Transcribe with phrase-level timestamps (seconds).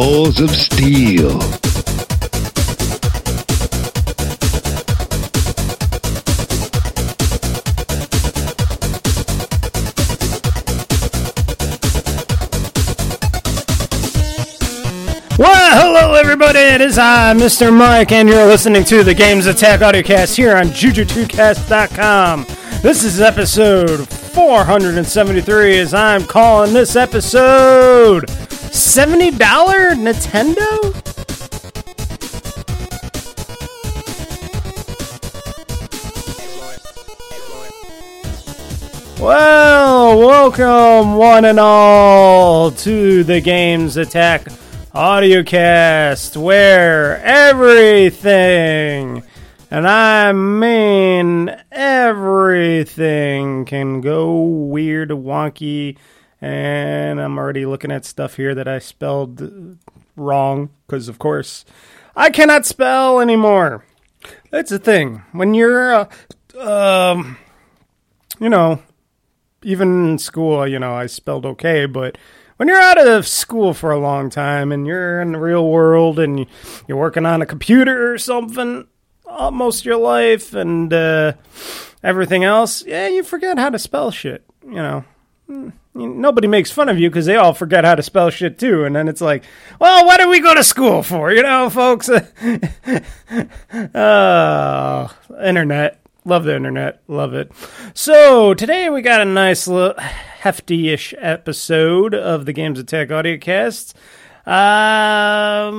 [0.00, 1.38] Balls of Steel.
[15.36, 16.60] Well, hello everybody.
[16.60, 17.70] It is I, Mr.
[17.70, 22.46] Mike, and you're listening to the Games Attack Audiocast here on JujuTuCast.com.
[22.80, 28.30] This is episode 473, as I'm calling this episode
[28.70, 29.32] $70
[29.96, 30.96] Nintendo?
[39.20, 44.44] Well, welcome one and all to the Games Attack
[44.94, 49.22] Audiocast, where everything,
[49.70, 55.98] and I mean everything, can go weird, wonky,
[56.40, 59.78] and I'm already looking at stuff here that I spelled
[60.16, 61.64] wrong, because of course
[62.16, 63.84] I cannot spell anymore.
[64.50, 65.22] That's the thing.
[65.32, 66.08] When you're, uh,
[66.58, 67.38] um,
[68.38, 68.82] you know,
[69.62, 72.18] even in school, you know, I spelled okay, but
[72.56, 76.18] when you're out of school for a long time and you're in the real world
[76.18, 76.46] and
[76.86, 78.86] you're working on a computer or something
[79.52, 81.32] most your life and uh,
[82.02, 84.44] everything else, yeah, you forget how to spell shit.
[84.62, 85.04] You know,
[85.94, 88.84] nobody makes fun of you because they all forget how to spell shit too.
[88.84, 89.44] And then it's like,
[89.78, 91.32] well, what do we go to school for?
[91.32, 92.08] You know, folks.
[93.94, 96.00] oh, internet.
[96.24, 97.02] Love the internet.
[97.08, 97.50] Love it.
[97.94, 103.94] So today we got a nice little hefty-ish episode of the Games Attack Audiocast.
[105.66, 105.70] Um,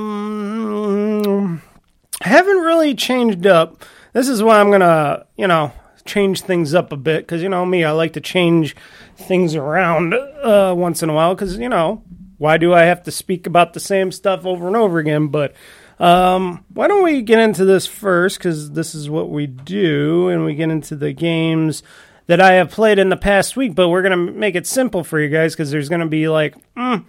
[2.20, 3.84] haven't really changed up.
[4.12, 5.72] This is why I'm gonna, you know,
[6.04, 8.74] change things up a bit because you know me, I like to change
[9.16, 12.02] things around uh, once in a while because you know
[12.42, 15.28] why do I have to speak about the same stuff over and over again?
[15.28, 15.54] But
[16.00, 18.38] um, why don't we get into this first?
[18.38, 21.84] Because this is what we do, and we get into the games
[22.26, 23.76] that I have played in the past week.
[23.76, 27.04] But we're gonna make it simple for you guys because there's gonna be like mm,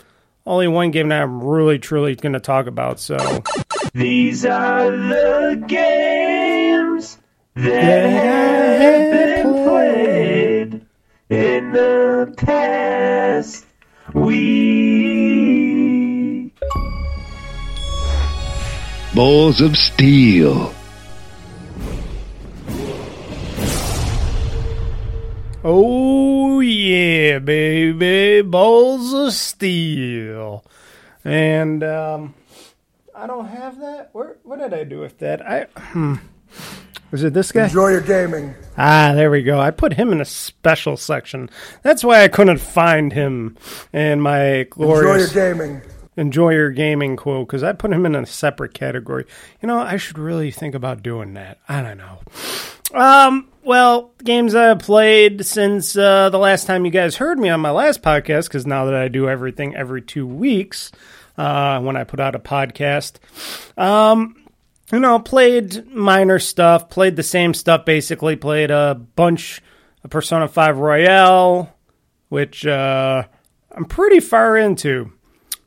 [0.46, 3.00] only one game that I'm really truly gonna talk about.
[3.00, 3.18] So
[3.96, 7.18] These are the games
[7.56, 10.83] that have been played
[11.34, 13.66] in the past
[14.14, 14.54] week.
[19.16, 20.74] Balls of Steel.
[25.64, 30.66] Oh yeah, baby, balls of steel,
[31.24, 32.34] and um,
[33.16, 34.10] I don't have that.
[34.12, 34.36] Where?
[34.44, 35.42] What did I do with that?
[35.42, 36.16] I hmm.
[37.14, 37.66] Was it this guy?
[37.66, 38.56] Enjoy your gaming.
[38.76, 39.60] Ah, there we go.
[39.60, 41.48] I put him in a special section.
[41.84, 43.56] That's why I couldn't find him
[43.94, 45.28] in my glorious.
[45.28, 45.82] Enjoy your gaming.
[46.18, 49.26] enjoy your gaming quote because I put him in a separate category.
[49.62, 51.60] You know, I should really think about doing that.
[51.70, 52.20] I don't know.
[53.00, 57.60] Um, well, games I've played since uh, the last time you guys heard me on
[57.60, 60.92] my last podcast, because now that I do everything every two weeks
[61.38, 63.18] uh, when I put out a podcast,
[63.78, 64.36] um,
[64.94, 69.60] you know, played minor stuff, played the same stuff basically, played a bunch
[70.04, 71.74] of Persona 5 Royal,
[72.30, 73.24] which uh,
[73.72, 75.12] I'm pretty far into.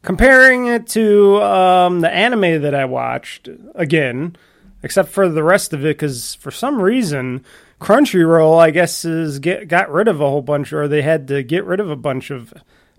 [0.03, 4.37] Comparing it to um, the anime that I watched, again,
[4.85, 7.45] except for the rest of it, because for some reason,
[7.81, 11.43] Crunchyroll, I guess, is get, got rid of a whole bunch, or they had to
[11.43, 12.55] get rid of a bunch of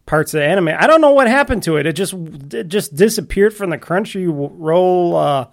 [0.05, 0.67] parts of the anime.
[0.67, 1.85] I don't know what happened to it.
[1.85, 2.13] It just
[2.53, 5.47] it just disappeared from the Crunchyroll uh,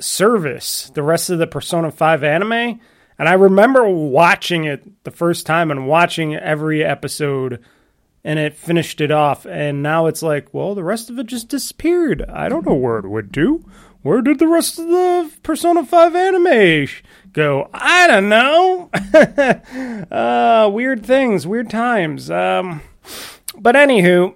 [0.00, 0.90] service.
[0.94, 2.80] The rest of the Persona Five anime,
[3.18, 7.64] and I remember watching it the first time and watching every episode
[8.26, 9.46] and it finished it off.
[9.46, 12.24] And now it's like, well, the rest of it just disappeared.
[12.28, 13.64] I don't know where it went to.
[14.02, 16.88] Where did the rest of the Persona 5 anime
[17.32, 17.70] go?
[17.72, 18.90] I don't know.
[20.10, 22.28] uh, weird things, weird times.
[22.28, 22.82] Um,
[23.56, 24.34] but anywho,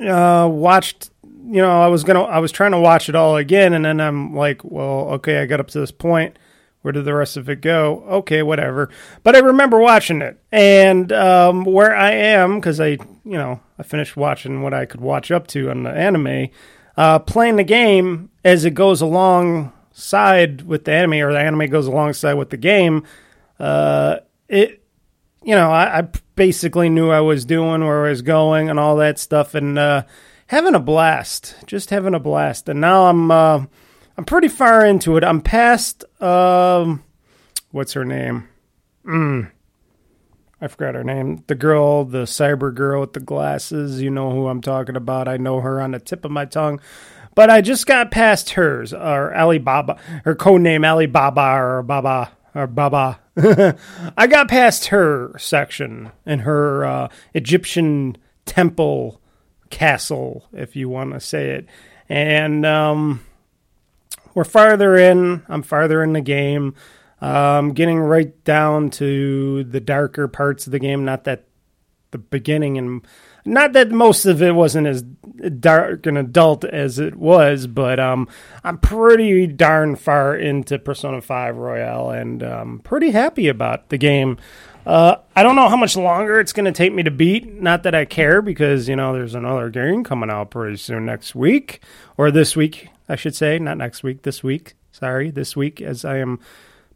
[0.00, 1.10] uh, watched.
[1.54, 4.00] You know, I was gonna, I was trying to watch it all again, and then
[4.00, 6.36] I'm like, well, okay, I got up to this point.
[6.82, 8.02] Where did the rest of it go?
[8.08, 8.90] Okay, whatever.
[9.22, 13.84] But I remember watching it, and um, where I am because I, you know, I
[13.84, 16.48] finished watching what I could watch up to on the anime.
[16.96, 21.86] uh, playing the game as it goes alongside with the anime, or the anime goes
[21.86, 23.04] alongside with the game.
[23.58, 24.18] Uh,
[24.48, 24.82] it,
[25.42, 28.96] you know, I, I basically knew I was doing where I was going and all
[28.96, 30.04] that stuff, and uh,
[30.46, 32.68] having a blast, just having a blast.
[32.68, 33.64] And now I'm, uh,
[34.16, 35.24] I'm pretty far into it.
[35.24, 37.02] I'm past, um,
[37.70, 38.48] what's her name?
[39.04, 39.50] Mm.
[40.60, 41.44] I forgot her name.
[41.46, 44.00] The girl, the cyber girl with the glasses.
[44.00, 45.28] You know who I'm talking about.
[45.28, 46.80] I know her on the tip of my tongue.
[47.34, 52.68] But I just got past hers, or Alibaba, her code name Alibaba or Baba or
[52.68, 53.18] Baba.
[54.16, 59.20] I got past her section in her uh, Egyptian temple
[59.74, 61.66] castle, if you want to say it,
[62.08, 63.24] and um,
[64.34, 65.42] we're farther in.
[65.48, 66.74] I'm farther in the game.
[67.20, 71.04] Um, getting right down to the darker parts of the game.
[71.04, 71.44] Not that
[72.10, 73.04] the beginning and
[73.44, 78.28] not that most of it wasn't as dark and adult as it was, but um,
[78.62, 84.38] I'm pretty darn far into Persona 5 Royal and um, pretty happy about the game.
[84.86, 87.60] Uh, I don't know how much longer it's going to take me to beat.
[87.60, 91.34] Not that I care because, you know, there's another game coming out pretty soon next
[91.34, 91.80] week,
[92.16, 93.58] or this week, I should say.
[93.58, 94.74] Not next week, this week.
[94.92, 96.38] Sorry, this week, as I am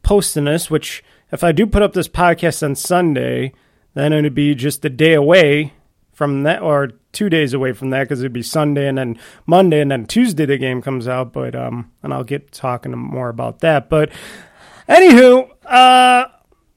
[0.03, 3.53] posting this, which if I do put up this podcast on Sunday,
[3.95, 5.73] then it'd be just a day away
[6.13, 9.81] from that, or two days away from that, because it'd be Sunday and then Monday
[9.81, 11.33] and then Tuesday the game comes out.
[11.33, 13.89] But um, and I'll get talking more about that.
[13.89, 14.11] But
[14.87, 16.27] anywho, uh,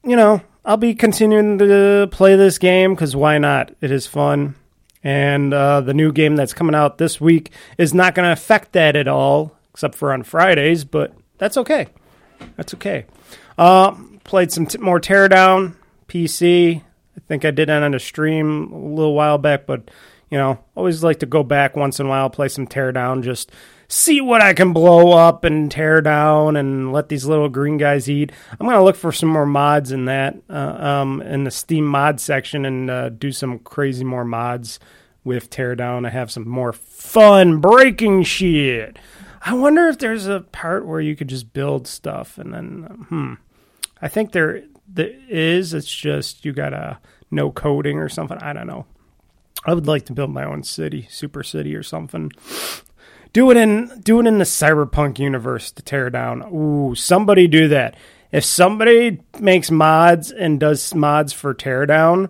[0.03, 3.73] you know, I'll be continuing to play this game because why not?
[3.81, 4.55] It is fun.
[5.03, 8.71] And uh, the new game that's coming out this week is not going to affect
[8.71, 11.87] that at all, except for on Fridays, but that's okay.
[12.55, 13.05] That's okay.
[13.57, 13.93] Uh,
[14.23, 15.75] played some t- more Teardown
[16.07, 16.81] PC.
[16.81, 19.91] I think I did that on a stream a little while back, but
[20.29, 23.51] you know, always like to go back once in a while, play some Teardown, just
[23.87, 28.09] see what I can blow up and tear down and let these little green guys
[28.09, 28.31] eat.
[28.59, 32.19] I'm gonna look for some more mods in that, uh, um, in the Steam mod
[32.19, 34.79] section, and uh, do some crazy more mods
[35.23, 36.05] with Teardown.
[36.05, 38.97] I have some more fun breaking shit.
[39.45, 43.33] I wonder if there's a part where you could just build stuff and then, hmm.
[44.01, 45.73] I think there there is.
[45.73, 46.99] It's just you gotta
[47.31, 48.37] no coding or something.
[48.37, 48.85] I don't know.
[49.65, 52.31] I would like to build my own city, super city or something.
[53.33, 56.43] Do it in do it in the cyberpunk universe to tear down.
[56.53, 57.95] Ooh, somebody do that.
[58.31, 62.29] If somebody makes mods and does mods for teardown,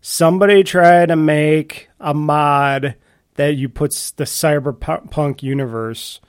[0.00, 2.96] somebody try to make a mod
[3.34, 6.20] that you puts the cyberpunk universe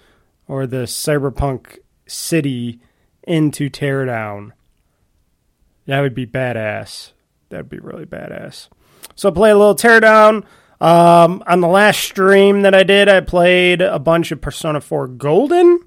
[0.48, 2.80] or the cyberpunk city
[3.24, 4.51] into teardown.
[5.86, 7.13] That would be badass.
[7.50, 8.69] That'd be really badass.
[9.15, 10.45] So play a little teardown.
[10.81, 15.08] Um, on the last stream that I did, I played a bunch of Persona 4
[15.08, 15.80] Golden.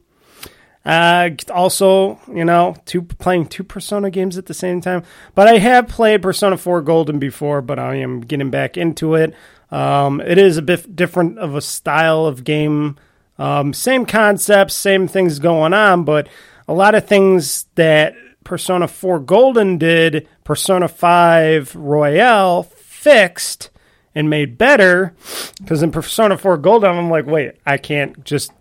[0.85, 5.05] Uh, also, you know, two playing two Persona games at the same time.
[5.35, 9.35] But I have played Persona 4 Golden before, but I am getting back into it.
[9.71, 12.97] Um, it is a bit different of a style of game.
[13.39, 16.29] Um, same concepts, same things going on, but
[16.69, 18.15] a lot of things that
[18.45, 23.71] Persona 4 Golden did, Persona 5 Royal fixed
[24.15, 25.15] and made better.
[25.59, 28.53] Because in Persona 4 Golden, I'm like, wait, I can't just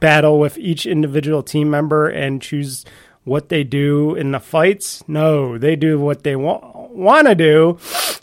[0.00, 2.84] battle with each individual team member and choose
[3.24, 5.02] what they do in the fights.
[5.08, 7.78] No, they do what they wa- want to do,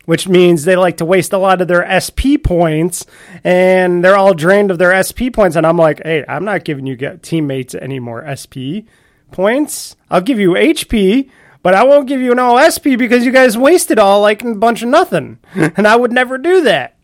[0.06, 3.06] which means they like to waste a lot of their SP points
[3.44, 5.56] and they're all drained of their SP points.
[5.56, 8.86] And I'm like, hey, I'm not giving you teammates any more SP
[9.32, 9.96] points.
[10.12, 11.30] I'll give you HP,
[11.64, 14.82] but I won't give you no SP because you guys wasted all like a bunch
[14.82, 15.40] of nothing.
[15.54, 16.96] and I would never do that.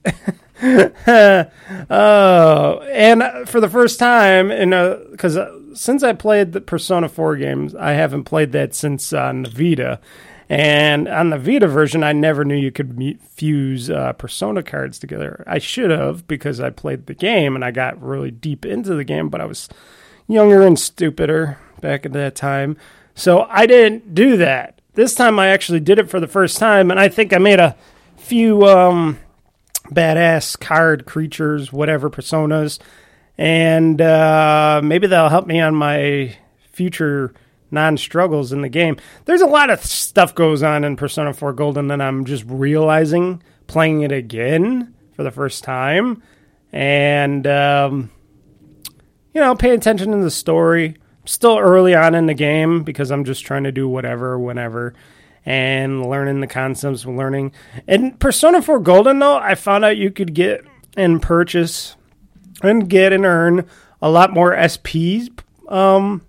[1.90, 4.70] oh, and for the first time, in
[5.12, 9.52] because uh, since I played the Persona 4 games, I haven't played that since the
[9.54, 10.00] Vita.
[10.50, 15.44] And on the Vita version, I never knew you could fuse uh, Persona cards together.
[15.46, 19.04] I should have because I played the game and I got really deep into the
[19.04, 19.68] game, but I was
[20.28, 22.78] younger and stupider back at that time.
[23.18, 24.80] So I didn't do that.
[24.94, 27.60] This time I actually did it for the first time, and I think I made
[27.60, 27.76] a
[28.16, 29.18] few um,
[29.86, 32.78] badass card creatures, whatever personas,
[33.36, 36.38] and uh, maybe that'll help me on my
[36.72, 37.34] future
[37.72, 38.98] non-struggles in the game.
[39.26, 43.42] There's a lot of stuff goes on in Persona 4 Golden that I'm just realizing
[43.66, 46.22] playing it again for the first time,
[46.72, 48.12] and um,
[49.34, 50.98] you know, pay attention to the story.
[51.28, 54.94] Still early on in the game because I'm just trying to do whatever, whenever
[55.46, 57.52] and learning the concepts, learning.
[57.88, 60.66] And Persona 4 Golden, though, I found out you could get
[60.96, 61.96] and purchase
[62.64, 63.68] and get and earn
[64.02, 65.30] a lot more SP
[65.68, 66.26] um,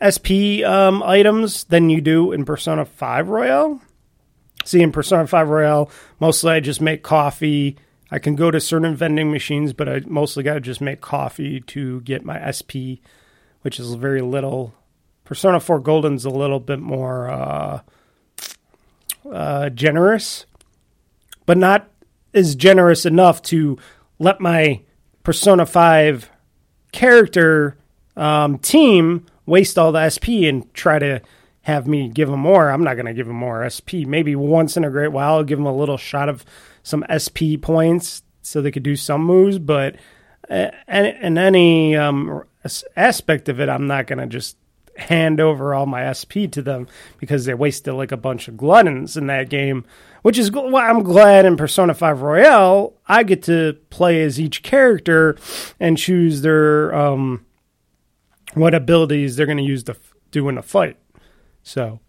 [0.00, 3.80] SP um, items than you do in Persona 5 Royal.
[4.64, 7.76] See, in Persona 5 Royal, mostly I just make coffee.
[8.10, 11.60] I can go to certain vending machines, but I mostly got to just make coffee
[11.60, 13.00] to get my SP,
[13.62, 14.74] which is very little.
[15.24, 17.80] Persona 4 Golden's a little bit more uh,
[19.30, 20.46] uh, generous,
[21.46, 21.88] but not
[22.34, 23.78] as generous enough to
[24.18, 24.80] let my
[25.22, 26.30] Persona 5
[26.92, 27.76] character
[28.16, 31.20] um, team waste all the SP and try to
[31.62, 32.70] have me give them more.
[32.70, 34.06] I'm not going to give them more SP.
[34.06, 36.44] Maybe once in a great while, I'll give them a little shot of
[36.82, 39.58] some SP points so they could do some moves.
[39.58, 39.96] But
[40.48, 42.44] uh, in any um,
[42.96, 44.56] aspect of it, I'm not going to just
[44.96, 46.86] hand over all my SP to them
[47.18, 49.84] because they wasted like a bunch of gluttons in that game.
[50.22, 54.62] Which is why I'm glad in Persona 5 Royal, I get to play as each
[54.62, 55.38] character
[55.78, 57.46] and choose their um,
[58.52, 59.96] what abilities they're going to use to
[60.30, 60.98] do in a fight.
[61.62, 62.00] So,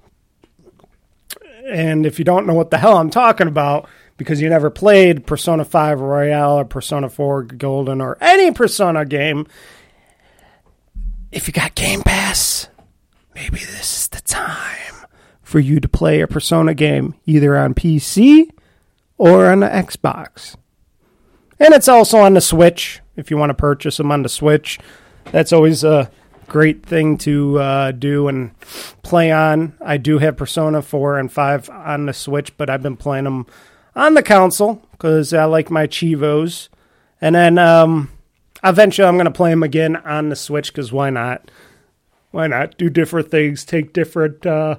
[1.66, 5.26] and if you don't know what the hell I'm talking about because you never played
[5.26, 9.48] Persona 5 Royal or Persona 4 Golden or any Persona game,
[11.32, 12.68] if you got Game Pass,
[13.34, 15.06] maybe this is the time
[15.42, 18.50] for you to play a Persona game either on PC
[19.18, 20.56] or on the Xbox.
[21.60, 24.80] And it's also on the Switch if you want to purchase them on the Switch.
[25.32, 26.10] That's always a
[26.48, 28.58] great thing to uh, do and
[29.04, 29.78] play on.
[29.80, 33.46] I do have Persona 4 and 5 on the Switch, but I've been playing them
[33.96, 36.70] on the console because I like my Chivos.
[37.22, 38.10] And then um,
[38.64, 41.50] eventually I'm going to play them again on the Switch because why not?
[42.32, 44.78] Why not do different things, take different uh,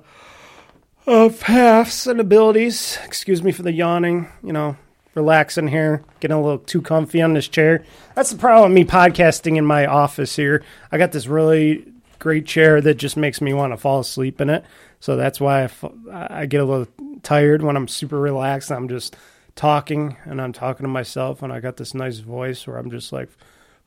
[1.07, 2.99] uh, paths and abilities?
[3.05, 4.77] Excuse me for the yawning, you know,
[5.15, 7.85] relaxing here, getting a little too comfy on this chair.
[8.15, 10.65] That's the problem with me podcasting in my office here.
[10.91, 11.87] I got this really
[12.19, 14.65] great chair that just makes me want to fall asleep in it.
[15.01, 16.87] So that's why I, I get a little
[17.23, 18.71] tired when I'm super relaxed.
[18.71, 19.17] I'm just
[19.57, 23.13] talking and I'm talking to myself, and I got this nice voice where I'm just
[23.13, 23.29] like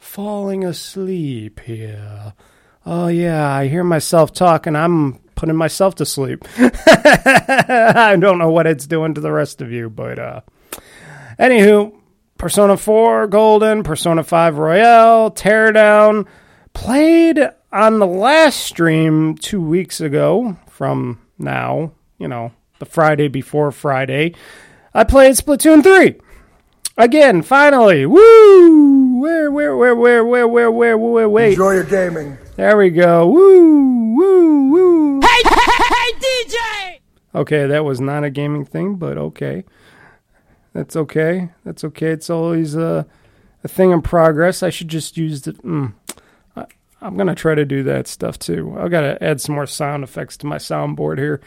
[0.06, 2.34] falling asleep here.
[2.86, 4.76] Oh, yeah, I hear myself talking.
[4.76, 6.46] I'm putting myself to sleep.
[6.58, 10.42] I don't know what it's doing to the rest of you, but uh,
[11.40, 11.94] Anywho,
[12.38, 16.28] Persona 4 Golden, Persona 5 Royal, Teardown,
[16.74, 17.40] played
[17.74, 24.34] on the last stream two weeks ago from now, you know, the Friday before Friday.
[24.94, 26.16] I played Splatoon 3.
[26.98, 28.06] Again, finally.
[28.06, 29.05] Woo!
[29.16, 31.52] Where, where, where, where, where, where, where, where, wait.
[31.52, 32.38] Enjoy your gaming.
[32.58, 33.26] There we go.
[33.26, 35.22] Woo, woo, woo.
[35.22, 37.00] Hey, hey, DJ!
[37.34, 39.64] Okay, that was not a gaming thing, but okay.
[40.74, 41.52] That's okay.
[41.64, 42.08] That's okay.
[42.08, 43.08] It's always a,
[43.64, 44.62] a thing in progress.
[44.62, 45.54] I should just use the.
[45.54, 45.94] Mm,
[46.58, 46.66] I,
[47.02, 48.76] I'm gonna try to do that stuff too.
[48.78, 51.40] I've got to add some more sound effects to my soundboard here.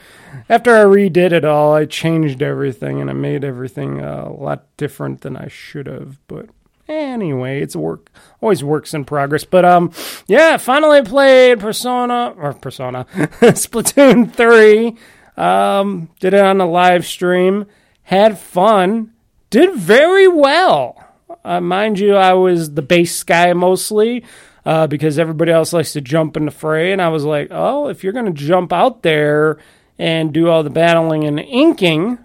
[0.49, 5.21] After I redid it all, I changed everything and I made everything a lot different
[5.21, 6.19] than I should have.
[6.29, 6.49] But
[6.89, 8.11] anyway, it's work.
[8.41, 9.45] Always works in progress.
[9.45, 9.93] But um,
[10.27, 14.97] yeah, finally played Persona or Persona Splatoon three.
[15.37, 17.67] Um, did it on a live stream.
[18.03, 19.13] Had fun
[19.51, 21.03] did very well.
[21.45, 24.25] Uh, mind you, I was the base guy mostly
[24.67, 26.93] uh, because everybody else likes to jump in the fray.
[26.93, 29.59] And I was like, oh, if you're going to jump out there
[29.99, 32.19] and do all the battling and inking,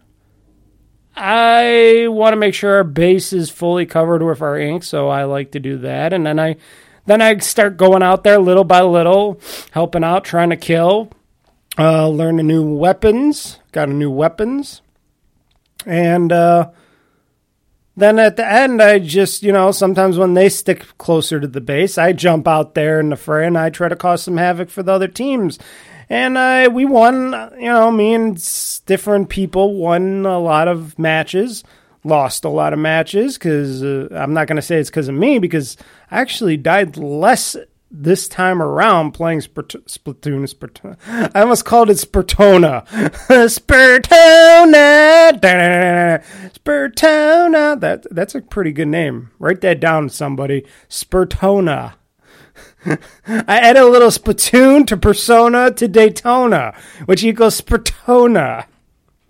[1.16, 4.84] I want to make sure our base is fully covered with our ink.
[4.84, 6.14] So I like to do that.
[6.14, 6.58] And then I.
[7.06, 9.42] Then I start going out there little by little,
[9.72, 11.12] helping out, trying to kill,
[11.78, 13.60] uh, learn the new weapons.
[13.74, 14.82] Got a new weapons,
[15.86, 16.70] and uh,
[17.96, 21.62] then at the end, I just, you know, sometimes when they stick closer to the
[21.62, 24.70] base, I jump out there in the fray and I try to cause some havoc
[24.70, 25.60] for the other teams.
[26.10, 28.36] And uh, we won, you know, me and
[28.86, 31.64] different people won a lot of matches,
[32.04, 35.16] lost a lot of matches because uh, I'm not going to say it's because of
[35.16, 35.78] me because
[36.12, 37.56] I actually died less
[37.94, 40.98] this time around playing Splatoon, Splatoon.
[41.36, 42.84] I almost called it Spartona.
[43.50, 45.32] Spartona.
[46.54, 47.80] Spartona.
[47.80, 49.30] That that's a pretty good name.
[49.38, 50.66] Write that down, somebody.
[50.90, 51.94] Spartona.
[53.28, 56.74] I add a little Splatoon to Persona to Daytona,
[57.06, 58.66] which equals Spartona.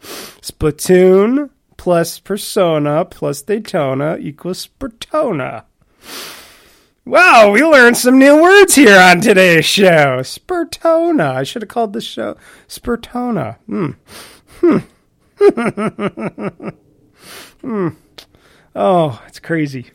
[0.02, 5.66] Splatoon plus Persona plus Daytona equals Spartona.
[7.06, 10.22] Wow, we learned some new words here on today's show.
[10.24, 11.34] Spartona.
[11.34, 13.58] I should have called this show Spartona.
[13.66, 13.92] Hmm.
[14.62, 14.78] Hmm.
[17.62, 17.90] hmm.
[18.76, 19.92] Oh, it's crazy.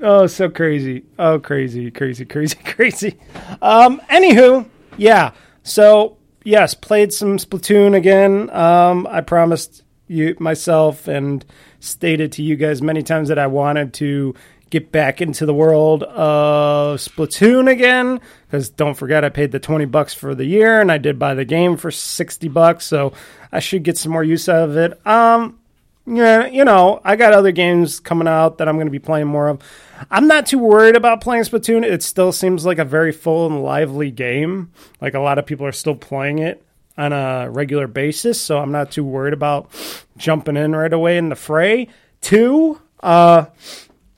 [0.00, 1.04] Oh, so crazy.
[1.18, 3.18] Oh, crazy, crazy, crazy, crazy.
[3.62, 5.32] Um, anywho, yeah.
[5.62, 8.50] So, yes, played some Splatoon again.
[8.50, 11.44] Um, I promised you myself and
[11.80, 14.34] stated to you guys many times that I wanted to
[14.70, 19.84] get back into the world of Splatoon again because don't forget I paid the 20
[19.84, 23.12] bucks for the year and I did buy the game for 60 bucks so
[23.52, 25.06] I should get some more use out of it.
[25.06, 25.58] Um
[26.06, 29.26] yeah, you know, I got other games coming out that I'm going to be playing
[29.26, 29.62] more of.
[30.10, 31.84] I'm not too worried about playing Splatoon.
[31.84, 34.70] It still seems like a very full and lively game.
[35.00, 36.62] Like a lot of people are still playing it
[36.96, 39.68] on a regular basis, so I'm not too worried about
[40.16, 41.88] jumping in right away in the fray.
[42.20, 43.46] Two, uh,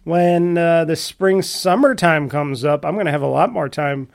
[0.05, 4.09] when uh, the spring summertime comes up, I'm going to have a lot more time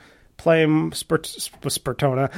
[0.43, 2.29] playing Spurt- Sp- Spartona.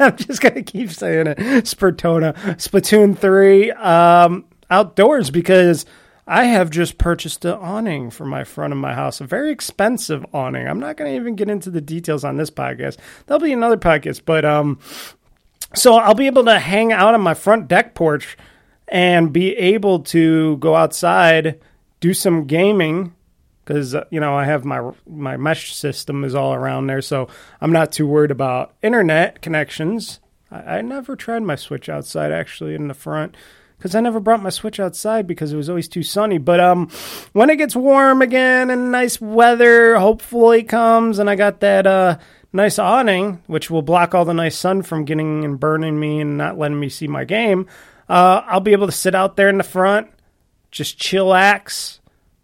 [0.00, 1.38] I'm just to keep saying it.
[1.68, 2.34] Spartona.
[2.56, 5.84] Splatoon 3 um, outdoors because
[6.26, 10.24] I have just purchased an awning for my front of my house, a very expensive
[10.32, 10.66] awning.
[10.66, 12.96] I'm not to even get into the details on this podcast.
[13.26, 14.78] There'll be another podcast, but um,
[15.74, 18.38] so I'll be able to hang out on my front deck porch
[18.88, 21.60] and be able to go outside,
[22.00, 23.14] do some gaming
[23.68, 27.28] because uh, you know I have my my mesh system is all around there, so
[27.60, 30.20] I'm not too worried about internet connections.
[30.50, 33.36] I, I never tried my Switch outside actually in the front
[33.76, 36.38] because I never brought my Switch outside because it was always too sunny.
[36.38, 36.88] But um,
[37.34, 42.18] when it gets warm again and nice weather hopefully comes, and I got that uh
[42.50, 46.38] nice awning which will block all the nice sun from getting and burning me and
[46.38, 47.66] not letting me see my game,
[48.08, 50.08] uh, I'll be able to sit out there in the front,
[50.70, 51.97] just chillax,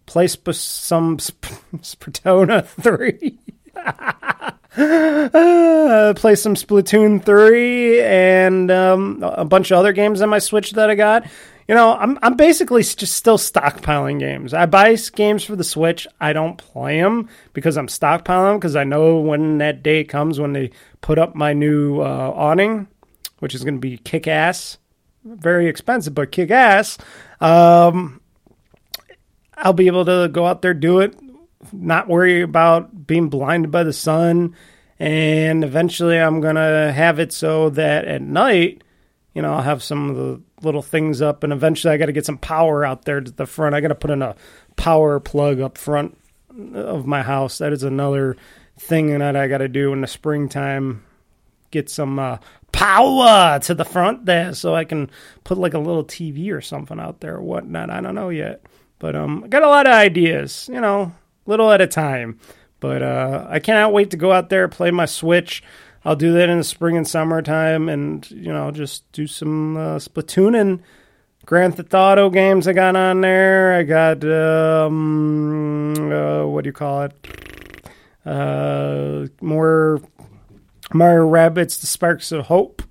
[0.06, 3.38] play sp- some sp- Spartona 3.
[3.76, 4.52] Uh,
[6.16, 10.90] play some Splatoon 3 and um, a bunch of other games on my Switch that
[10.90, 11.26] I got.
[11.68, 14.52] You know, I'm I'm basically just still stockpiling games.
[14.52, 16.06] I buy games for the Switch.
[16.20, 20.52] I don't play them because I'm stockpiling because I know when that day comes when
[20.52, 22.87] they put up my new uh, awning,
[23.38, 24.76] which is going to be kick ass.
[25.24, 26.98] Very expensive, but kick ass.
[27.40, 28.20] Um,
[29.57, 31.19] I'll be able to go out there, do it,
[31.73, 34.55] not worry about being blinded by the sun.
[34.99, 38.83] And eventually, I'm going to have it so that at night,
[39.35, 41.43] you know, I'll have some of the little things up.
[41.43, 43.75] And eventually, I got to get some power out there to the front.
[43.75, 44.37] I got to put in a
[44.77, 46.17] power plug up front
[46.75, 47.59] of my house.
[47.59, 48.37] That is another
[48.79, 51.05] thing that I got to do in the springtime.
[51.71, 52.38] Get some uh,
[52.71, 55.11] power to the front there so I can
[55.43, 57.90] put like a little TV or something out there or whatnot.
[57.90, 58.64] I don't know yet.
[59.05, 61.12] But um, I got a lot of ideas, you know,
[61.45, 62.40] little at a time.
[62.81, 65.62] But uh, I cannot wait to go out there play my Switch.
[66.07, 69.97] I'll do that in the spring and summertime, and you know, just do some uh,
[69.99, 70.83] Splatoon and
[71.45, 73.75] Grand Theft Auto games I got on there.
[73.75, 77.90] I got um, uh, what do you call it?
[78.25, 80.01] Uh, more
[80.95, 82.83] Mario Rabbids: The Sparks of Hope.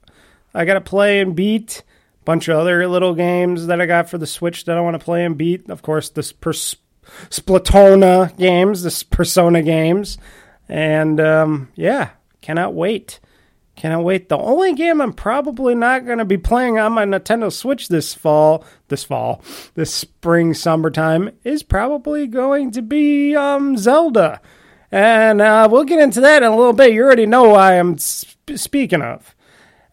[0.53, 1.81] I got to play and beat
[2.25, 5.03] bunch of other little games that I got for the Switch that I want to
[5.03, 5.69] play and beat.
[5.69, 6.75] Of course, this Pers-
[7.29, 10.17] Splatona games, this Persona games,
[10.69, 13.19] and um, yeah, cannot wait.
[13.75, 14.29] Cannot wait.
[14.29, 18.13] The only game I'm probably not going to be playing on my Nintendo Switch this
[18.13, 19.41] fall, this fall,
[19.73, 24.41] this spring, summertime is probably going to be um, Zelda.
[24.91, 26.93] And uh, we'll get into that in a little bit.
[26.93, 29.32] You already know why I'm sp- speaking of.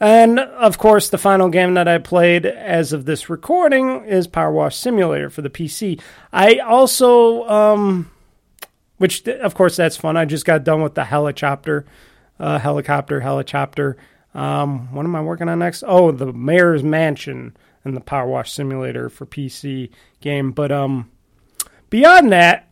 [0.00, 4.50] And of course, the final game that I played as of this recording is Power
[4.50, 6.00] Wash Simulator for the PC.
[6.32, 8.10] I also, um,
[8.96, 10.16] which of course that's fun.
[10.16, 11.84] I just got done with the helicopter,
[12.38, 13.98] uh, helicopter, helicopter.
[14.34, 15.84] Um, what am I working on next?
[15.86, 19.90] Oh, the Mayor's Mansion and the Power Wash Simulator for PC
[20.22, 20.52] game.
[20.52, 21.10] But um,
[21.90, 22.69] beyond that,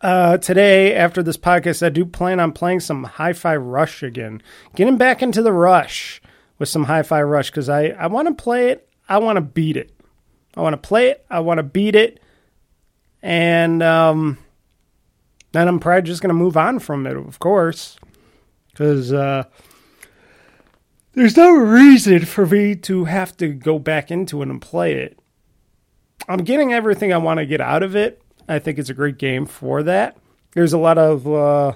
[0.00, 4.42] uh, today, after this podcast, I do plan on playing some Hi Fi Rush again.
[4.74, 6.20] Getting back into the rush
[6.58, 8.88] with some Hi Fi Rush because I, I want to play it.
[9.08, 9.92] I want to beat it.
[10.56, 11.24] I want to play it.
[11.30, 12.20] I want to beat it.
[13.22, 14.38] And um,
[15.52, 17.96] then I'm probably just going to move on from it, of course.
[18.70, 19.44] Because uh,
[21.12, 25.18] there's no reason for me to have to go back into it and play it.
[26.28, 28.21] I'm getting everything I want to get out of it.
[28.52, 30.16] I think it's a great game for that.
[30.52, 31.72] There's a lot of uh,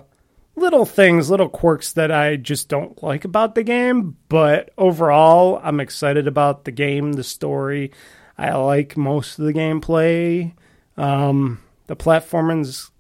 [0.57, 5.81] little things, little quirks that I just don't like about the game, but overall, I'm
[5.81, 7.93] excited about the game, the story.
[8.37, 10.53] I like most of the gameplay.
[10.99, 12.91] Um, the platforming's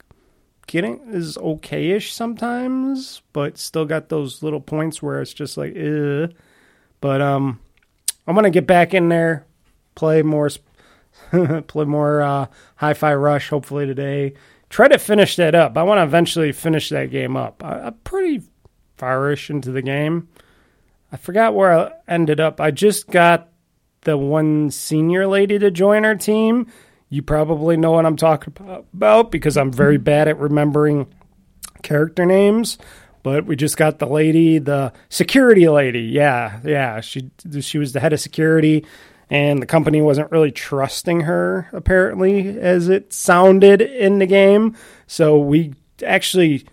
[0.66, 6.32] getting is okay-ish sometimes, but still got those little points where it's just like, Ugh.
[7.00, 7.60] but um,
[8.26, 9.44] I'm gonna get back in there,
[9.94, 10.48] play more.
[11.66, 14.34] Play more uh, Hi-Fi Rush hopefully today,
[14.70, 15.76] try to finish that up.
[15.76, 17.64] I want to eventually finish that game up.
[17.64, 18.42] I, I'm pretty
[18.96, 20.28] farish into the game.
[21.12, 22.60] I forgot where I ended up.
[22.60, 23.48] I just got
[24.02, 26.66] the one senior lady to join our team.
[27.08, 28.54] You probably know what I'm talking
[28.92, 31.06] about because I'm very bad at remembering
[31.82, 32.78] character names.
[33.22, 36.02] But we just got the lady, the security lady.
[36.02, 37.00] Yeah, yeah.
[37.00, 38.84] She she was the head of security,
[39.28, 44.76] and the company wasn't really trusting her apparently, as it sounded in the game.
[45.06, 46.66] So we actually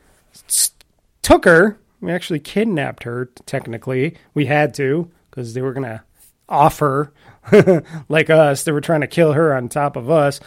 [1.21, 1.79] took her.
[2.01, 3.29] We actually kidnapped her.
[3.45, 6.03] Technically, we had to because they were gonna
[6.47, 7.11] off her
[8.09, 8.63] like us.
[8.63, 10.39] They were trying to kill her on top of us.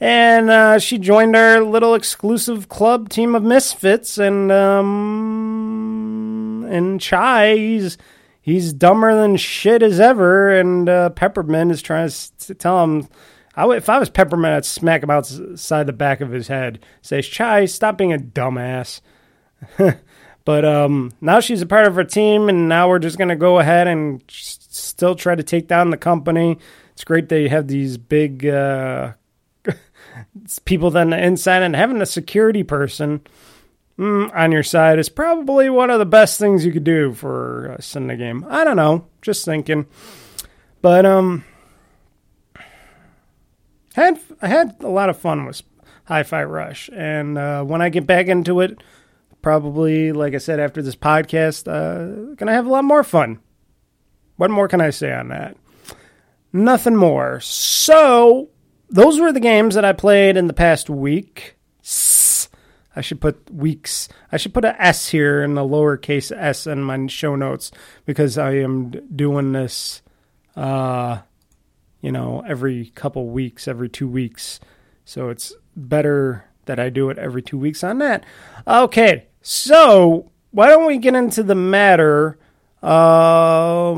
[0.00, 4.18] And uh, she joined our little exclusive club team of misfits.
[4.18, 7.98] And um, and Chai, he's
[8.42, 10.50] he's dumber than shit as ever.
[10.50, 13.08] And uh, Peppermint is trying to tell him.
[13.54, 16.82] I would, if I was Peppermint, I'd smack him outside the back of his head.
[17.02, 19.00] Says, Chai, stop being a dumbass.
[20.44, 23.58] But um, now she's a part of her team, and now we're just to go
[23.58, 26.58] ahead and still try to take down the company.
[26.92, 29.12] It's great they have these big uh,
[30.64, 33.20] people then the inside, and having a security person
[34.02, 37.78] mm, on your side is probably one of the best things you could do for
[37.94, 38.44] in the game.
[38.48, 39.86] I don't know, just thinking.
[40.80, 41.44] But um,
[43.94, 45.62] had I had a lot of fun with
[46.06, 48.82] Hi-Fi Rush, and uh, when I get back into it
[49.40, 53.38] probably, like I said, after this podcast, uh, gonna have a lot more fun.
[54.36, 55.56] What more can I say on that?
[56.52, 57.40] Nothing more.
[57.40, 58.50] So,
[58.90, 61.56] those were the games that I played in the past week.
[62.94, 64.08] I should put weeks.
[64.30, 67.70] I should put a S here in the lowercase s in my show notes
[68.04, 70.02] because I am doing this,
[70.56, 71.20] uh,
[72.00, 74.60] you know, every couple weeks, every two weeks.
[75.04, 78.24] So it's better that I do it every two weeks on that.
[78.66, 82.38] Okay, so why don't we get into the matter?
[82.82, 83.96] Um,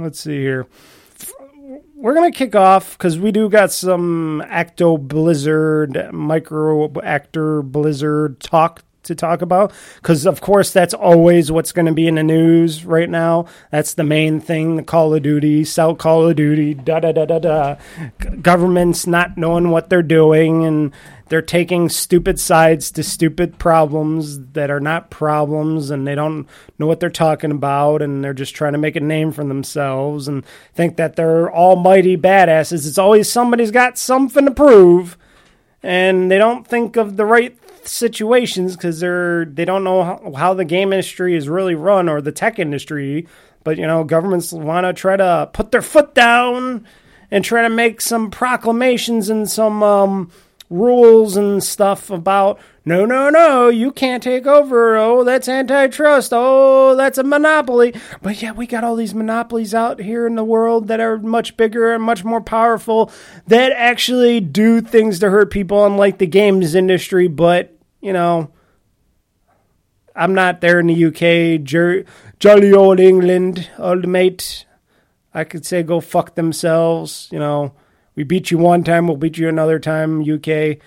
[0.00, 0.66] let's see here.
[2.04, 8.82] We're gonna kick off because we do got some Acto Blizzard, Micro Actor Blizzard talk
[9.04, 9.72] to talk about.
[9.96, 13.46] Because of course that's always what's going to be in the news right now.
[13.70, 17.24] That's the main thing the call of duty sell call of duty da da da
[17.24, 17.76] da da.
[18.42, 20.92] Governments not knowing what they're doing and
[21.28, 26.46] they're taking stupid sides to stupid problems that are not problems and they don't
[26.78, 30.28] know what they're talking about and they're just trying to make a name for themselves
[30.28, 32.86] and think that they're almighty badasses.
[32.86, 35.16] It's always somebody's got something to prove
[35.82, 37.56] and they don't think of the right
[37.86, 42.22] situations because they're they don't know how, how the game industry is really run or
[42.22, 43.28] the tech industry
[43.62, 46.86] but you know governments want to try to put their foot down
[47.30, 50.30] and try to make some proclamations and some um,
[50.70, 54.96] rules and stuff about no no no you can't take over.
[54.96, 56.32] Oh that's antitrust.
[56.34, 57.94] Oh that's a monopoly.
[58.22, 61.56] But yeah we got all these monopolies out here in the world that are much
[61.56, 63.10] bigger and much more powerful
[63.46, 67.28] that actually do things to hurt people unlike the games industry.
[67.28, 68.50] But you know
[70.14, 72.04] i'm not there in the uk jer-
[72.38, 74.66] jolly old england old mate.
[75.32, 77.72] I could say go fuck themselves you know
[78.16, 80.22] we beat you one time, we'll beat you another time.
[80.22, 80.78] UK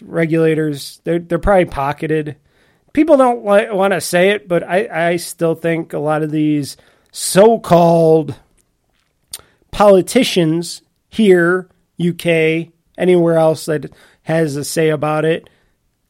[0.00, 2.36] regulators, they're they're probably pocketed.
[2.92, 6.30] People don't li- want to say it, but I I still think a lot of
[6.30, 6.76] these
[7.10, 8.34] so-called
[9.70, 11.68] politicians here,
[12.00, 15.48] UK, anywhere else that has a say about it,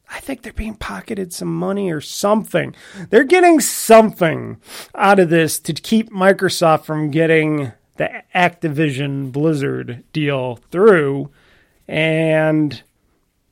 [0.09, 2.75] I think they're being pocketed some money or something.
[3.09, 4.61] They're getting something
[4.95, 11.31] out of this to keep Microsoft from getting the Activision Blizzard deal through.
[11.89, 12.83] And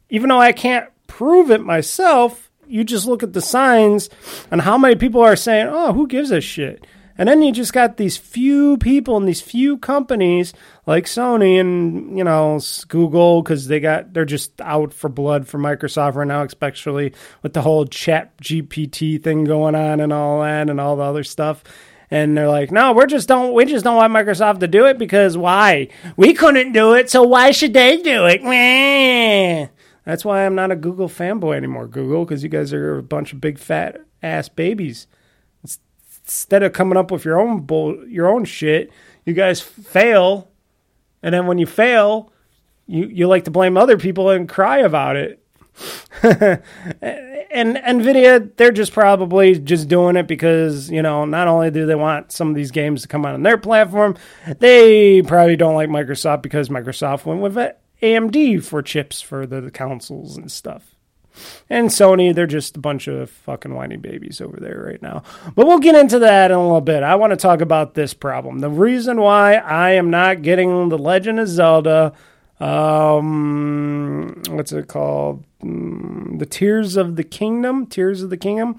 [0.08, 4.08] even though I can't prove it myself, you just look at the signs
[4.50, 6.86] and how many people are saying, oh, who gives a shit?
[7.20, 10.54] And then you just got these few people and these few companies
[10.86, 15.58] like Sony and you know Google because they got they're just out for blood for
[15.58, 20.70] Microsoft right now, especially with the whole Chat GPT thing going on and all that
[20.70, 21.62] and all the other stuff.
[22.10, 24.98] And they're like, no, we're just don't we just don't want Microsoft to do it
[24.98, 25.88] because why?
[26.16, 28.42] We couldn't do it, so why should they do it?
[30.04, 33.32] That's why I'm not a Google fanboy anymore, Google, because you guys are a bunch
[33.32, 35.06] of big fat ass babies
[35.62, 38.92] instead of coming up with your own bull, your own shit,
[39.24, 40.48] you guys fail,
[41.22, 42.32] and then when you fail,
[42.86, 45.39] you you like to blame other people and cry about it.
[46.22, 51.94] and Nvidia, they're just probably just doing it because you know not only do they
[51.94, 54.16] want some of these games to come out on their platform,
[54.58, 57.56] they probably don't like Microsoft because Microsoft went with
[58.02, 60.94] AMD for chips for the consoles and stuff.
[61.68, 65.22] And Sony, they're just a bunch of fucking whiny babies over there right now.
[65.54, 67.02] But we'll get into that in a little bit.
[67.02, 68.58] I want to talk about this problem.
[68.58, 72.12] The reason why I am not getting The Legend of Zelda,
[72.58, 75.44] um, what's it called?
[75.62, 77.86] Mm, the Tears of the Kingdom?
[77.86, 78.78] Tears of the Kingdom?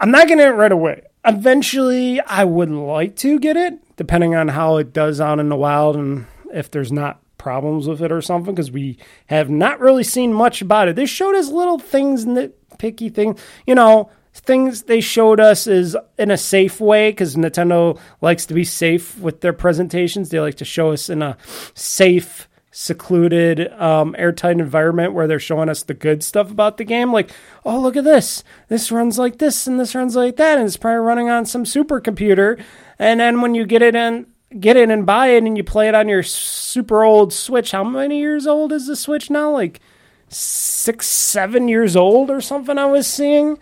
[0.00, 1.02] I'm not getting it right away.
[1.24, 5.56] Eventually, I would like to get it, depending on how it does out in the
[5.56, 8.96] wild and if there's not problems with it or something because we
[9.26, 10.96] have not really seen much about it.
[10.96, 16.30] They showed us little things, nitpicky things, you know, things they showed us is in
[16.30, 20.28] a safe way because Nintendo likes to be safe with their presentations.
[20.28, 21.36] They like to show us in a
[21.74, 27.12] safe, secluded, um, airtight environment where they're showing us the good stuff about the game.
[27.12, 27.30] Like,
[27.64, 28.42] oh, look at this.
[28.68, 30.58] This runs like this and this runs like that.
[30.58, 32.60] And it's probably running on some supercomputer.
[32.98, 34.26] And then when you get it in
[34.58, 37.72] get in and buy it and you play it on your super old Switch.
[37.72, 39.50] How many years old is the Switch now?
[39.50, 39.80] Like
[40.28, 42.78] six, seven years old or something.
[42.78, 43.58] I was seeing.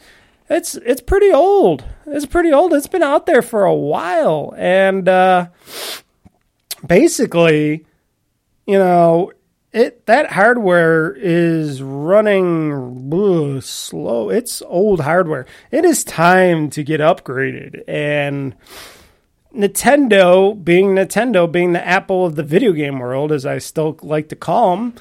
[0.48, 1.84] It's it's pretty old.
[2.06, 2.72] It's pretty old.
[2.72, 5.46] It's been out there for a while, and uh,
[6.84, 7.86] basically,
[8.70, 9.32] you know,
[9.72, 14.30] it that hardware is running ugh, slow.
[14.30, 15.46] It's old hardware.
[15.72, 18.54] It is time to get upgraded, and
[19.52, 24.28] Nintendo, being Nintendo, being the Apple of the video game world, as I still like
[24.28, 24.94] to call them,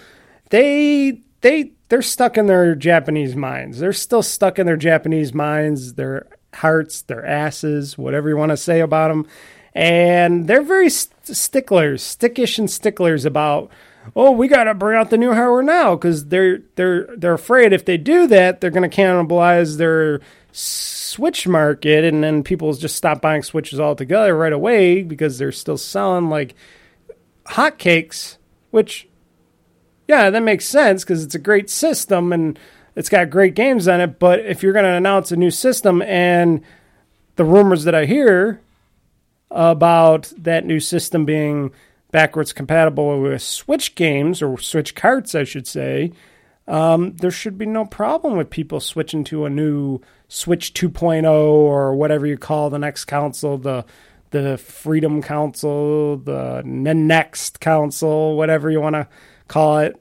[0.50, 3.80] they they they're stuck in their Japanese minds.
[3.80, 8.58] They're still stuck in their Japanese minds, their hearts, their asses, whatever you want to
[8.58, 9.28] say about them,
[9.74, 13.70] and they're very st- sticklers, stickish and sticklers about.
[14.16, 17.74] Oh, we got to bring out the new hardware now because they're they're they're afraid
[17.74, 22.96] if they do that, they're going to cannibalize their Switch market, and then people just
[22.96, 26.56] stop buying Switches altogether right away because they're still selling like
[27.46, 28.38] hotcakes,
[28.72, 29.08] which,
[30.08, 32.58] yeah, that makes sense because it's a great system and
[32.96, 34.18] it's got great games on it.
[34.20, 36.62] But if you're going to announce a new system and
[37.36, 38.62] the rumors that I hear
[39.52, 41.72] about that new system being
[42.12, 46.12] backwards compatible with Switch games or Switch carts, I should say,
[46.68, 51.96] um, there should be no problem with people switching to a new Switch 2.0 or
[51.96, 53.86] whatever you call the next console, the
[54.32, 59.08] the Freedom Council, the next Council, whatever you want to
[59.48, 60.00] call it.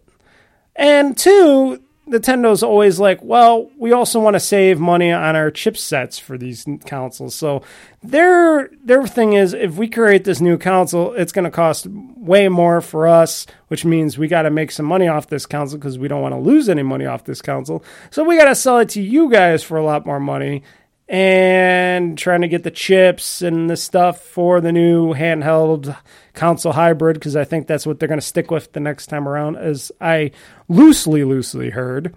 [0.76, 6.20] And two, Nintendo's always like, well, we also want to save money on our chipsets
[6.20, 7.34] for these consoles.
[7.34, 7.62] So
[8.02, 12.48] their their thing is, if we create this new console, it's going to cost way
[12.48, 15.98] more for us, which means we got to make some money off this console because
[15.98, 17.84] we don't want to lose any money off this console.
[18.10, 20.62] So we got to sell it to you guys for a lot more money
[21.08, 25.96] and trying to get the chips and the stuff for the new handheld
[26.38, 29.28] console hybrid because I think that's what they're going to stick with the next time
[29.28, 30.30] around, as I
[30.68, 32.14] loosely, loosely heard.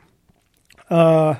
[0.90, 1.36] Uh,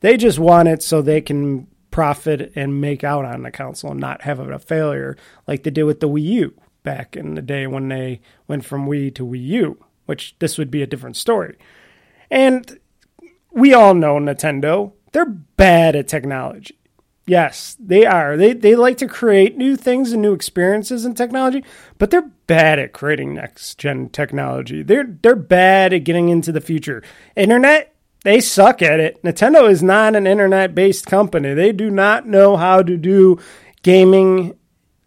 [0.00, 4.00] they just want it so they can profit and make out on the console and
[4.00, 7.66] not have a failure like they did with the Wii U back in the day
[7.66, 11.56] when they went from Wii to Wii U, which this would be a different story.
[12.30, 12.78] And
[13.50, 16.78] we all know Nintendo they're bad at technology.
[17.30, 18.36] Yes, they are.
[18.36, 21.62] They they like to create new things and new experiences in technology,
[21.96, 24.82] but they're bad at creating next gen technology.
[24.82, 27.04] They're they're bad at getting into the future.
[27.36, 29.22] Internet, they suck at it.
[29.22, 31.54] Nintendo is not an internet based company.
[31.54, 33.38] They do not know how to do
[33.84, 34.58] gaming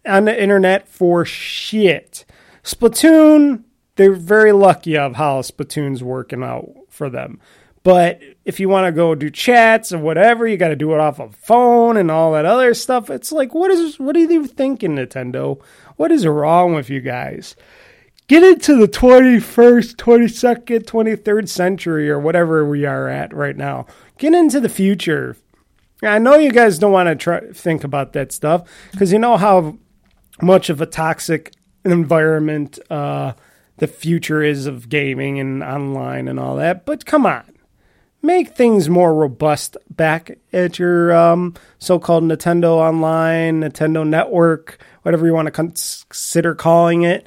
[0.06, 2.24] on the internet for shit.
[2.62, 3.64] Splatoon,
[3.96, 7.38] they're very lucky of how Splatoon's working out for them.
[7.84, 11.00] But if you want to go do chats or whatever, you got to do it
[11.00, 13.10] off a phone and all that other stuff.
[13.10, 15.60] It's like, what is what are you thinking, Nintendo?
[15.96, 17.54] What is wrong with you guys?
[18.26, 23.86] Get into the 21st, 22nd, 23rd century or whatever we are at right now.
[24.16, 25.36] Get into the future.
[26.02, 29.36] I know you guys don't want to try think about that stuff because you know
[29.36, 29.76] how
[30.40, 31.52] much of a toxic
[31.84, 33.34] environment uh,
[33.76, 36.86] the future is of gaming and online and all that.
[36.86, 37.53] But come on,
[38.24, 45.34] make things more robust back at your um, so-called Nintendo Online, Nintendo Network, whatever you
[45.34, 47.26] want to consider calling it.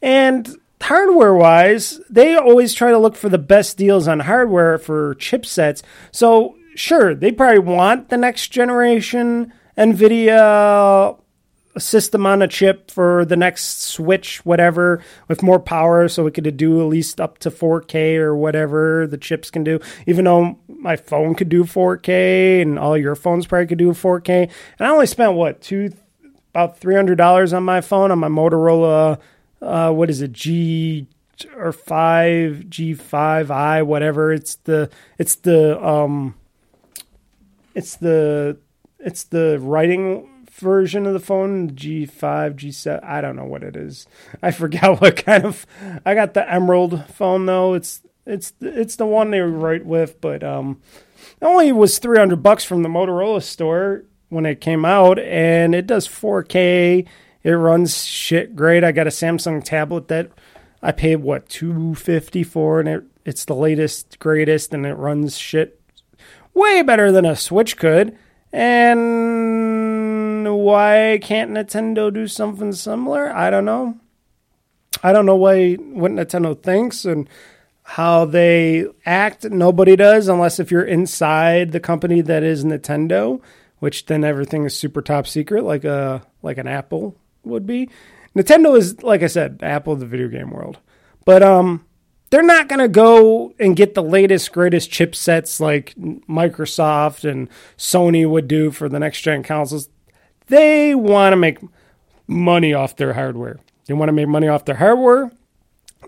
[0.00, 0.48] And
[0.80, 5.82] hardware-wise, they always try to look for the best deals on hardware for chipsets.
[6.12, 11.18] So sure, they probably want the next generation NVIDIA
[11.78, 16.32] a system on a chip for the next Switch, whatever, with more power, so we
[16.32, 19.78] could do at least up to 4K or whatever the chips can do.
[20.04, 24.50] Even though my phone could do 4K and all your phones probably could do 4K,
[24.78, 25.92] and I only spent what two,
[26.50, 29.20] about three hundred dollars on my phone on my Motorola.
[29.62, 30.32] Uh, what is it?
[30.32, 31.06] G
[31.56, 34.32] or five G five I whatever.
[34.32, 36.34] It's the it's the um
[37.76, 38.58] it's the
[38.98, 40.27] it's the writing
[40.58, 44.06] version of the phone G5 G7 I don't know what it is.
[44.42, 45.66] I forgot what kind of
[46.04, 47.74] I got the emerald phone though.
[47.74, 50.80] It's it's it's the one they write with but um
[51.40, 55.86] it only was 300 bucks from the Motorola store when it came out and it
[55.86, 57.06] does 4K
[57.42, 58.84] it runs shit great.
[58.84, 60.30] I got a Samsung tablet that
[60.82, 65.80] I paid what 250 for and it it's the latest greatest and it runs shit
[66.54, 68.16] way better than a Switch could
[68.52, 73.30] and why can't Nintendo do something similar?
[73.34, 73.98] I don't know.
[75.02, 77.28] I don't know why what Nintendo thinks and
[77.82, 79.44] how they act.
[79.44, 83.40] Nobody does unless if you're inside the company that is Nintendo,
[83.78, 87.88] which then everything is super top secret, like a like an Apple would be.
[88.36, 90.78] Nintendo is like I said, Apple of the video game world.
[91.24, 91.84] But um
[92.30, 98.28] they're not going to go and get the latest, greatest chipsets like Microsoft and Sony
[98.28, 99.88] would do for the next gen consoles.
[100.48, 101.58] They want to make
[102.26, 103.58] money off their hardware.
[103.86, 105.30] They want to make money off their hardware,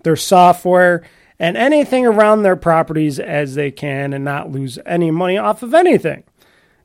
[0.02, 1.02] their software,
[1.38, 5.72] and anything around their properties as they can and not lose any money off of
[5.72, 6.24] anything.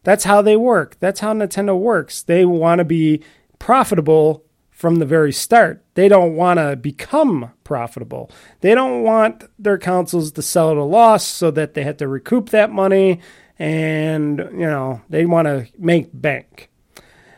[0.03, 0.95] That's how they work.
[1.01, 2.21] That's how Nintendo works.
[2.23, 3.21] They want to be
[3.59, 4.44] profitable
[4.85, 5.83] from the very start.
[5.95, 8.29] They don't want to become profitable.
[8.61, 12.07] They don't want their consoles to sell at a loss so that they have to
[12.07, 13.19] recoup that money
[13.57, 16.69] and, you know, they want to make bank.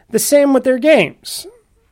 [0.10, 1.48] The same with their games.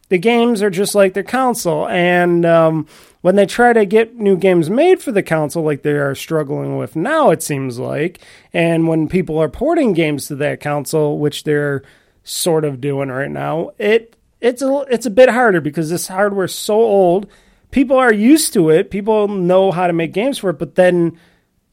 [0.10, 2.86] The games are just like their console, and um,
[3.22, 6.78] when they try to get new games made for the console, like they are struggling
[6.78, 8.20] with now, it seems like,
[8.52, 11.82] and when people are porting games to that console, which they're
[12.26, 16.46] sort of doing right now, it it's a it's a bit harder because this hardware
[16.46, 17.28] is so old.
[17.72, 18.92] People are used to it.
[18.92, 21.20] People know how to make games for it, but then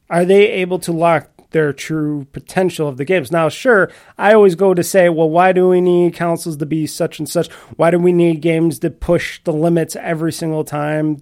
[0.09, 3.31] are they able to lock their true potential of the games?
[3.31, 6.87] Now, sure, I always go to say, well, why do we need consoles to be
[6.87, 7.49] such and such?
[7.77, 11.21] Why do we need games to push the limits every single time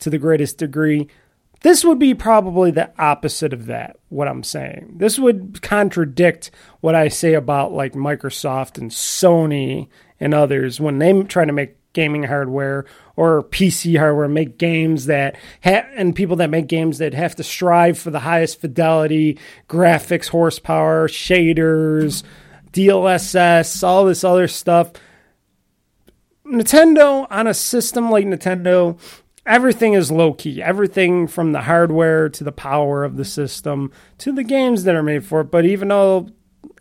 [0.00, 1.08] to the greatest degree?
[1.60, 4.94] This would be probably the opposite of that, what I'm saying.
[4.96, 9.88] This would contradict what I say about like Microsoft and Sony
[10.20, 12.84] and others when they try to make gaming hardware
[13.16, 17.42] or PC hardware, make games that ha- and people that make games that have to
[17.42, 22.22] strive for the highest fidelity, graphics, horsepower, shaders,
[22.72, 24.92] DLSS, all this other stuff.
[26.46, 28.98] Nintendo on a system like Nintendo
[29.48, 30.62] everything is low key.
[30.62, 35.02] Everything from the hardware to the power of the system to the games that are
[35.02, 35.50] made for it.
[35.50, 36.28] But even though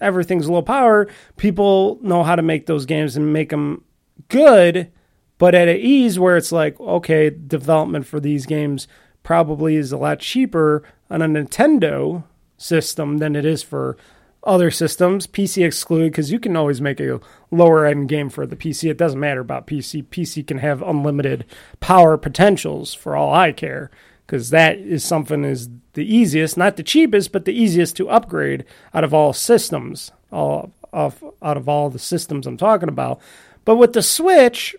[0.02, 1.08] everything's low power,
[1.38, 3.84] people know how to make those games and make them
[4.30, 4.92] good,
[5.38, 8.88] but at an ease where it's like, okay, development for these games
[9.24, 12.24] probably is a lot cheaper on a Nintendo
[12.58, 13.98] system than it is for
[14.44, 17.20] other systems, PC excluded, because you can always make a
[17.52, 18.90] lower end game for the PC.
[18.90, 20.04] It doesn't matter about PC.
[20.06, 21.46] PC can have unlimited
[21.82, 23.92] power potentials for all I care,
[24.26, 28.64] because that is something is the easiest, not the cheapest, but the easiest to upgrade
[28.94, 33.20] out of all systems, all of out of all the systems I'm talking about.
[33.66, 34.76] But with the Switch,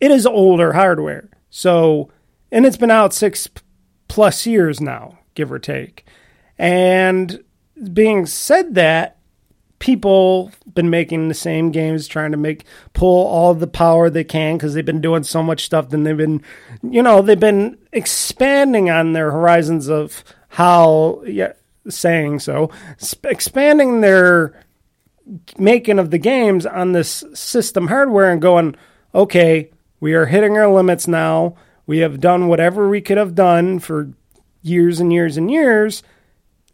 [0.00, 1.30] it is older hardware.
[1.50, 2.10] So,
[2.50, 3.48] and it's been out six
[4.08, 6.04] plus years now, give or take.
[6.58, 7.44] And
[7.92, 9.15] being said that,
[9.78, 14.56] people been making the same games trying to make pull all the power they can
[14.56, 16.42] because they've been doing so much stuff then they've been
[16.82, 21.52] you know they've been expanding on their horizons of how yeah
[21.88, 22.70] saying so.
[23.24, 24.60] Expanding their
[25.58, 28.76] making of the games on this system hardware and going
[29.14, 31.56] okay we are hitting our limits now.
[31.86, 34.12] We have done whatever we could have done for
[34.62, 36.02] years and years and years.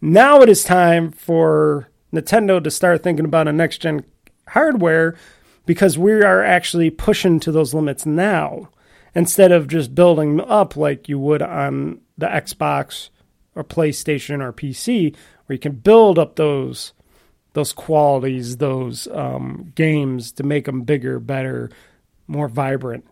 [0.01, 4.05] Now it is time for Nintendo to start thinking about a next gen
[4.49, 5.17] hardware
[5.67, 8.69] because we are actually pushing to those limits now
[9.15, 13.11] instead of just building up like you would on the Xbox
[13.55, 15.15] or PlayStation or PC,
[15.47, 16.93] where you can build up those
[17.55, 21.69] those qualities, those um, games to make them bigger, better,
[22.27, 23.07] more vibrant.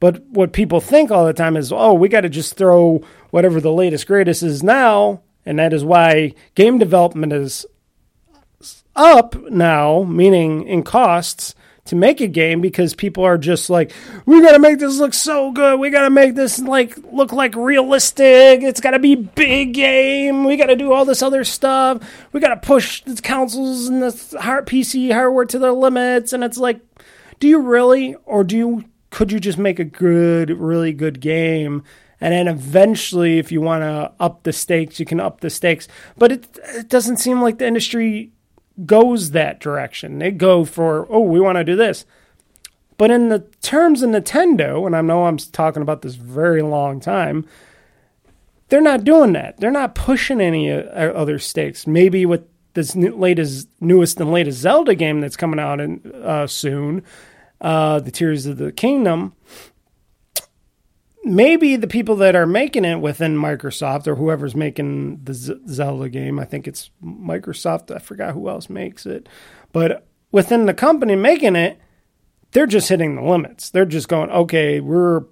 [0.00, 3.00] But what people think all the time is, oh, we got to just throw
[3.30, 7.66] whatever the latest greatest is now and that is why game development is
[8.96, 11.54] up now, meaning in costs
[11.86, 13.92] to make a game because people are just like,
[14.26, 15.80] we got to make this look so good.
[15.80, 18.62] We got to make this like look like realistic.
[18.62, 20.44] It's got to be big game.
[20.44, 22.02] We got to do all this other stuff.
[22.32, 26.32] We got to push the consoles and the hard PC hardware to their limits.
[26.32, 26.80] And it's like,
[27.40, 28.84] do you really, or do you?
[29.10, 31.82] Could you just make a good, really good game?
[32.20, 35.88] And then eventually, if you want to up the stakes, you can up the stakes.
[36.16, 38.30] But it, it doesn't seem like the industry
[38.86, 40.18] goes that direction.
[40.18, 42.04] They go for, oh, we want to do this.
[42.96, 47.00] But in the terms of Nintendo, and I know I'm talking about this very long
[47.00, 47.46] time,
[48.68, 49.58] they're not doing that.
[49.58, 51.86] They're not pushing any uh, other stakes.
[51.86, 56.46] Maybe with this new, latest, newest and latest Zelda game that's coming out in, uh,
[56.46, 57.02] soon,
[57.60, 59.34] uh, the Tears of the Kingdom,
[61.30, 66.08] maybe the people that are making it within Microsoft or whoever's making the Z- Zelda
[66.08, 67.94] game, I think it's Microsoft.
[67.94, 69.28] I forgot who else makes it,
[69.72, 71.78] but within the company making it,
[72.52, 73.70] they're just hitting the limits.
[73.70, 75.22] They're just going, okay, we're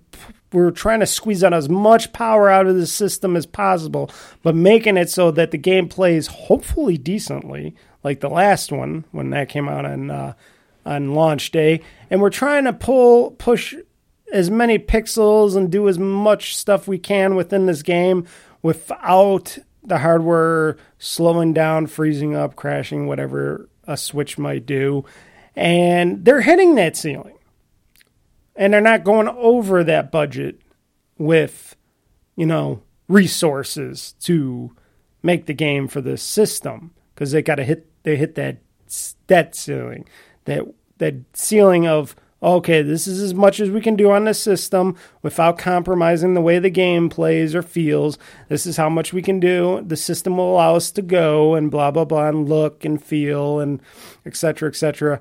[0.52, 4.10] we're trying to squeeze out as much power out of the system as possible,
[4.42, 9.30] but making it so that the game plays hopefully decently, like the last one when
[9.30, 10.32] that came out on uh,
[10.86, 11.82] on launch day.
[12.08, 13.74] And we're trying to pull push
[14.32, 18.26] as many pixels and do as much stuff we can within this game
[18.62, 25.04] without the hardware slowing down, freezing up, crashing, whatever a Switch might do.
[25.56, 27.38] And they're hitting that ceiling.
[28.54, 30.60] And they're not going over that budget
[31.16, 31.76] with,
[32.36, 34.74] you know, resources to
[35.22, 38.58] make the game for this system because they got to hit they hit that
[39.26, 40.06] that ceiling
[40.44, 40.62] that
[40.98, 44.96] that ceiling of okay, this is as much as we can do on the system
[45.22, 48.18] without compromising the way the game plays or feels.
[48.48, 49.82] This is how much we can do.
[49.86, 53.60] The system will allow us to go and blah blah blah and look and feel
[53.60, 53.80] and
[54.24, 54.68] etc.
[54.68, 55.20] etc.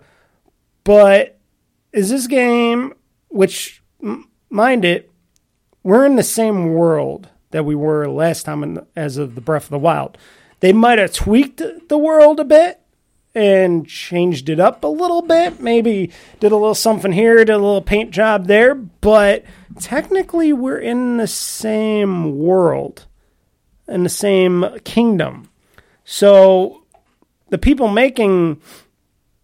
[0.84, 1.39] But
[1.91, 2.93] is this game,
[3.30, 3.82] which
[4.49, 5.11] mind it,
[5.84, 9.65] we're in the same world that we were last time in, as of the Breath
[9.65, 10.18] of the Wild.
[10.59, 12.82] They might have tweaked the world a bit,
[13.38, 15.61] and changed it up a little bit.
[15.61, 19.45] Maybe did a little something here, did a little paint job there, but
[19.79, 23.05] technically we're in the same world,
[23.88, 25.49] in the same kingdom.
[26.03, 26.81] So
[27.49, 28.59] the people making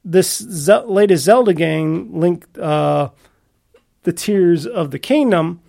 [0.04, 3.10] this Ze- latest Zelda game, Link, uh,
[4.02, 5.62] the Tears of the Kingdom,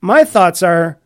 [0.00, 0.98] my thoughts are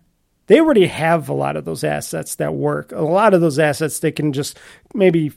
[0.46, 2.92] they already have a lot of those assets that work.
[2.92, 4.58] A lot of those assets they can just
[4.94, 5.32] maybe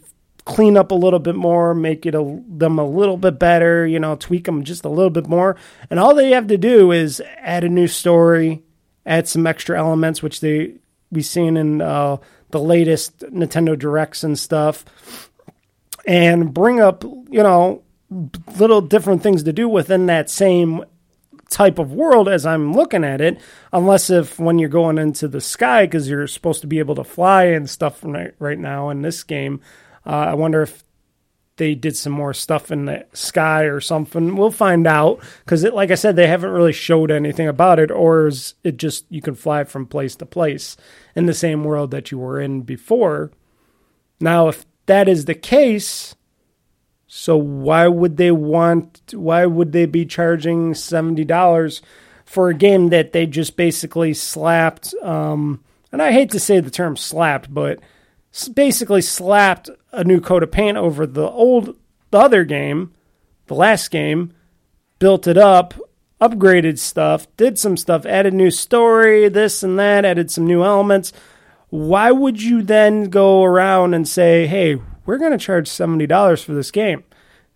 [0.49, 3.99] clean up a little bit more, make it a, them a little bit better, you
[3.99, 5.55] know, tweak them just a little bit more.
[5.91, 8.63] And all they have to do is add a new story,
[9.05, 10.73] add some extra elements, which they
[11.11, 12.17] we seen in uh,
[12.49, 15.29] the latest Nintendo Directs and stuff,
[16.07, 17.83] and bring up, you know,
[18.57, 20.83] little different things to do within that same
[21.51, 23.39] type of world as I'm looking at it,
[23.71, 27.03] unless if when you're going into the sky because you're supposed to be able to
[27.03, 29.61] fly and stuff right, right now in this game.
[30.05, 30.83] Uh, I wonder if
[31.59, 34.35] they did some more stuff in the sky or something.
[34.35, 38.27] We'll find out because, like I said, they haven't really showed anything about it, or
[38.27, 40.77] is it just you can fly from place to place
[41.15, 43.31] in the same world that you were in before?
[44.19, 46.15] Now, if that is the case,
[47.07, 49.01] so why would they want?
[49.13, 51.81] Why would they be charging seventy dollars
[52.25, 54.93] for a game that they just basically slapped?
[55.01, 57.79] Um, and I hate to say the term slapped, but
[58.53, 61.75] basically slapped a new coat of paint over the old
[62.11, 62.93] the other game,
[63.47, 64.33] the last game,
[64.97, 65.73] built it up,
[66.19, 71.13] upgraded stuff, did some stuff, added new story, this and that, added some new elements.
[71.69, 76.53] Why would you then go around and say, "Hey, we're going to charge $70 for
[76.53, 77.03] this game."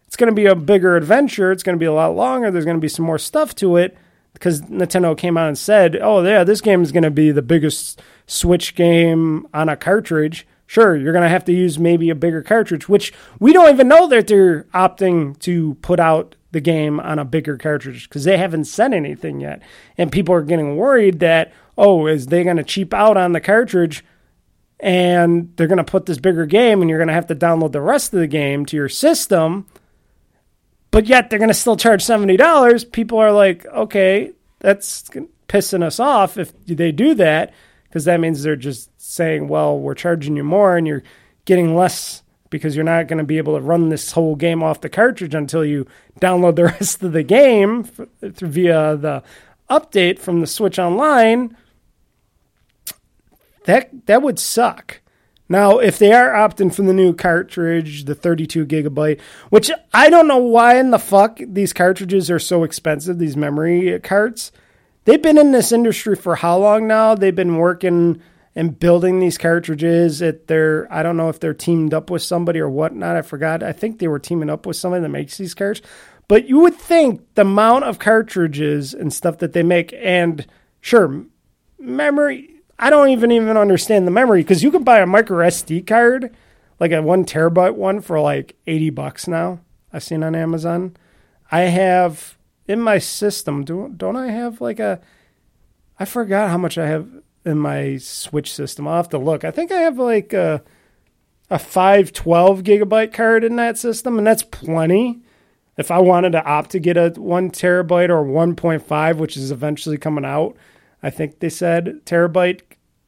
[0.06, 2.66] It's going to be a bigger adventure, it's going to be a lot longer, there's
[2.66, 3.98] going to be some more stuff to it
[4.34, 7.42] because Nintendo came out and said, "Oh, yeah, this game is going to be the
[7.42, 12.16] biggest Switch game on a cartridge." Sure, you're going to have to use maybe a
[12.16, 17.00] bigger cartridge, which we don't even know that they're opting to put out the game
[17.00, 19.62] on a bigger cartridge because they haven't said anything yet.
[19.98, 23.42] And people are getting worried that, oh, is they going to cheap out on the
[23.42, 24.06] cartridge
[24.80, 27.72] and they're going to put this bigger game and you're going to have to download
[27.72, 29.66] the rest of the game to your system,
[30.92, 32.92] but yet they're going to still charge $70.
[32.92, 35.10] People are like, okay, that's
[35.48, 37.54] pissing us off if they do that
[37.94, 41.04] because that means they're just saying, well, we're charging you more and you're
[41.46, 44.82] getting less because you're not going to be able to run this whole game off
[44.82, 45.86] the cartridge until you
[46.20, 47.84] download the rest of the game
[48.20, 49.22] via the
[49.70, 51.56] update from the Switch Online.
[53.66, 55.02] That that would suck
[55.48, 59.22] Now, if they are opting for the new cartridge, the 32 gigabyte,
[59.52, 64.00] which I don't know why in the fuck these cartridges are so expensive, these memory
[64.00, 64.52] carts.
[65.06, 67.16] They've been in this industry for how long now?
[67.16, 68.22] They've been working
[68.56, 72.60] and building these cartridges at their I don't know if they're teamed up with somebody
[72.60, 73.16] or whatnot.
[73.16, 73.64] I forgot.
[73.64, 75.82] I think they were teaming up with somebody that makes these carts.
[76.28, 80.46] But you would think the amount of cartridges and stuff that they make, and
[80.80, 81.26] sure,
[81.78, 82.50] memory.
[82.80, 86.36] I don't even even understand the memory because you can buy a micro SD card,
[86.80, 89.60] like a one terabyte one, for like eighty bucks now.
[89.92, 90.96] I've seen on Amazon.
[91.52, 92.38] I have
[92.68, 93.64] in my system.
[93.64, 95.00] Do don't I have like a?
[96.00, 97.08] I forgot how much I have
[97.46, 98.88] in my Switch system.
[98.88, 99.44] I'll have to look.
[99.44, 100.64] I think I have like a
[101.50, 105.22] a five twelve gigabyte card in that system, and that's plenty.
[105.76, 109.38] If I wanted to opt to get a one terabyte or one point five, which
[109.38, 110.56] is eventually coming out,
[111.02, 112.62] I think they said terabyte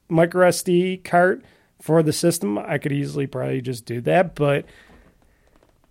[0.10, 1.43] micro SD cart
[1.82, 4.36] for the system, I could easily probably just do that.
[4.36, 4.66] But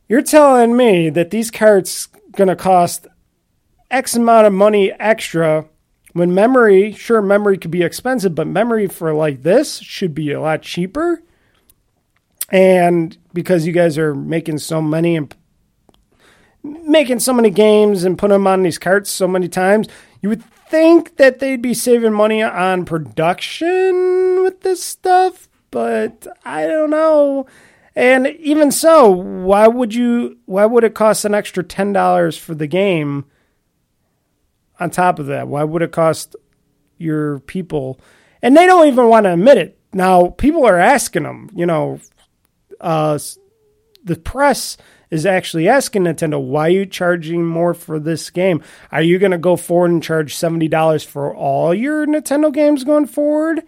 [0.09, 3.07] you're telling me that these carts gonna cost
[3.95, 5.67] X amount of money extra
[6.15, 10.41] when memory, sure, memory could be expensive, but memory for like this should be a
[10.41, 11.23] lot cheaper.
[12.51, 15.35] And because you guys are making so many and
[16.65, 19.87] making so many games and putting them on these carts so many times,
[20.21, 26.67] you would think that they'd be saving money on production with this stuff, but I
[26.67, 27.47] don't know.
[27.95, 32.67] And even so, why would you why would it cost an extra $10 for the
[32.67, 33.27] game
[34.81, 35.49] on top of that?
[35.49, 36.37] Why would it cost
[36.99, 38.01] your people?
[38.43, 39.79] And they don't even want to admit it.
[39.93, 42.01] Now, people are asking them, you know,
[42.81, 43.19] uh,
[44.03, 44.77] the press
[45.11, 48.63] is actually asking Nintendo, why are you charging more for this game?
[48.91, 53.07] Are you going to go forward and charge $70 for all your Nintendo games going
[53.07, 53.63] forward?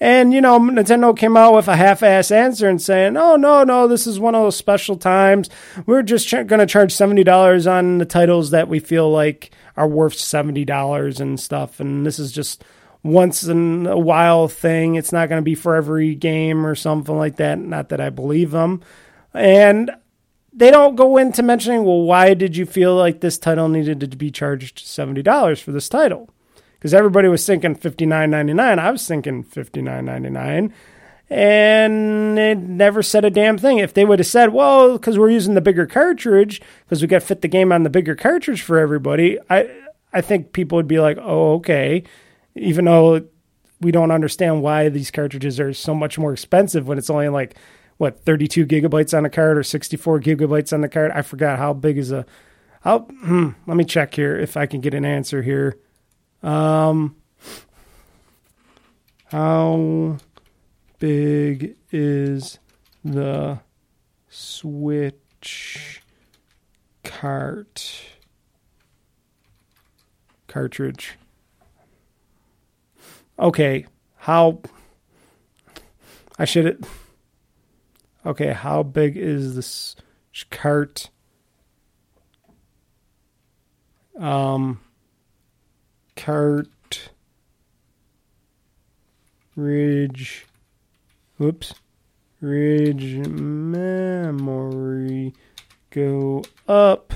[0.00, 3.62] And, you know, Nintendo came out with a half ass answer and saying, oh, no,
[3.62, 5.48] no, this is one of those special times.
[5.86, 9.88] We're just ch- going to charge $70 on the titles that we feel like are
[9.88, 11.78] worth $70 and stuff.
[11.78, 12.64] And this is just
[13.04, 14.96] once in a while thing.
[14.96, 17.58] It's not going to be for every game or something like that.
[17.58, 18.82] Not that I believe them.
[19.32, 19.92] And
[20.52, 24.16] they don't go into mentioning, well, why did you feel like this title needed to
[24.16, 26.30] be charged $70 for this title?
[26.84, 28.78] Because everybody was thinking $59.99.
[28.78, 30.70] I was thinking $59.99.
[31.30, 33.78] And it never said a damn thing.
[33.78, 37.22] If they would have said, well, because we're using the bigger cartridge, because we got
[37.22, 39.74] to fit the game on the bigger cartridge for everybody, I,
[40.12, 42.02] I think people would be like, oh, okay.
[42.54, 43.28] Even though
[43.80, 47.56] we don't understand why these cartridges are so much more expensive when it's only like
[47.96, 51.12] what 32 gigabytes on a card or 64 gigabytes on the card.
[51.12, 52.26] I forgot how big is a.
[52.82, 55.78] How hmm, let me check here if I can get an answer here.
[56.44, 57.16] Um,
[59.28, 60.18] how
[60.98, 62.58] big is
[63.02, 63.60] the
[64.28, 66.02] Switch
[67.02, 68.02] cart
[70.46, 71.16] cartridge?
[73.38, 73.86] Okay,
[74.16, 74.60] how
[76.38, 76.84] I should it.
[78.26, 79.96] Okay, how big is this
[80.50, 81.08] cart?
[84.18, 84.83] Um,
[86.16, 87.10] cart
[89.56, 90.46] ridge.
[91.38, 91.74] Whoops.
[92.40, 94.42] Ridge memory
[95.90, 97.12] go up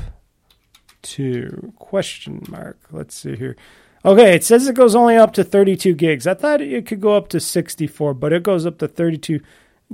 [1.03, 2.79] to question mark.
[2.91, 3.57] Let's see here.
[4.05, 6.27] Okay, it says it goes only up to 32 gigs.
[6.27, 9.41] I thought it could go up to 64, but it goes up to 32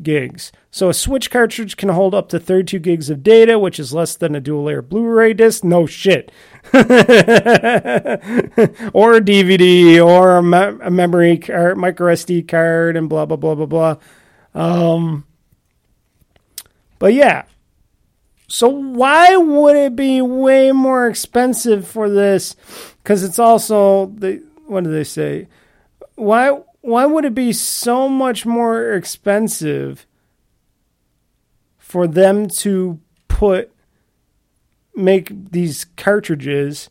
[0.03, 0.51] gigs.
[0.71, 4.17] So a Switch cartridge can hold up to 32 gigs of data, which is less
[4.17, 5.63] than a dual layer Blu-ray disc.
[5.63, 6.33] No shit.
[6.75, 6.85] or a
[9.21, 13.67] DVD or a, me- a memory card, micro SD card, and blah blah blah blah
[13.67, 13.97] blah.
[14.55, 15.25] Um,
[16.99, 17.45] but yeah.
[18.49, 22.57] So why would it be way more expensive for this?
[23.03, 25.49] Because it's also the what do they say?
[26.17, 30.07] Why why would it be so much more expensive
[31.79, 33.73] for them to put
[34.95, 36.91] make these cartridges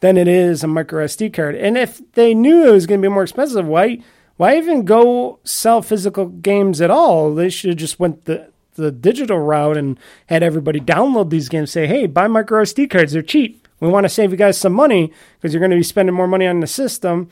[0.00, 1.54] than it is a micro SD card?
[1.56, 3.98] And if they knew it was going to be more expensive, why
[4.38, 7.34] why even go sell physical games at all?
[7.34, 11.70] They should have just went the the digital route and had everybody download these games.
[11.70, 13.68] Say, hey, buy micro SD cards; they're cheap.
[13.80, 16.26] We want to save you guys some money because you're going to be spending more
[16.26, 17.28] money on the system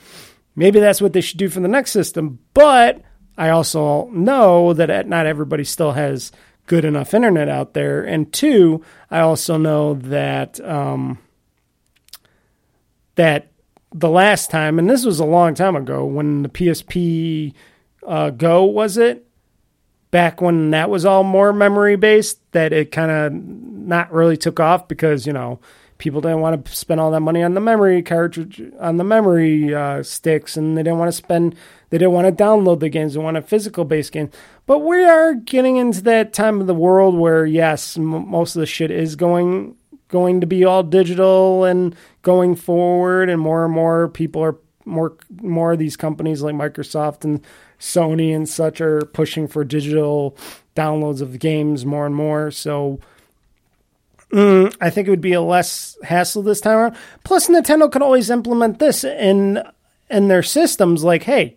[0.57, 2.39] Maybe that's what they should do for the next system.
[2.55, 3.03] But
[3.37, 6.33] I also know that not everybody still has
[6.67, 8.03] good enough internet out there.
[8.03, 11.19] And two, I also know that um,
[13.17, 13.53] that
[13.95, 17.53] the last time, and this was a long time ago, when the PSP
[18.07, 19.27] uh, Go was it
[20.11, 24.61] back when that was all more memory based that it kind of not really took
[24.61, 25.61] off because you know
[25.99, 29.75] people didn't want to spend all that money on the memory cartridge on the memory
[29.75, 31.55] uh, sticks and they didn't want to spend
[31.91, 34.31] they didn't want to download the games they want a physical based game
[34.67, 38.61] but we are getting into that time of the world where yes m- most of
[38.61, 39.77] the shit is going
[40.09, 45.17] going to be all digital and going forward and more and more people are more
[45.43, 47.45] more of these companies like Microsoft and
[47.79, 50.37] Sony and such are pushing for digital
[50.75, 52.51] downloads of games more and more.
[52.51, 53.01] So
[54.31, 56.97] mm, I think it would be a less hassle this time around.
[57.25, 59.63] Plus, Nintendo could always implement this in
[60.11, 61.05] in their systems.
[61.05, 61.57] Like, hey,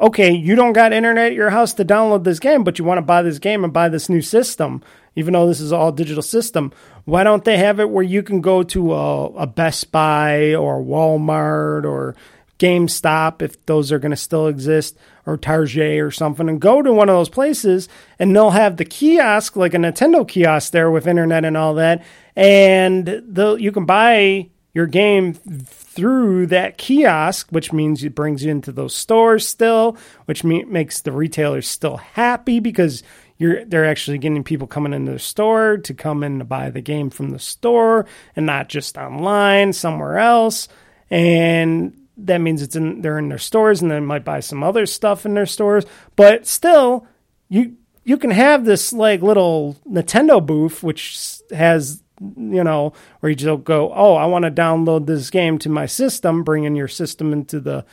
[0.00, 2.98] okay, you don't got internet at your house to download this game, but you want
[2.98, 4.82] to buy this game and buy this new system,
[5.16, 6.72] even though this is all digital system.
[7.04, 10.82] Why don't they have it where you can go to a, a Best Buy or
[10.82, 12.14] Walmart or
[12.58, 14.96] GameStop, if those are going to still exist,
[15.28, 18.84] or Target or something, and go to one of those places, and they'll have the
[18.84, 22.02] kiosk, like a Nintendo kiosk there with internet and all that,
[22.34, 28.50] and the, you can buy your game through that kiosk, which means it brings you
[28.50, 33.02] into those stores still, which me- makes the retailers still happy because
[33.38, 36.80] you're they're actually getting people coming into the store to come in to buy the
[36.80, 38.06] game from the store
[38.36, 40.68] and not just online somewhere else.
[41.10, 44.86] And that means it's in they're in their stores and they might buy some other
[44.86, 45.84] stuff in their stores
[46.16, 47.06] but still
[47.48, 53.36] you you can have this like little Nintendo booth which has you know where you
[53.36, 56.88] just go oh I want to download this game to my system bring in your
[56.88, 57.84] system into the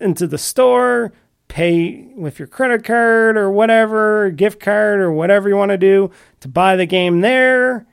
[0.00, 1.12] into the store
[1.48, 6.10] pay with your credit card or whatever gift card or whatever you want to do
[6.40, 7.86] to buy the game there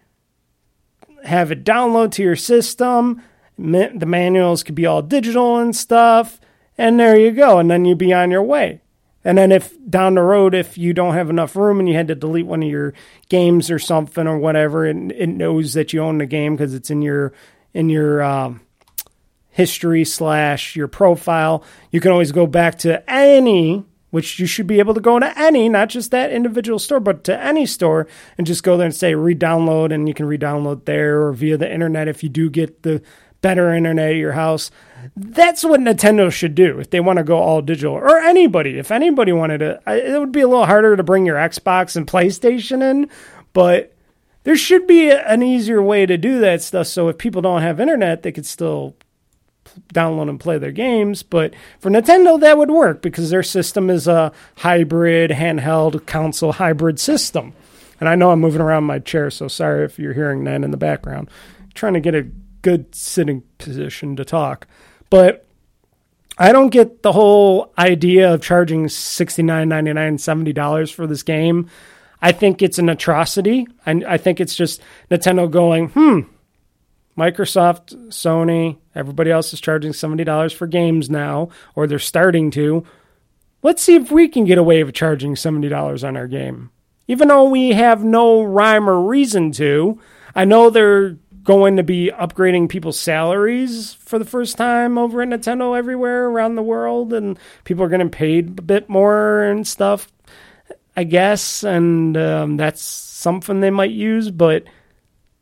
[1.24, 3.22] have it download to your system
[3.58, 6.39] the manuals could be all digital and stuff,
[6.78, 7.60] and there you go.
[7.60, 8.82] And then you'd be on your way.
[9.24, 12.08] And then if down the road, if you don't have enough room and you had
[12.08, 12.93] to delete one of your
[13.30, 16.89] games or something or whatever, and it knows that you own the game because it's
[16.89, 17.34] in your
[17.74, 18.62] in your um,
[19.52, 24.80] history slash your profile, you can always go back to any which you should be
[24.80, 28.45] able to go to any, not just that individual store, but to any store and
[28.45, 32.08] just go there and say re-download, and you can re-download there or via the internet
[32.08, 33.02] if you do get the
[33.41, 34.71] better internet at your house.
[35.15, 38.77] That's what Nintendo should do if they want to go all digital, or anybody.
[38.77, 42.05] If anybody wanted to, it would be a little harder to bring your Xbox and
[42.05, 43.09] PlayStation in,
[43.53, 43.93] but
[44.43, 46.87] there should be an easier way to do that stuff.
[46.87, 48.95] So if people don't have internet, they could still
[49.93, 51.23] download and play their games.
[51.23, 56.99] But for Nintendo, that would work because their system is a hybrid, handheld console hybrid
[56.99, 57.53] system.
[57.99, 60.71] And I know I'm moving around my chair, so sorry if you're hearing that in
[60.71, 61.29] the background.
[61.59, 62.27] I'm trying to get a
[62.62, 64.68] good sitting position to talk.
[65.09, 65.45] But
[66.38, 71.70] I don't get the whole idea of charging $69, $99, $70 for this game.
[72.22, 73.68] I think it's an atrocity.
[73.86, 76.22] I, I think it's just Nintendo going, hmm,
[77.18, 82.86] Microsoft, Sony, everybody else is charging $70 for games now, or they're starting to.
[83.64, 86.72] Let's see if we can get away with charging $70 on our game.
[87.07, 89.99] Even though we have no rhyme or reason to,
[90.34, 95.29] I know they're going to be upgrading people's salaries for the first time over at
[95.29, 100.11] Nintendo everywhere around the world, and people are getting paid a bit more and stuff,
[100.95, 104.29] I guess, and um, that's something they might use.
[104.29, 104.65] But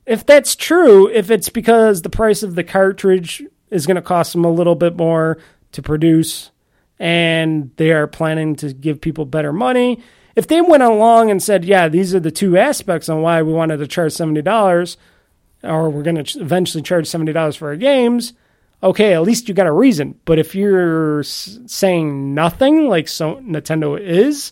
[0.05, 4.33] if that's true, if it's because the price of the cartridge is going to cost
[4.33, 5.37] them a little bit more
[5.73, 6.51] to produce,
[6.97, 10.01] and they are planning to give people better money.
[10.35, 13.51] If they went along and said, "Yeah, these are the two aspects on why we
[13.51, 14.97] wanted to charge seventy dollars,"
[15.63, 18.33] or we're going to eventually charge $70 for our games,
[18.81, 20.19] okay, at least you got a reason.
[20.25, 24.51] But if you're saying nothing, like so Nintendo is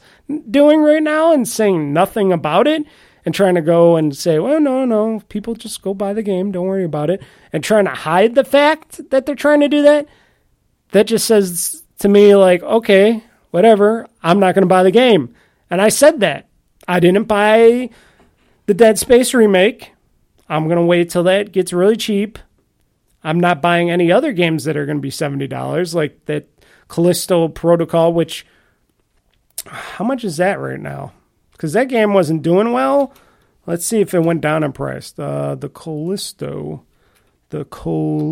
[0.49, 2.85] doing right now, and saying nothing about it,
[3.25, 6.51] and trying to go and say, well, no, no, people just go buy the game,
[6.51, 9.81] don't worry about it, and trying to hide the fact that they're trying to do
[9.81, 10.07] that,
[10.91, 15.35] that just says to me, like, okay, whatever, I'm not going to buy the game.
[15.69, 16.47] And I said that.
[16.87, 17.89] I didn't buy
[18.65, 19.91] the Dead Space remake
[20.49, 22.39] I'm going to wait till that gets really cheap.
[23.23, 26.47] I'm not buying any other games that are going to be $70, like that
[26.87, 28.45] Callisto Protocol, which,
[29.65, 31.13] how much is that right now?
[31.51, 33.13] Because that game wasn't doing well.
[33.65, 35.13] Let's see if it went down in price.
[35.17, 36.85] Uh, the Callisto.
[37.49, 38.23] The Callisto.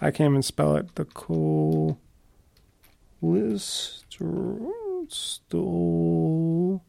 [0.00, 0.94] I can't even spell it.
[0.94, 1.98] The Callisto.
[5.08, 6.82] Stole.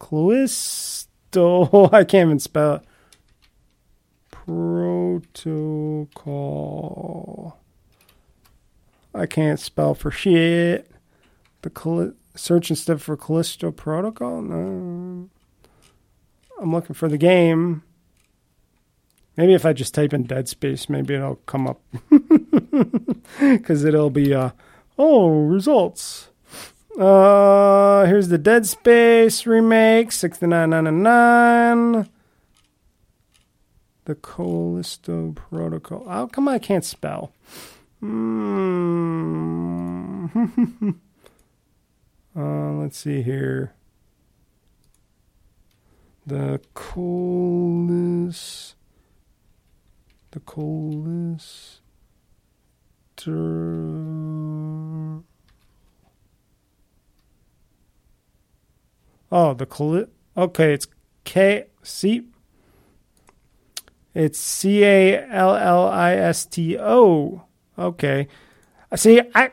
[0.00, 1.92] Cluisto.
[1.92, 2.82] I can't even spell it.
[4.30, 5.58] Protocol.
[9.14, 10.90] I can't spell for shit.
[11.62, 14.42] The search instead for Callisto Protocol.
[14.42, 15.28] No,
[16.60, 17.82] I'm looking for the game.
[19.36, 21.80] Maybe if I just type in Dead Space, maybe it'll come up.
[23.38, 24.50] Because it'll be, uh,
[24.98, 26.28] oh, results.
[26.98, 32.08] Uh, here's the Dead Space remake, sixty nine ninety nine.
[34.04, 36.08] The Callisto Protocol.
[36.08, 37.32] How come I can't spell?
[38.00, 40.26] Hmm.
[42.36, 43.74] uh, let's see here.
[46.26, 48.74] The coolest.
[50.32, 51.80] The coolest.
[59.30, 60.86] Oh, the coli- okay, it's
[61.24, 62.26] K C.
[64.14, 67.42] It's C A L L I S T O.
[67.78, 68.28] Okay,
[68.96, 69.20] see.
[69.34, 69.50] I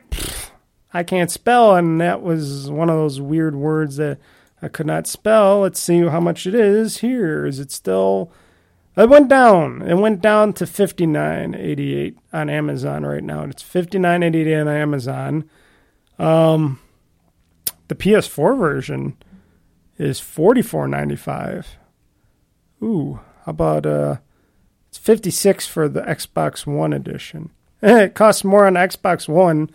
[0.92, 4.18] I can't spell, and that was one of those weird words that
[4.62, 5.60] I could not spell.
[5.60, 7.44] Let's see how much it is here.
[7.44, 8.32] Is it still?
[8.96, 9.82] It went down.
[9.82, 13.42] It went down to fifty nine eighty eight on Amazon right now.
[13.44, 15.48] It's fifty nine eighty eight on Amazon.
[16.18, 16.80] Um,
[17.88, 19.16] the PS4 version
[19.98, 21.78] is forty four ninety five.
[22.82, 24.16] Ooh, how about uh?
[24.88, 27.50] It's fifty six for the Xbox One edition.
[27.82, 29.70] it costs more on Xbox One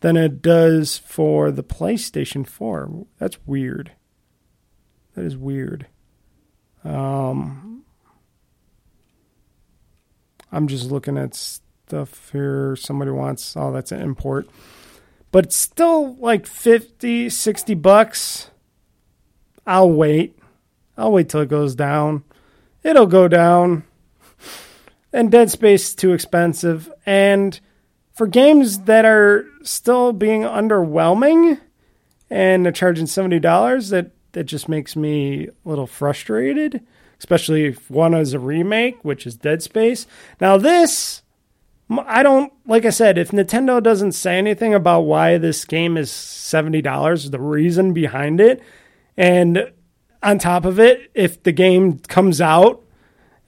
[0.00, 3.06] than it does for the PlayStation 4.
[3.18, 3.92] That's weird.
[5.14, 5.86] That is weird.
[6.84, 7.84] Um,
[10.52, 12.76] I'm just looking at stuff here.
[12.76, 14.48] Somebody wants, oh, that's an import.
[15.32, 18.50] But it's still like 50, 60 bucks.
[19.68, 20.38] I'll wait.
[20.96, 22.24] I'll wait till it goes down.
[22.82, 23.84] It'll go down.
[25.12, 26.90] And Dead Space is too expensive.
[27.04, 27.60] And
[28.14, 31.60] for games that are still being underwhelming
[32.30, 36.80] and they're charging $70, that, that just makes me a little frustrated,
[37.18, 40.06] especially if one is a remake, which is Dead Space.
[40.40, 41.20] Now, this,
[41.90, 46.10] I don't, like I said, if Nintendo doesn't say anything about why this game is
[46.10, 48.62] $70, the reason behind it,
[49.18, 49.72] and
[50.22, 52.84] on top of it, if the game comes out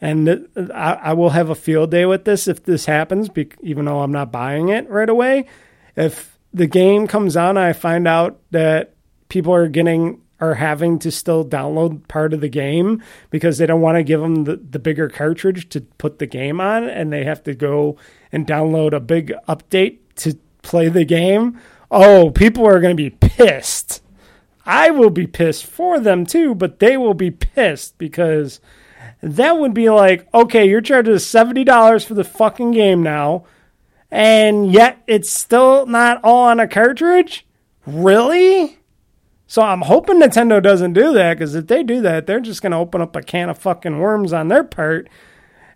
[0.00, 3.28] and I, I, will have a field day with this if this happens,
[3.60, 5.46] even though I'm not buying it right away.
[5.96, 8.94] If the game comes out I find out that
[9.28, 13.82] people are getting are having to still download part of the game because they don't
[13.82, 17.24] want to give them the, the bigger cartridge to put the game on and they
[17.24, 17.96] have to go
[18.32, 21.60] and download a big update to play the game.
[21.90, 24.02] Oh, people are going to be pissed.
[24.70, 28.60] I will be pissed for them too, but they will be pissed because
[29.20, 33.46] that would be like, okay, you're charging us $70 for the fucking game now,
[34.12, 37.44] and yet it's still not all on a cartridge?
[37.84, 38.78] Really?
[39.48, 42.70] So I'm hoping Nintendo doesn't do that because if they do that, they're just going
[42.70, 45.08] to open up a can of fucking worms on their part.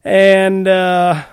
[0.05, 1.25] And uh,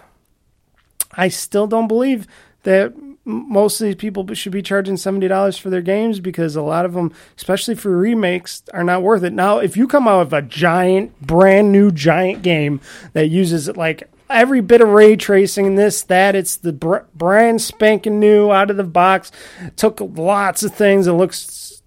[1.11, 2.25] I still don't believe
[2.63, 2.91] that
[3.23, 6.93] most of these people should be charging $70 for their games because a lot of
[6.93, 9.33] them, especially for remakes, are not worth it.
[9.33, 12.81] Now, if you come out with a giant, brand new giant game
[13.13, 17.61] that uses like every bit of ray tracing, and this, that, it's the br- brand
[17.61, 19.31] spanking new out of the box,
[19.75, 21.81] took lots of things, it looks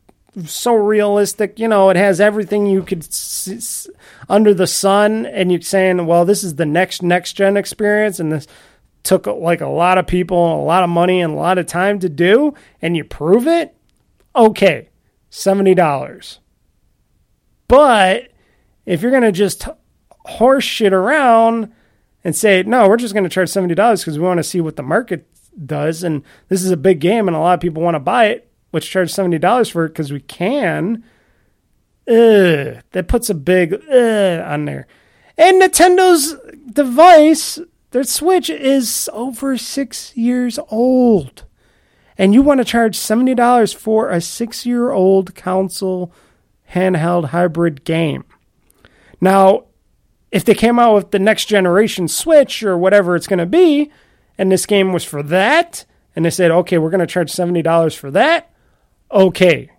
[0.45, 1.59] so realistic.
[1.59, 3.89] You know, it has everything you could s-
[4.29, 8.33] under the sun, and you're saying, well, this is the next next gen experience, and
[8.33, 8.47] this
[9.05, 12.01] took like a lot of people, a lot of money, and a lot of time
[12.01, 13.77] to do, and you prove it,
[14.35, 14.89] okay,
[15.31, 16.39] $70.
[17.69, 18.33] But
[18.87, 19.69] if you're going to just
[20.11, 21.73] horse shit around
[22.25, 24.77] and say, no, we're just going to charge $70 because we want to see what
[24.77, 25.29] the market
[25.65, 28.27] does, and this is a big game and a lot of people want to buy
[28.27, 31.05] it, let's charge $70 for it because we can.
[32.09, 34.87] Ugh, that puts a big on there.
[35.37, 36.37] And Nintendo's
[36.73, 37.59] device
[37.95, 41.45] their Switch is over six years old.
[42.19, 46.13] And you want to charge $70 for a six year old console
[46.73, 48.25] handheld hybrid game.
[49.21, 49.67] Now,
[50.33, 53.93] if they came out with the next generation Switch or whatever it's going to be,
[54.37, 55.85] and this game was for that,
[56.17, 58.51] and they said, okay, we're going to charge $70 for that,
[59.13, 59.71] okay.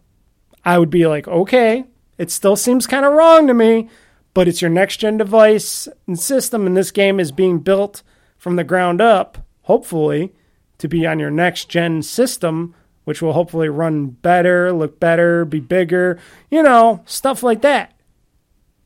[0.63, 1.83] I would be like, okay,
[2.17, 3.89] it still seems kind of wrong to me
[4.35, 8.03] but it's your next gen device and system, and this game is being built
[8.37, 10.33] from the ground up, hopefully,
[10.77, 12.75] to be on your next gen system,
[13.05, 16.19] which will hopefully run better, look better, be bigger,
[16.51, 17.93] you know, stuff like that.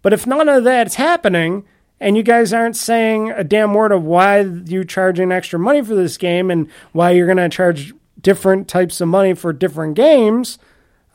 [0.04, 1.66] But if none of that's happening,
[2.00, 5.96] and you guys aren't saying a damn word of why you're charging extra money for
[5.96, 7.92] this game and why you're going to charge
[8.22, 10.60] different types of money for different games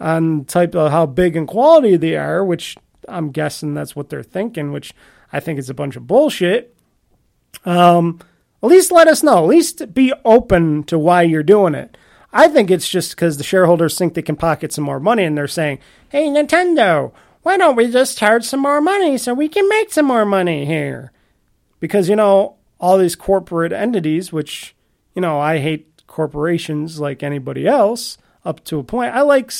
[0.00, 2.76] on type of how big and quality they are, which
[3.08, 4.94] I'm guessing that's what they're thinking, which
[5.32, 6.76] I think is a bunch of bullshit.
[7.64, 8.20] Um,
[8.62, 9.44] at least let us know.
[9.44, 11.96] At least be open to why you're doing it.
[12.32, 15.38] I think it's just because the shareholders think they can pocket some more money and
[15.38, 15.78] they're saying,
[16.08, 20.06] hey, Nintendo, why don't we just charge some more money so we can make some
[20.06, 21.12] more money here?
[21.78, 24.74] Because, you know, all these corporate entities, which,
[25.14, 29.14] you know, I hate corporations like anybody else up to a point.
[29.14, 29.50] I like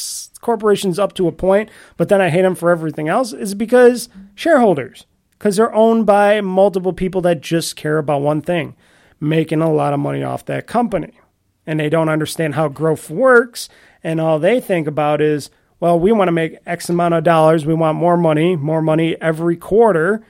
[0.41, 4.09] corporations up to a point, but then I hate them for everything else, is because
[4.35, 5.07] shareholders,
[5.39, 8.77] because they're owned by multiple people that just care about one thing
[9.21, 11.19] making a lot of money off that company.
[11.67, 13.69] And they don't understand how growth works.
[14.03, 17.65] And all they think about is, well, we want to make X amount of dollars.
[17.65, 20.25] We want more money, more money every quarter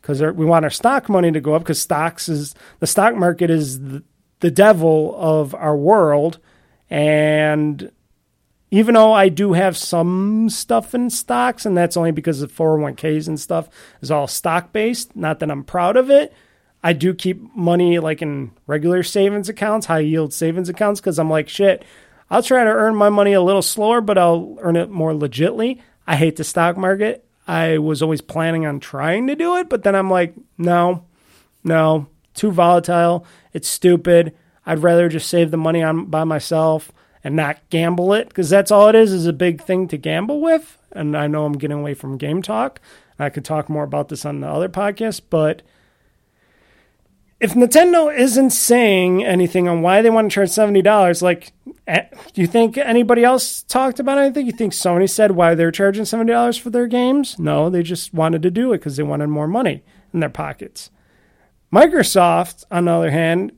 [0.00, 3.50] because we want our stock money to go up because stocks is the stock market
[3.50, 4.04] is the,
[4.40, 6.38] the devil of our world.
[6.88, 7.90] And
[8.70, 13.28] even though I do have some stuff in stocks, and that's only because the 401ks
[13.28, 13.68] and stuff
[14.00, 16.32] is all stock based, not that I'm proud of it.
[16.82, 21.30] I do keep money like in regular savings accounts, high yield savings accounts, because I'm
[21.30, 21.84] like, shit,
[22.30, 25.80] I'll try to earn my money a little slower, but I'll earn it more legitly.
[26.06, 27.24] I hate the stock market.
[27.48, 31.04] I was always planning on trying to do it, but then I'm like, no,
[31.62, 33.24] no, too volatile.
[33.52, 34.36] It's stupid.
[34.64, 36.90] I'd rather just save the money on by myself
[37.26, 40.40] and not gamble it because that's all it is is a big thing to gamble
[40.40, 40.78] with.
[40.92, 42.80] And I know I'm getting away from game talk.
[43.18, 45.62] I could talk more about this on the other podcast, but
[47.40, 51.52] if Nintendo isn't saying anything on why they want to charge seventy dollars, like,
[51.88, 54.46] eh, do you think anybody else talked about anything?
[54.46, 57.40] You think Sony said why they're charging seventy dollars for their games?
[57.40, 59.82] No, they just wanted to do it because they wanted more money
[60.14, 60.90] in their pockets.
[61.72, 63.50] Microsoft, on the other hand,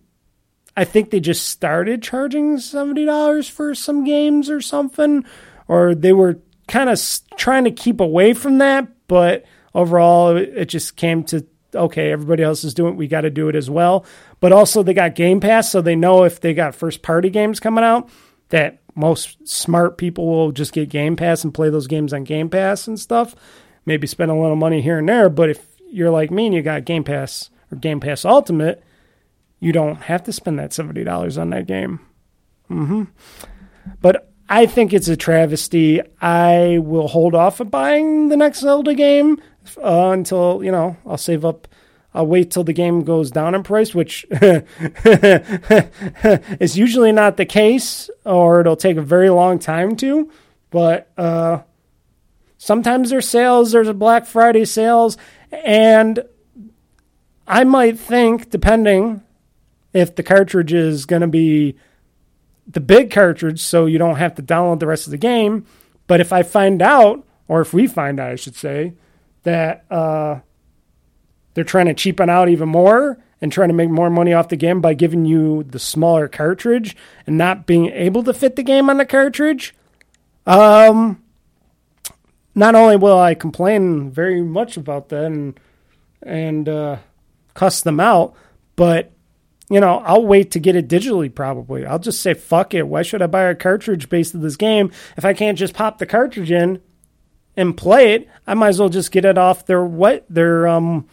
[0.78, 5.24] I think they just started charging seventy dollars for some games or something,
[5.66, 7.00] or they were kind of
[7.36, 8.86] trying to keep away from that.
[9.08, 13.30] But overall, it just came to okay, everybody else is doing it, we got to
[13.30, 14.06] do it as well.
[14.38, 17.58] But also, they got Game Pass, so they know if they got first party games
[17.58, 18.08] coming out,
[18.50, 22.48] that most smart people will just get Game Pass and play those games on Game
[22.48, 23.34] Pass and stuff.
[23.84, 25.28] Maybe spend a little money here and there.
[25.28, 28.84] But if you're like me and you got Game Pass or Game Pass Ultimate,
[29.60, 32.00] you don't have to spend that seventy dollars on that game.
[32.68, 33.04] hmm
[34.00, 36.00] But I think it's a travesty.
[36.20, 39.40] I will hold off of buying the next Zelda game
[39.76, 41.68] uh, until you know I'll save up.
[42.14, 44.62] I'll wait till the game goes down in price, which is
[46.78, 50.30] usually not the case, or it'll take a very long time to.
[50.70, 51.60] But uh,
[52.56, 53.72] sometimes there's sales.
[53.72, 55.18] There's a Black Friday sales,
[55.52, 56.24] and
[57.46, 59.22] I might think, depending
[59.92, 61.76] if the cartridge is going to be
[62.66, 65.64] the big cartridge, so you don't have to download the rest of the game.
[66.06, 68.94] But if I find out, or if we find out, I should say,
[69.44, 70.40] that uh,
[71.54, 74.56] they're trying to cheapen out even more and trying to make more money off the
[74.56, 78.90] game by giving you the smaller cartridge and not being able to fit the game
[78.90, 79.74] on the cartridge,
[80.46, 81.22] um,
[82.54, 85.60] not only will I complain very much about that and
[86.20, 86.96] and uh,
[87.54, 88.34] cuss them out,
[88.74, 89.12] but
[89.70, 91.84] you know, I'll wait to get it digitally probably.
[91.84, 92.88] I'll just say, fuck it.
[92.88, 95.98] Why should I buy a cartridge based on this game if I can't just pop
[95.98, 96.80] the cartridge in
[97.56, 98.28] and play it?
[98.46, 101.06] I might as well just get it off their what their um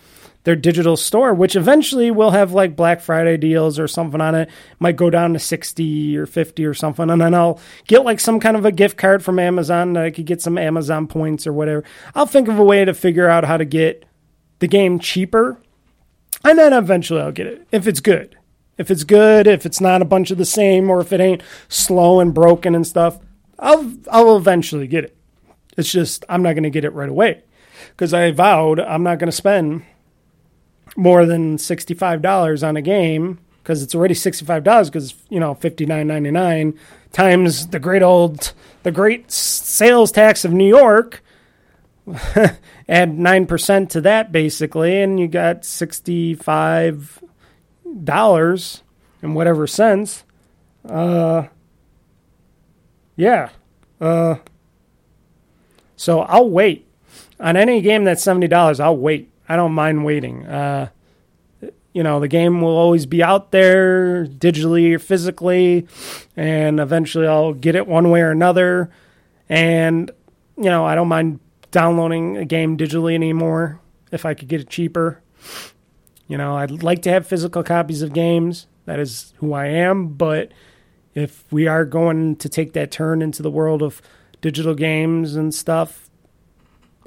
[0.45, 4.49] their digital store, which eventually will have like Black Friday deals or something on it.
[4.79, 7.09] Might go down to 60 or 50 or something.
[7.09, 9.93] And then I'll get like some kind of a gift card from Amazon.
[9.93, 11.83] That I could get some Amazon points or whatever.
[12.13, 14.05] I'll think of a way to figure out how to get
[14.59, 15.59] the game cheaper.
[16.43, 18.37] And then eventually I'll get it if it's good.
[18.77, 21.43] If it's good, if it's not a bunch of the same, or if it ain't
[21.69, 23.19] slow and broken and stuff,
[23.57, 25.17] I'll I'll eventually get it.
[25.77, 27.43] It's just I'm not going to get it right away
[27.91, 29.83] because I vowed I'm not going to spend
[30.95, 35.15] more than sixty five dollars on a game because it's already sixty five dollars because
[35.29, 36.77] you know fifty nine ninety nine
[37.11, 38.53] times the great old
[38.83, 41.23] the great sales tax of New York.
[42.87, 47.21] Add nine percent to that basically, and you got sixty five
[48.03, 48.83] dollars
[49.21, 50.23] and whatever cents.
[50.87, 51.47] Uh,
[53.15, 53.49] yeah.
[53.99, 54.35] Uh,
[55.95, 56.87] so I'll wait
[57.39, 58.79] on any game that's seventy dollars.
[58.79, 59.31] I'll wait.
[59.47, 60.45] I don't mind waiting.
[60.45, 60.89] Uh,
[61.93, 65.87] you know, the game will always be out there digitally or physically,
[66.35, 68.91] and eventually I'll get it one way or another.
[69.47, 70.11] And
[70.57, 71.39] you know, I don't mind
[71.71, 73.79] downloading a game digitally anymore
[74.11, 75.21] if I could get it cheaper.
[76.27, 78.67] You know, I'd like to have physical copies of games.
[78.85, 80.09] That is who I am.
[80.09, 80.51] But
[81.13, 84.01] if we are going to take that turn into the world of
[84.41, 86.09] digital games and stuff,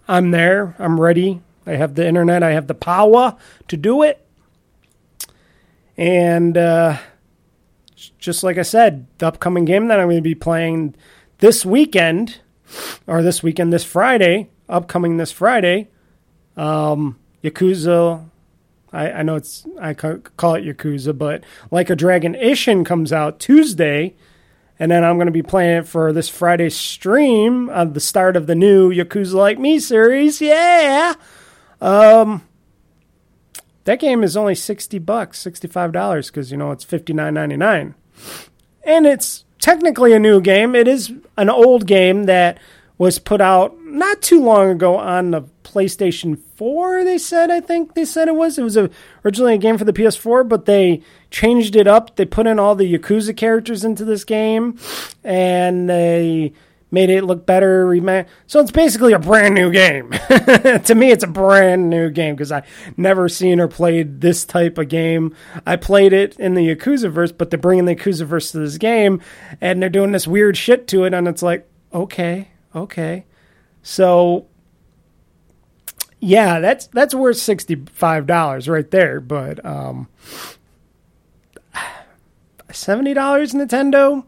[0.07, 0.77] I'm there.
[0.79, 1.43] I'm ready.
[1.67, 2.43] I have the internet.
[2.43, 4.25] I have the power to do it.
[5.97, 6.99] And uh,
[8.19, 10.95] just like I said, the upcoming game that I'm going to be playing
[11.39, 12.41] this weekend,
[13.07, 15.89] or this weekend, this Friday, upcoming this Friday,
[16.57, 18.31] um, Yakuza.
[18.93, 23.39] I, I know it's I call it Yakuza, but like a Dragon Ishin comes out
[23.39, 24.15] Tuesday,
[24.79, 28.37] and then I'm going to be playing it for this Friday stream of the start
[28.37, 30.41] of the new Yakuza Like Me series.
[30.41, 31.15] Yeah.
[31.81, 32.47] Um,
[33.85, 37.35] that game is only sixty bucks, sixty five dollars, because you know it's fifty nine
[37.35, 37.95] ninety nine,
[38.83, 40.75] and it's technically a new game.
[40.75, 42.59] It is an old game that
[42.99, 47.95] was put out not too long ago on the PlayStation 4, they said, I think
[47.95, 48.59] they said it was.
[48.59, 48.91] It was a,
[49.25, 52.17] originally a game for the PS4, but they changed it up.
[52.17, 54.79] They put in all the Yakuza characters into this game,
[55.23, 56.53] and they
[56.91, 57.95] made it look better.
[58.47, 60.11] So it's basically a brand new game.
[60.29, 62.65] to me, it's a brand new game because I
[62.97, 65.37] never seen or played this type of game.
[65.67, 68.79] I played it in the Yakuza verse, but they're bringing the Yakuza verse to this
[68.79, 69.21] game,
[69.61, 72.49] and they're doing this weird shit to it, and it's like, okay,
[72.83, 73.25] okay.
[73.83, 74.47] So
[76.21, 79.21] yeah, that's that's worth sixty five dollars right there.
[79.21, 80.09] But um,
[82.73, 84.25] seventy dollars Nintendo,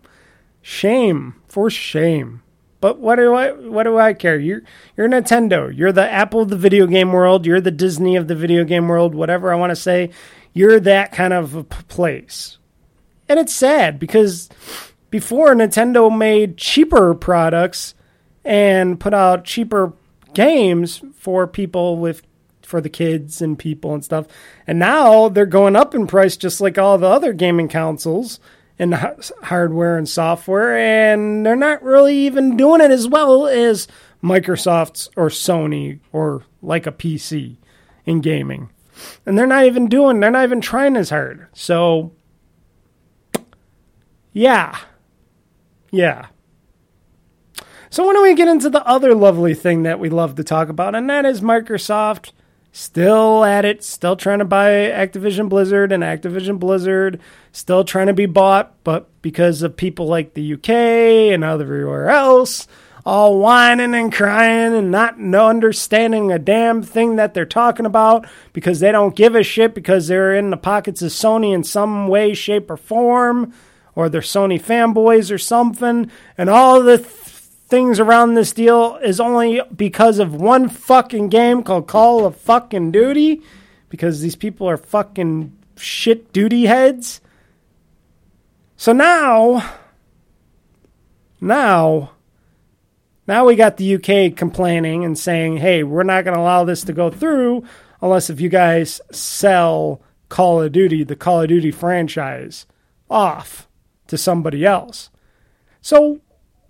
[0.62, 2.42] shame for shame.
[2.80, 4.38] But what do I what do I care?
[4.38, 4.62] You're
[4.96, 5.76] you're Nintendo.
[5.76, 7.44] You're the Apple of the video game world.
[7.44, 9.14] You're the Disney of the video game world.
[9.14, 10.10] Whatever I want to say,
[10.54, 12.56] you're that kind of a p- place.
[13.28, 14.48] And it's sad because
[15.10, 17.94] before Nintendo made cheaper products
[18.44, 19.92] and put out cheaper
[20.34, 22.22] games for people with
[22.62, 24.26] for the kids and people and stuff.
[24.66, 28.38] And now they're going up in price just like all the other gaming consoles
[28.78, 33.88] and hardware and software and they're not really even doing it as well as
[34.22, 37.56] Microsoft's or Sony or like a PC
[38.06, 38.70] in gaming.
[39.26, 41.48] And they're not even doing they're not even trying as hard.
[41.52, 42.12] So
[44.32, 44.78] yeah.
[45.90, 46.26] Yeah.
[47.92, 50.68] So when do we get into the other lovely thing that we love to talk
[50.68, 52.30] about, and that is Microsoft
[52.70, 57.18] still at it, still trying to buy Activision Blizzard, and Activision Blizzard
[57.50, 62.68] still trying to be bought, but because of people like the UK and everywhere else,
[63.04, 68.24] all whining and crying and not no understanding a damn thing that they're talking about
[68.52, 72.06] because they don't give a shit because they're in the pockets of Sony in some
[72.06, 73.52] way, shape, or form,
[73.96, 77.29] or they're Sony fanboys or something, and all the th-
[77.70, 82.90] things around this deal is only because of one fucking game called Call of fucking
[82.90, 83.42] Duty
[83.88, 87.20] because these people are fucking shit duty heads.
[88.76, 89.74] So now
[91.40, 92.12] now
[93.26, 96.82] now we got the UK complaining and saying, "Hey, we're not going to allow this
[96.84, 97.64] to go through
[98.02, 102.66] unless if you guys sell Call of Duty, the Call of Duty franchise
[103.08, 103.68] off
[104.08, 105.10] to somebody else."
[105.80, 106.20] So,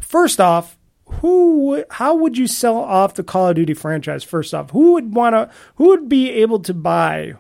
[0.01, 0.76] first off,
[1.14, 4.70] who how would you sell off the Call of Duty franchise first off?
[4.70, 7.34] Who would want to who would be able to buy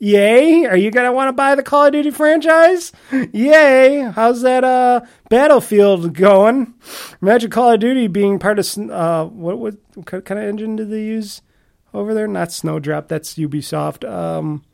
[0.00, 2.92] EA, are you going to want to buy the Call of Duty franchise?
[3.32, 5.00] EA, how's that uh
[5.30, 6.74] Battlefield going?
[7.22, 11.02] Imagine Call of Duty being part of uh what what, kind of engine did they
[11.02, 11.42] use
[11.94, 12.26] over there?
[12.26, 14.08] Not Snowdrop, that's Ubisoft.
[14.08, 14.64] Um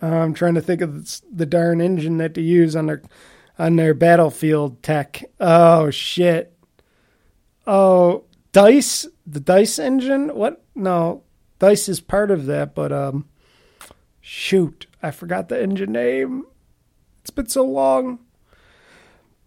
[0.00, 3.02] I'm trying to think of the darn engine that they use on their
[3.62, 5.22] on their battlefield tech.
[5.38, 6.52] Oh shit.
[7.64, 10.34] Oh, Dice, the Dice engine?
[10.34, 10.64] What?
[10.74, 11.22] No,
[11.60, 13.28] Dice is part of that, but um
[14.20, 16.46] shoot, I forgot the engine name.
[17.20, 18.18] It's been so long.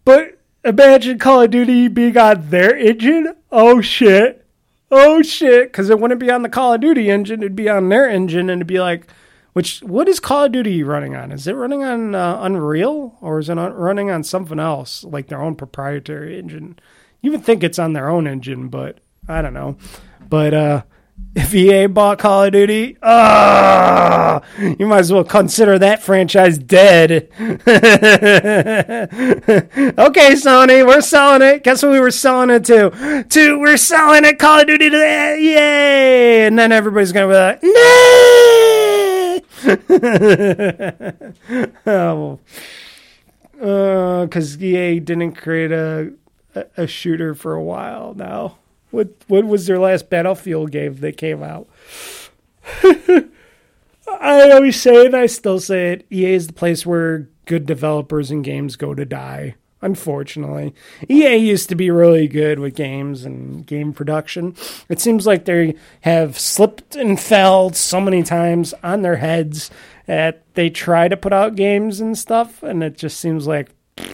[0.06, 3.34] But imagine Call of Duty being on their engine.
[3.52, 4.46] Oh shit.
[4.90, 7.90] Oh shit, cuz it wouldn't be on the Call of Duty engine, it'd be on
[7.90, 9.08] their engine and it'd be like
[9.56, 11.32] which what is Call of Duty running on?
[11.32, 15.40] Is it running on uh, Unreal or is it running on something else like their
[15.40, 16.78] own proprietary engine?
[17.22, 19.78] You would think it's on their own engine, but I don't know.
[20.28, 20.82] But uh,
[21.34, 27.10] if EA bought Call of Duty, ah, you might as well consider that franchise dead.
[27.40, 27.56] okay,
[30.34, 31.64] Sony, we're selling it.
[31.64, 33.24] Guess what we were selling it to?
[33.26, 34.96] To we're selling it Call of Duty to.
[35.38, 36.44] EA!
[36.44, 38.65] And then everybody's gonna be like, no.
[41.86, 42.38] oh,
[43.60, 46.12] uh, because EA didn't create a,
[46.76, 48.58] a shooter for a while now.
[48.90, 51.68] What what was their last Battlefield game that came out?
[54.20, 56.06] I always say it, I still say it.
[56.10, 59.56] EA is the place where good developers and games go to die.
[59.82, 60.74] Unfortunately,
[61.08, 64.56] EA used to be really good with games and game production.
[64.88, 69.70] It seems like they have slipped and fell so many times on their heads
[70.06, 73.68] that they try to put out games and stuff, and it just seems like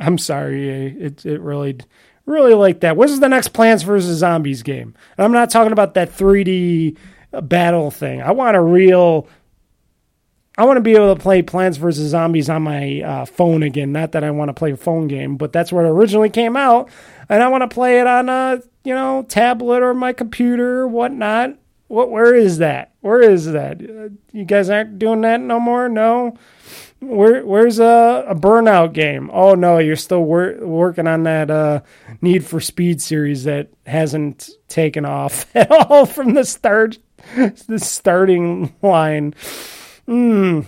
[0.00, 0.86] I'm sorry, EA.
[0.98, 1.78] It it really
[2.24, 2.96] really like that.
[2.96, 4.94] What's the next Plants vs Zombies game?
[5.16, 6.96] And I'm not talking about that 3D
[7.42, 8.22] battle thing.
[8.22, 9.28] I want a real.
[10.58, 13.92] I want to be able to play Plants vs Zombies on my uh, phone again.
[13.92, 16.56] Not that I want to play a phone game, but that's where it originally came
[16.56, 16.90] out,
[17.28, 20.88] and I want to play it on a you know tablet or my computer or
[20.88, 21.56] whatnot.
[21.86, 22.10] What?
[22.10, 22.92] Where is that?
[23.02, 23.80] Where is that?
[23.80, 25.88] Uh, you guys aren't doing that no more.
[25.88, 26.36] No.
[27.00, 29.30] Where where's a, a burnout game?
[29.32, 31.82] Oh no, you're still wor- working on that uh,
[32.20, 36.98] Need for Speed series that hasn't taken off at all from the start,
[37.36, 39.36] the starting line.
[40.08, 40.66] Mm.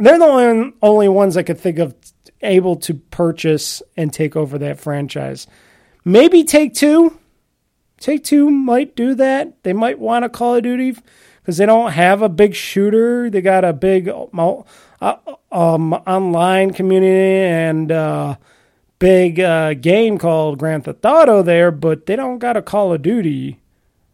[0.00, 1.94] They're the only, only ones I could think of
[2.42, 5.46] able to purchase and take over that franchise.
[6.04, 7.18] Maybe Take Two.
[7.98, 9.62] Take Two might do that.
[9.62, 10.96] They might want a Call of Duty
[11.40, 13.30] because they don't have a big shooter.
[13.30, 14.62] They got a big uh,
[15.52, 18.36] um, online community and uh,
[18.98, 23.02] big uh, game called Grand Theft Auto there, but they don't got a Call of
[23.02, 23.60] Duty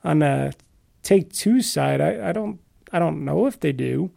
[0.04, 0.54] on the
[1.02, 2.00] Take Two side.
[2.00, 2.60] I, I don't
[2.92, 4.10] I don't know if they do.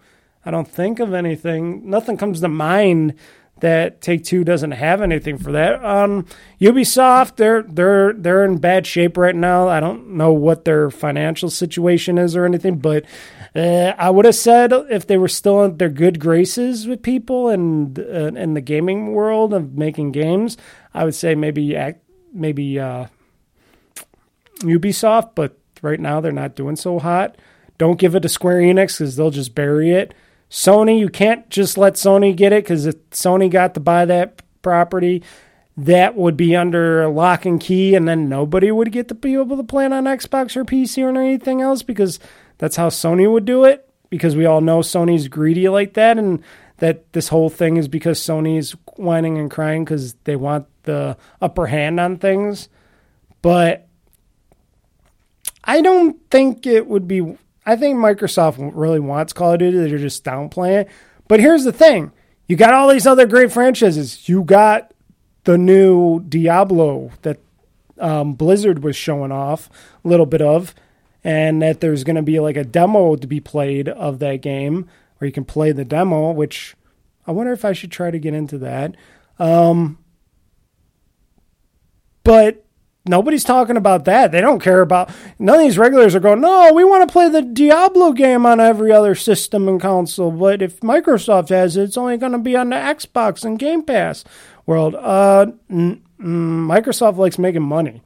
[0.46, 1.90] I don't think of anything.
[1.90, 3.16] Nothing comes to mind
[3.60, 5.84] that Take Two doesn't have anything for that.
[5.86, 6.26] Um,
[6.60, 9.70] Ubisoft, they're they're they're in bad shape right now.
[9.70, 13.06] I don't know what their financial situation is or anything, but
[13.56, 17.48] uh, I would have said if they were still in their good graces with people
[17.48, 20.58] and uh, in the gaming world of making games,
[20.94, 23.08] I would say maybe act, maybe uh,
[24.60, 25.36] Ubisoft.
[25.36, 27.38] But right now they're not doing so hot.
[27.78, 30.14] Don't give it to Square Enix because they'll just bury it.
[30.54, 34.44] Sony, you can't just let Sony get it because if Sony got to buy that
[34.62, 35.24] property,
[35.76, 39.58] that would be under lock and key, and then nobody would get to be able
[39.58, 42.20] to play it on Xbox or PC or anything else because
[42.60, 46.44] that's how Sony would do it because we all know Sony's greedy like that and
[46.78, 51.66] that this whole thing is because Sony's whining and crying because they want the upper
[51.66, 52.70] hand on things.
[53.42, 53.88] But
[55.64, 57.40] I don't think it would be.
[57.66, 59.78] I think Microsoft really wants Call of Duty.
[59.78, 60.90] They're just downplaying it.
[61.28, 62.12] But here's the thing
[62.48, 64.28] you got all these other great franchises.
[64.28, 64.94] You got
[65.46, 67.40] the new Diablo that
[68.00, 69.70] um, Blizzard was showing off
[70.04, 70.76] a little bit of
[71.24, 74.90] and that there's going to be like a demo to be played of that game
[75.18, 76.76] where you can play the demo, which
[77.26, 78.96] I wonder if I should try to get into that.
[79.40, 79.98] Um,
[82.24, 82.66] but
[83.06, 84.32] nobody's talking about that.
[84.32, 87.30] They don't care about none of these regulars are going, no, we want to play
[87.30, 90.32] the Diablo game on every other system and console.
[90.32, 93.84] But if Microsoft has it, it's only going to be on the Xbox and Game
[93.84, 94.24] Pass
[94.66, 94.96] world.
[94.96, 98.02] Uh, n- Microsoft likes making money.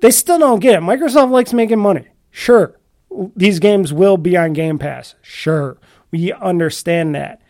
[0.00, 0.80] They still don't get it.
[0.80, 2.06] Microsoft likes making money.
[2.30, 2.76] Sure,
[3.34, 5.14] these games will be on Game Pass.
[5.22, 5.78] Sure,
[6.10, 7.40] we understand that.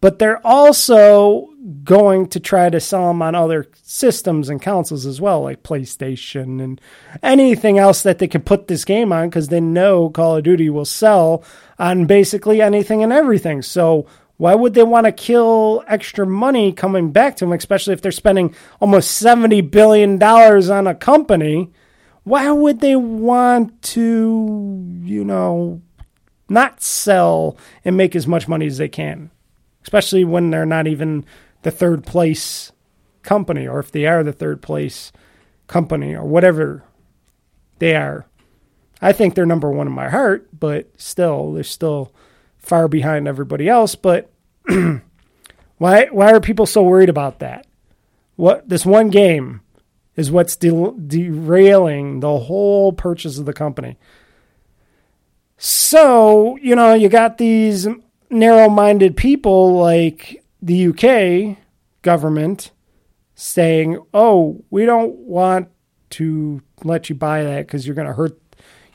[0.00, 1.48] But they're also
[1.84, 6.62] going to try to sell them on other systems and consoles as well, like PlayStation
[6.62, 6.80] and
[7.22, 10.70] anything else that they can put this game on because they know Call of Duty
[10.70, 11.44] will sell
[11.78, 13.62] on basically anything and everything.
[13.62, 14.06] So
[14.36, 18.12] why would they want to kill extra money coming back to them, especially if they're
[18.12, 21.72] spending almost $70 billion on a company?
[22.28, 25.80] why would they want to, you know,
[26.50, 27.56] not sell
[27.86, 29.30] and make as much money as they can?
[29.82, 31.24] Especially when they're not even
[31.62, 32.72] the third place
[33.22, 35.12] company, or if they are the third place
[35.66, 36.84] company, or whatever
[37.78, 38.26] they are.
[39.00, 42.12] I think they're number one in my heart, but still, they're still
[42.56, 43.94] far behind everybody else.
[43.94, 44.30] But
[45.78, 47.66] why why are people so worried about that?
[48.36, 49.60] What this one game
[50.16, 53.96] is what's de- derailing the whole purchase of the company.
[55.56, 57.86] So, you know, you got these
[58.30, 61.58] narrow minded people like the UK
[62.02, 62.70] government
[63.34, 65.68] saying, oh, we don't want
[66.10, 68.38] to let you buy that because you're going to hurt,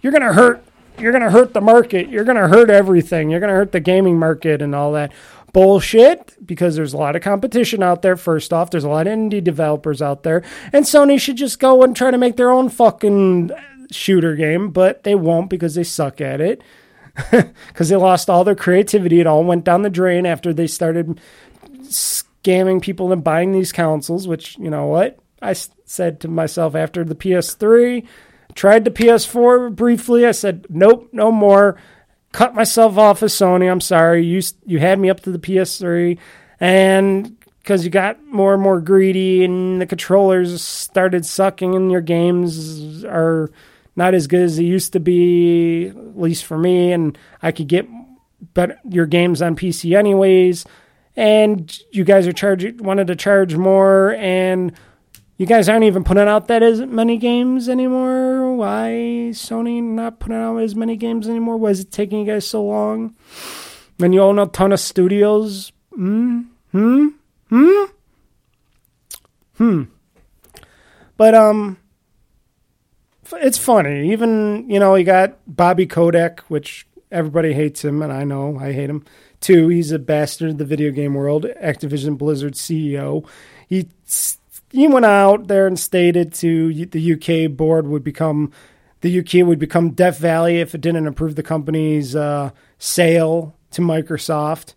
[0.01, 0.65] you're going to hurt,
[0.99, 2.09] you're going to hurt the market.
[2.09, 3.29] You're going to hurt everything.
[3.29, 5.11] You're going to hurt the gaming market and all that
[5.51, 8.17] bullshit because there's a lot of competition out there.
[8.17, 11.83] First off, there's a lot of indie developers out there, and Sony should just go
[11.83, 13.51] and try to make their own fucking
[13.91, 16.61] shooter game, but they won't because they suck at it.
[17.67, 19.19] Because they lost all their creativity.
[19.19, 21.19] It all went down the drain after they started
[21.93, 25.19] scamming people and buying these consoles, which, you know what?
[25.41, 28.05] I said to myself after the PS3,
[28.55, 30.25] Tried the PS4 briefly.
[30.25, 31.77] I said, nope, no more.
[32.31, 33.71] Cut myself off of Sony.
[33.71, 34.25] I'm sorry.
[34.25, 36.17] You you had me up to the PS3,
[36.59, 42.01] and because you got more and more greedy, and the controllers started sucking, and your
[42.01, 43.51] games are
[43.95, 46.91] not as good as they used to be, at least for me.
[46.91, 47.87] And I could get
[48.53, 50.65] better your games on PC anyways.
[51.15, 54.73] And you guys are charging wanted to charge more, and
[55.37, 58.55] you guys aren't even putting out that as many games anymore.
[58.55, 61.57] Why Sony not putting out as many games anymore?
[61.57, 63.15] Why is it taking you guys so long?
[63.97, 65.71] When you own a ton of studios?
[65.93, 66.41] Hmm?
[66.71, 67.07] Hmm?
[67.49, 67.83] Hmm?
[69.57, 69.83] Hmm.
[71.17, 71.77] But um
[73.33, 74.11] it's funny.
[74.11, 78.71] Even, you know, you got Bobby Kotick, which everybody hates him, and I know I
[78.71, 79.05] hate him
[79.43, 79.67] too.
[79.67, 83.27] He's a bastard in the video game world, Activision Blizzard CEO.
[83.67, 83.87] He
[84.71, 88.51] he went out there and stated to the UK board would become
[89.01, 93.81] the UK would become Death Valley if it didn't approve the company's uh, sale to
[93.81, 94.73] Microsoft.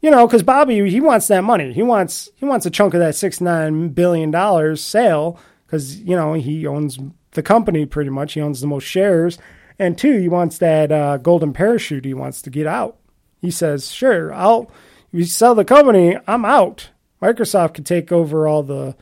[0.00, 1.72] You know, because Bobby he wants that money.
[1.72, 6.14] He wants he wants a chunk of that six nine billion dollars sale because you
[6.14, 6.98] know he owns
[7.32, 8.34] the company pretty much.
[8.34, 9.38] He owns the most shares,
[9.78, 12.04] and two, he wants that uh, golden parachute.
[12.04, 12.98] He wants to get out.
[13.42, 14.70] He says, "Sure, I'll
[15.10, 16.16] you sell the company.
[16.26, 16.88] I'm out."
[17.20, 18.96] Microsoft could take over all the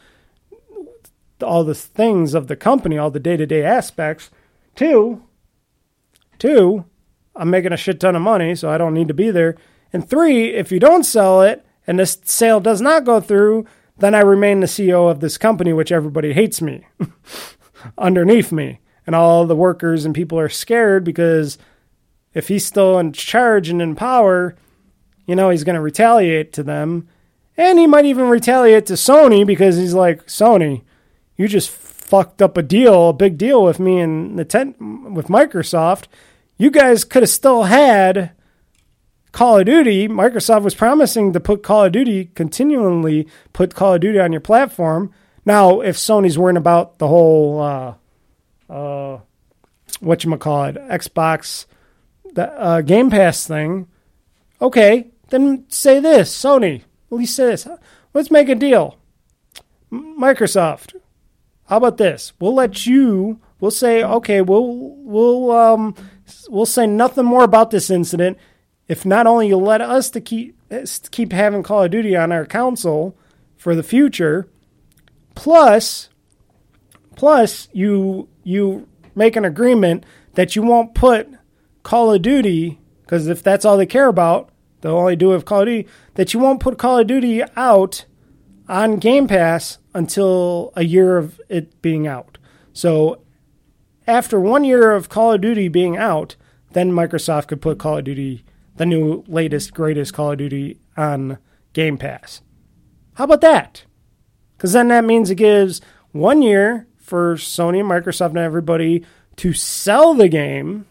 [1.42, 4.30] all the things of the company, all the day to day aspects.
[4.74, 5.22] Two,
[6.38, 6.84] two,
[7.36, 9.56] I'm making a shit ton of money, so I don't need to be there.
[9.92, 13.66] And three, if you don't sell it and this sale does not go through,
[13.98, 16.86] then I remain the CEO of this company, which everybody hates me
[17.98, 18.80] underneath me.
[19.06, 21.58] And all the workers and people are scared because
[22.34, 24.56] if he's still in charge and in power,
[25.26, 27.08] you know, he's going to retaliate to them
[27.60, 30.82] and he might even retaliate to Sony because he's like, Sony,
[31.36, 35.28] you just fucked up a deal, a big deal with me and the tent with
[35.28, 36.06] Microsoft.
[36.56, 38.32] You guys could have still had
[39.32, 40.08] Call of Duty.
[40.08, 44.40] Microsoft was promising to put Call of Duty continually put Call of Duty on your
[44.40, 45.12] platform.
[45.44, 47.94] Now, if Sony's worrying about the whole uh,
[48.70, 49.20] uh,
[50.00, 51.66] what you call it, Xbox,
[52.34, 53.88] the uh, Game Pass thing,
[54.60, 57.66] okay, then say this, Sony at least say this.
[58.14, 58.96] Let's make a deal.
[59.92, 60.94] Microsoft,
[61.66, 62.32] how about this?
[62.40, 63.40] We'll let you.
[63.58, 64.40] We'll say okay.
[64.40, 65.94] We'll we'll um
[66.48, 68.38] we'll say nothing more about this incident.
[68.88, 70.56] If not only you let us to keep
[71.10, 73.16] keep having Call of Duty on our console
[73.56, 74.48] for the future,
[75.34, 76.08] plus
[77.16, 80.04] plus you you make an agreement
[80.34, 81.28] that you won't put
[81.82, 82.80] Call of Duty
[83.10, 84.50] because if that's all they care about,
[84.80, 87.42] they'll only do it with Call of Duty, that you won't put Call of Duty
[87.56, 88.04] out
[88.68, 92.38] on Game Pass until a year of it being out.
[92.72, 93.20] So
[94.06, 96.36] after one year of Call of Duty being out,
[96.70, 98.44] then Microsoft could put Call of Duty,
[98.76, 101.38] the new, latest, greatest Call of Duty, on
[101.72, 102.42] Game Pass.
[103.14, 103.84] How about that?
[104.56, 105.80] Because then that means it gives
[106.12, 109.04] one year for Sony and Microsoft and everybody
[109.34, 110.86] to sell the game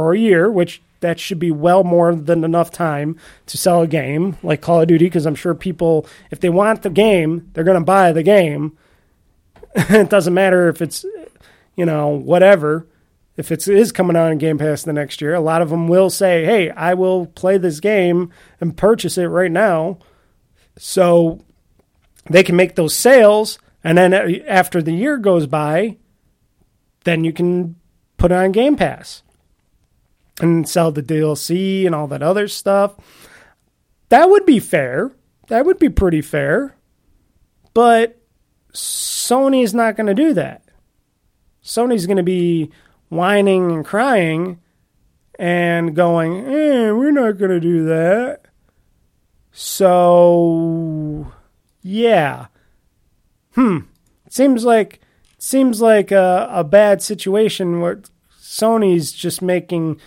[0.00, 3.16] for a year, which that should be well more than enough time
[3.46, 6.80] to sell a game like Call of Duty because I'm sure people, if they want
[6.80, 8.78] the game, they're going to buy the game.
[9.74, 11.04] it doesn't matter if it's,
[11.76, 12.86] you know, whatever.
[13.36, 15.86] If it is coming out in Game Pass the next year, a lot of them
[15.86, 19.98] will say, hey, I will play this game and purchase it right now.
[20.78, 21.44] So
[22.28, 23.58] they can make those sales.
[23.84, 24.14] And then
[24.46, 25.98] after the year goes by,
[27.04, 27.76] then you can
[28.16, 29.22] put on Game Pass
[30.42, 32.96] and sell the DLC and all that other stuff.
[34.08, 35.12] That would be fair.
[35.48, 36.76] That would be pretty fair.
[37.74, 38.20] But
[38.72, 40.62] Sony's not going to do that.
[41.62, 42.70] Sony's going to be
[43.08, 44.60] whining and crying
[45.38, 48.46] and going, eh, we're not going to do that.
[49.52, 51.32] So,
[51.82, 52.46] yeah.
[53.54, 53.78] Hmm.
[54.28, 55.00] Seems like
[55.38, 58.02] seems like a, a bad situation where
[58.40, 60.00] Sony's just making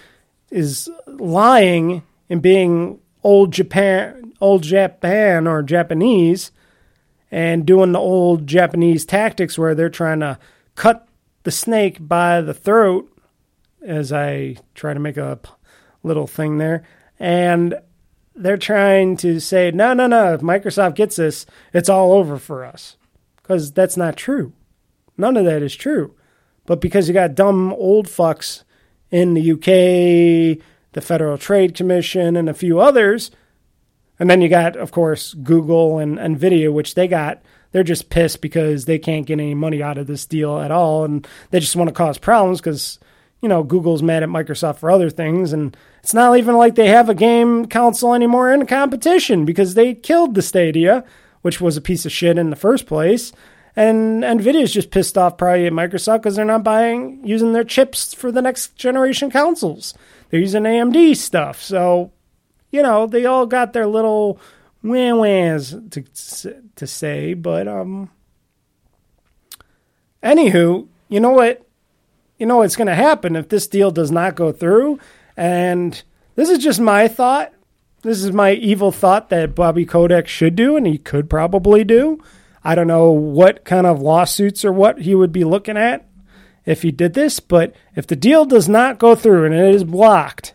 [0.54, 6.52] is lying and being old Japan, old Japan or Japanese,
[7.32, 10.38] and doing the old Japanese tactics where they're trying to
[10.76, 11.08] cut
[11.44, 13.10] the snake by the throat,
[13.82, 15.40] as I try to make a
[16.04, 16.84] little thing there,
[17.20, 17.76] and
[18.36, 22.64] they're trying to say, no, no, no, if Microsoft gets this, it's all over for
[22.64, 22.98] us.
[23.38, 24.54] Because that's not true.
[25.18, 26.16] None of that is true.
[26.66, 28.64] But because you got dumb old fucks
[29.14, 33.30] in the UK, the Federal Trade Commission, and a few others.
[34.18, 38.42] And then you got, of course, Google and NVIDIA, which they got they're just pissed
[38.42, 41.76] because they can't get any money out of this deal at all, and they just
[41.76, 43.00] want to cause problems because
[43.42, 46.88] you know Google's mad at Microsoft for other things, and it's not even like they
[46.88, 51.04] have a game console anymore in competition because they killed the Stadia,
[51.42, 53.32] which was a piece of shit in the first place.
[53.76, 58.14] And Nvidia's just pissed off probably at Microsoft because they're not buying using their chips
[58.14, 59.96] for the next generation consoles.
[60.30, 61.62] They're using AMD stuff.
[61.62, 62.12] So,
[62.72, 64.40] you know, they all got their little
[64.84, 66.04] wah wahs to
[66.76, 68.12] to say, but um
[70.22, 71.66] anywho, you know what?
[72.38, 75.00] You know what's going to happen if this deal does not go through
[75.38, 76.02] and
[76.36, 77.54] this is just my thought.
[78.02, 82.22] This is my evil thought that Bobby Kotick should do and he could probably do.
[82.64, 86.08] I don't know what kind of lawsuits or what he would be looking at
[86.66, 89.84] if he did this, but if the deal does not go through and it is
[89.84, 90.54] blocked,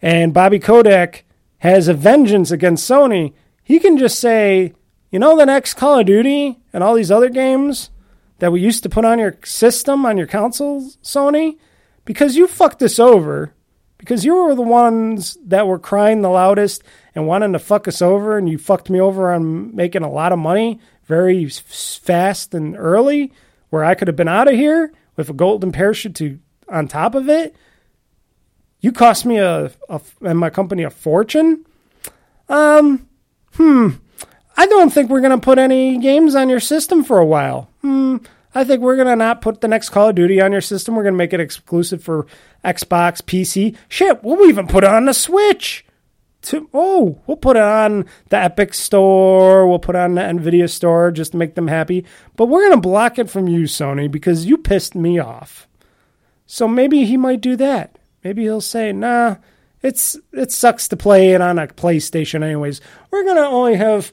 [0.00, 1.26] and Bobby Kotick
[1.58, 3.32] has a vengeance against Sony,
[3.62, 4.74] he can just say,
[5.10, 7.90] you know, the next Call of Duty and all these other games
[8.38, 11.58] that we used to put on your system, on your console, Sony,
[12.04, 13.54] because you fucked this over,
[13.98, 16.82] because you were the ones that were crying the loudest
[17.14, 20.32] and wanting to fuck us over, and you fucked me over on making a lot
[20.32, 23.32] of money very fast and early,
[23.70, 27.14] where I could have been out of here with a golden parachute to on top
[27.14, 27.54] of it.
[28.80, 31.64] You cost me a, a and my company a fortune.
[32.48, 33.08] Um,
[33.54, 33.90] hmm.
[34.56, 37.70] I don't think we're gonna put any games on your system for a while.
[37.80, 38.18] Hmm.
[38.56, 40.96] I think we're gonna not put the next Call of Duty on your system.
[40.96, 42.26] We're gonna make it exclusive for
[42.64, 43.76] Xbox, PC.
[43.86, 45.84] Shit, we'll even put it on the Switch.
[46.40, 49.68] To, oh, we'll put it on the Epic Store.
[49.68, 52.06] We'll put it on the Nvidia Store just to make them happy.
[52.34, 55.68] But we're gonna block it from you, Sony, because you pissed me off.
[56.46, 57.98] So maybe he might do that.
[58.24, 59.36] Maybe he'll say, "Nah,
[59.82, 62.80] it's it sucks to play it on a PlayStation anyways.
[63.10, 64.12] We're gonna only have."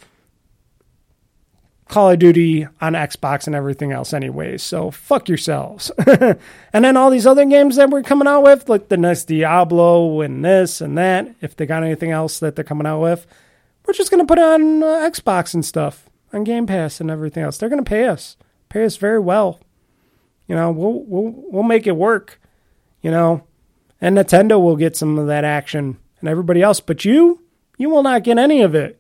[1.94, 4.64] Call of Duty on Xbox and everything else anyways.
[4.64, 5.92] So fuck yourselves.
[6.08, 6.40] and
[6.74, 10.44] then all these other games that we're coming out with, like the next Diablo and
[10.44, 13.28] this and that, if they got anything else that they're coming out with,
[13.86, 17.44] we're just going to put on uh, Xbox and stuff, on Game Pass and everything
[17.44, 17.60] else.
[17.60, 18.38] They're going to pay us.
[18.70, 19.60] Pay us very well.
[20.48, 22.42] You know, we'll we'll we'll make it work.
[23.04, 23.44] You know,
[24.02, 27.44] and Nintendo will get some of that action and everybody else, but you,
[27.78, 29.00] you will not get any of it.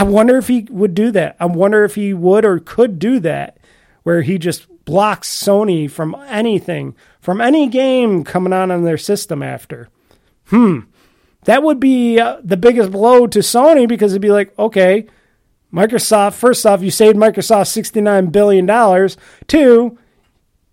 [0.00, 1.36] I wonder if he would do that.
[1.38, 3.58] I wonder if he would or could do that,
[4.02, 9.42] where he just blocks Sony from anything, from any game coming on on their system
[9.42, 9.90] after.
[10.46, 10.80] Hmm.
[11.44, 15.06] That would be uh, the biggest blow to Sony because it'd be like, okay,
[15.70, 19.10] Microsoft, first off, you saved Microsoft $69 billion.
[19.48, 19.98] Two,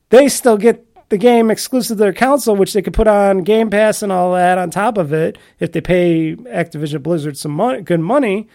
[0.07, 3.69] they still get the game exclusive to their console, which they could put on Game
[3.69, 7.81] Pass and all that on top of it if they pay Activision Blizzard some money,
[7.81, 8.47] good money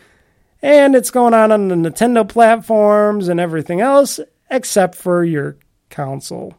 [0.62, 4.20] and it's going on on the Nintendo platforms and everything else
[4.50, 5.56] except for your
[5.90, 6.54] console.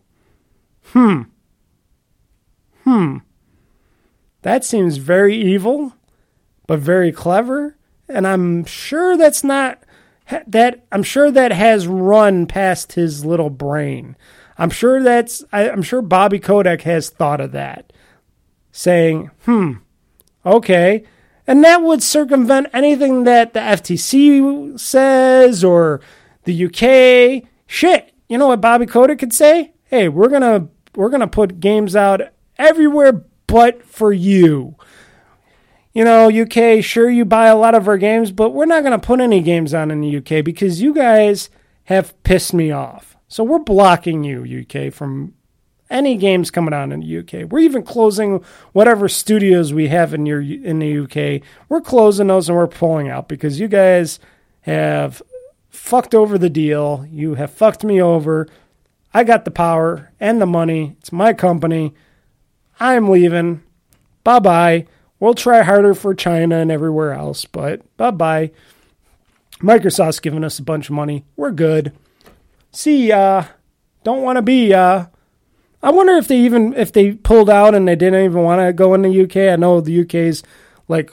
[0.87, 1.23] Hmm.
[2.83, 3.17] Hmm.
[4.41, 5.93] That seems very evil,
[6.67, 7.77] but very clever,
[8.09, 9.81] and I'm sure that's not
[10.47, 14.17] that I'm sure that has run past his little brain.
[14.57, 17.93] I'm sure that's I, I'm sure Bobby Kotick has thought of that,
[18.73, 19.75] saying, "Hmm,
[20.45, 21.05] okay,
[21.45, 26.01] and that would circumvent anything that the FTC says or
[26.43, 27.49] the UK.
[27.67, 29.73] Shit, you know what Bobby Kotick could say?
[29.85, 32.21] Hey, we're gonna we're gonna put games out
[32.57, 34.75] everywhere but for you.
[35.93, 38.99] You know, UK, sure you buy a lot of our games, but we're not gonna
[38.99, 41.49] put any games on in the UK because you guys
[41.85, 43.15] have pissed me off.
[43.27, 45.33] So we're blocking you, UK, from
[45.89, 47.51] any games coming out in the UK.
[47.51, 51.41] We're even closing whatever studios we have in your in the UK.
[51.69, 54.19] We're closing those and we're pulling out because you guys
[54.61, 55.21] have
[55.69, 57.05] fucked over the deal.
[57.09, 58.47] You have fucked me over.
[59.13, 60.95] I got the power and the money.
[60.99, 61.93] It's my company.
[62.79, 63.61] I'm leaving.
[64.23, 64.87] Bye bye.
[65.19, 68.51] We'll try harder for China and everywhere else, but bye bye.
[69.59, 71.23] Microsoft's giving us a bunch of money.
[71.35, 71.93] We're good.
[72.71, 73.45] See ya.
[74.03, 75.05] Don't want to be ya.
[75.83, 78.71] I wonder if they even if they pulled out and they didn't even want to
[78.71, 79.51] go in the UK.
[79.51, 80.41] I know the UK is
[80.87, 81.11] like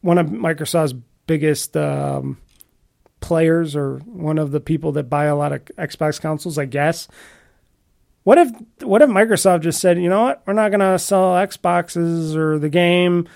[0.00, 0.94] one of Microsoft's
[1.26, 2.38] biggest um,
[3.20, 6.56] players or one of the people that buy a lot of Xbox consoles.
[6.56, 7.08] I guess.
[8.24, 12.34] What if what if Microsoft just said, you know what, we're not gonna sell Xboxes
[12.34, 13.28] or the game.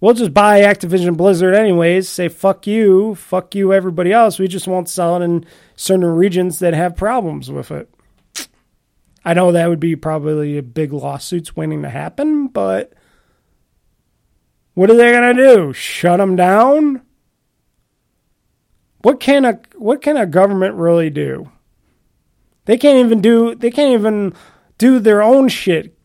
[0.00, 2.08] We'll just buy Activision Blizzard anyways.
[2.08, 4.38] Say fuck you, fuck you, everybody else.
[4.38, 5.44] We just won't sell it in
[5.74, 7.92] certain regions that have problems with it.
[9.24, 12.92] I know that would be probably a big lawsuits waiting to happen, but
[14.74, 15.72] what are they going to do?
[15.72, 17.02] Shut them down?
[19.02, 21.50] what can a what can a government really do?
[22.66, 24.34] They can't even do they can't even
[24.78, 25.96] do their own shit.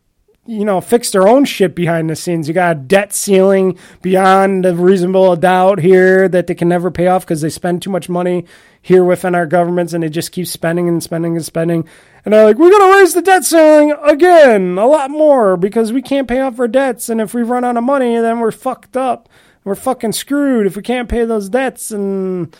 [0.46, 2.46] You know, fix their own shit behind the scenes.
[2.46, 7.08] You got a debt ceiling beyond a reasonable doubt here that they can never pay
[7.08, 8.46] off because they spend too much money
[8.80, 11.88] here within our governments and they just keep spending and spending and spending.
[12.24, 15.92] And they're like, we're going to raise the debt ceiling again, a lot more because
[15.92, 17.08] we can't pay off our debts.
[17.08, 19.28] And if we run out of money, then we're fucked up.
[19.64, 22.56] We're fucking screwed if we can't pay those debts and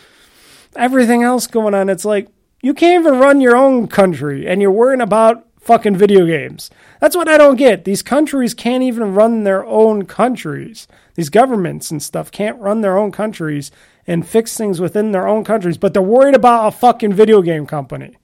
[0.75, 1.87] everything else going on.
[1.87, 2.27] It's like,
[2.61, 6.71] you can't even run your own country and you're worrying about fucking video games.
[7.01, 7.83] That's what I don't get.
[7.83, 10.87] These countries can't even run their own countries.
[11.15, 13.69] These governments and stuff can't run their own countries
[14.07, 17.67] and fix things within their own countries, but they're worried about a fucking video game
[17.67, 18.17] company.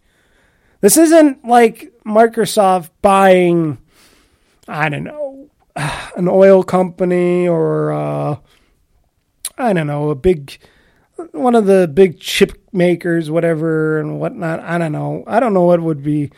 [0.79, 3.77] This isn't like Microsoft buying,
[4.67, 8.37] I don't know, an oil company or, uh,
[9.57, 10.57] I don't know, a big,
[11.33, 14.61] one of the big chip makers, whatever, and whatnot.
[14.61, 15.25] I don't know.
[15.27, 16.31] I don't know what would be.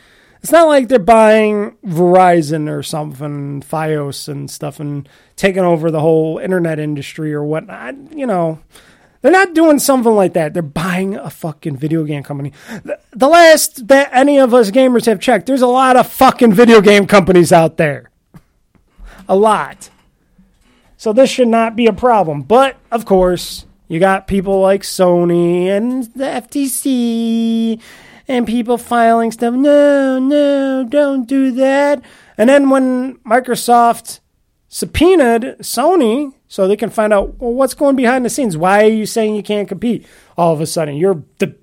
[0.46, 5.98] It's not like they're buying Verizon or something, Fios and stuff, and taking over the
[5.98, 7.96] whole internet industry or whatnot.
[8.16, 8.60] You know,
[9.22, 10.54] they're not doing something like that.
[10.54, 12.52] They're buying a fucking video game company.
[13.12, 16.80] The, last that any of us gamers have checked, there's a lot of fucking video
[16.80, 18.12] game companies out there.
[19.28, 19.90] A lot.
[20.96, 22.42] So this should not be a problem.
[22.42, 27.80] But, of course, you got people like Sony and the FTC
[28.28, 29.54] and people filing stuff.
[29.54, 32.02] No, no, don't do that.
[32.36, 34.20] And then when Microsoft
[34.68, 38.56] subpoenaed Sony so they can find out well, what's going behind the scenes.
[38.56, 40.06] Why are you saying you can't compete?
[40.36, 41.56] All of a sudden, you're the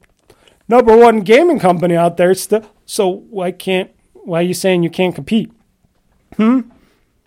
[0.68, 2.34] number one gaming company out there.
[2.34, 3.92] Still, so why can't?
[4.14, 5.52] Why are you saying you can't compete?
[6.38, 6.62] Hmm.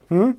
[0.09, 0.33] Hmm.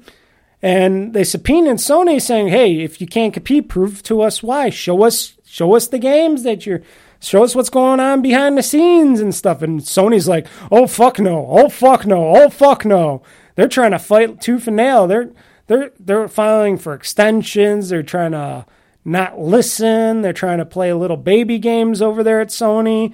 [0.62, 4.70] And they subpoenaed Sony, saying, "Hey, if you can't compete, prove to us why.
[4.70, 6.82] Show us, show us the games that you're."
[7.20, 9.62] Show us what's going on behind the scenes and stuff.
[9.62, 11.46] And Sony's like, oh, fuck no.
[11.50, 12.36] Oh, fuck no.
[12.36, 13.24] Oh, fuck no.
[13.56, 15.08] They're trying to fight tooth and nail.
[15.08, 15.32] They're
[15.66, 17.90] they're they're filing for extensions.
[17.90, 18.66] They're trying to
[19.04, 20.22] not listen.
[20.22, 23.14] They're trying to play little baby games over there at Sony.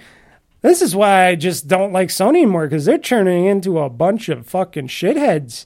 [0.61, 4.29] This is why I just don't like Sony anymore because they're turning into a bunch
[4.29, 5.65] of fucking shitheads,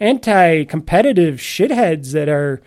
[0.00, 2.62] anti-competitive shitheads that are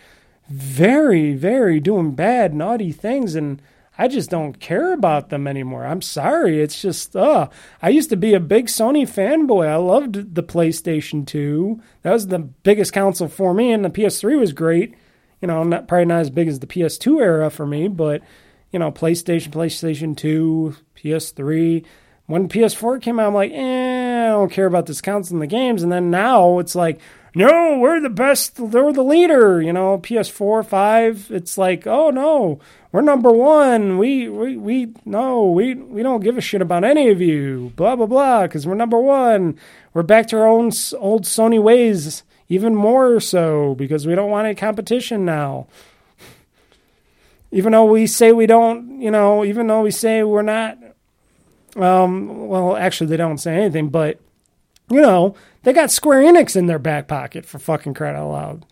[0.48, 3.62] very, very doing bad, naughty things, and
[4.02, 5.86] I just don't care about them anymore.
[5.86, 6.60] I'm sorry.
[6.60, 7.50] It's just, uh,
[7.84, 9.68] I used to be a big Sony fanboy.
[9.68, 11.80] I loved the PlayStation 2.
[12.02, 14.96] That was the biggest console for me, and the PS3 was great.
[15.40, 18.24] You know, not probably not as big as the PS2 era for me, but
[18.72, 21.86] you know, PlayStation, PlayStation 2, PS3.
[22.26, 25.48] When PS4 came out, I'm like, eh, I don't care about this console and the
[25.48, 25.84] games.
[25.84, 27.00] And then now it's like,
[27.36, 28.60] no, we're the best.
[28.60, 29.62] We're the leader.
[29.62, 31.28] You know, PS4, 5.
[31.30, 32.60] It's like, oh no,
[32.92, 33.98] we're number one.
[33.98, 37.72] We we we no, we we don't give a shit about any of you.
[37.76, 38.44] Blah blah blah.
[38.44, 39.58] Because we're number one.
[39.94, 44.46] We're back to our own old Sony ways, even more so because we don't want
[44.46, 45.68] any competition now.
[47.52, 50.78] Even though we say we don't, you know, even though we say we're not.
[51.78, 52.48] Um.
[52.48, 54.20] Well, actually, they don't say anything, but
[54.90, 58.66] you know, they got Square Enix in their back pocket for fucking crying out loud.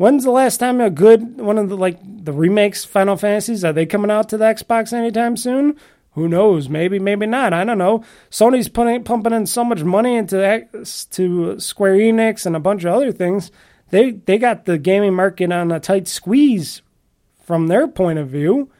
[0.00, 3.74] When's the last time a good one of the like the remakes Final Fantasies are
[3.74, 5.76] they coming out to the Xbox anytime soon?
[6.12, 6.70] Who knows?
[6.70, 7.52] Maybe, maybe not.
[7.52, 8.02] I don't know.
[8.30, 10.66] Sony's putting pumping in so much money into
[11.10, 13.52] to Square Enix and a bunch of other things.
[13.90, 16.80] They they got the gaming market on a tight squeeze
[17.44, 18.70] from their point of view,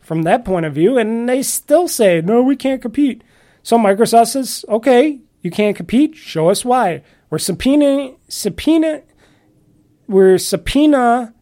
[0.00, 3.22] from that point of view, and they still say no, we can't compete.
[3.62, 6.16] So Microsoft says, okay, you can't compete.
[6.16, 7.02] Show us why.
[7.28, 9.02] We're subpoenaing subpoena
[10.10, 11.32] we're subpoenaing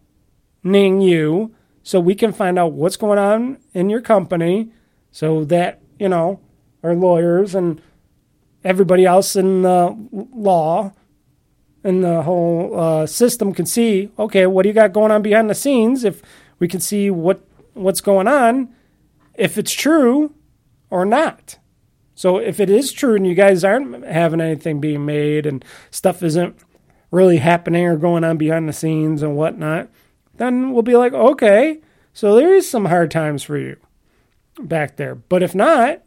[1.02, 4.70] you so we can find out what's going on in your company
[5.10, 6.38] so that, you know,
[6.82, 7.80] our lawyers and
[8.62, 10.92] everybody else in the law
[11.82, 15.48] and the whole uh, system can see, okay, what do you got going on behind
[15.48, 16.04] the scenes?
[16.04, 16.20] If
[16.58, 17.42] we can see what
[17.72, 18.68] what's going on,
[19.34, 20.34] if it's true
[20.90, 21.58] or not.
[22.14, 26.22] So if it is true and you guys aren't having anything being made and stuff
[26.22, 26.58] isn't
[27.10, 29.88] really happening or going on behind the scenes and whatnot,
[30.36, 31.80] then we'll be like, okay,
[32.12, 33.76] so there is some hard times for you
[34.60, 35.14] back there.
[35.14, 36.02] But if not,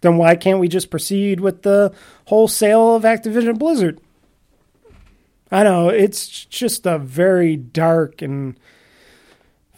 [0.00, 1.92] then why can't we just proceed with the
[2.26, 4.00] whole sale of Activision Blizzard?
[5.50, 8.58] I know it's just a very dark and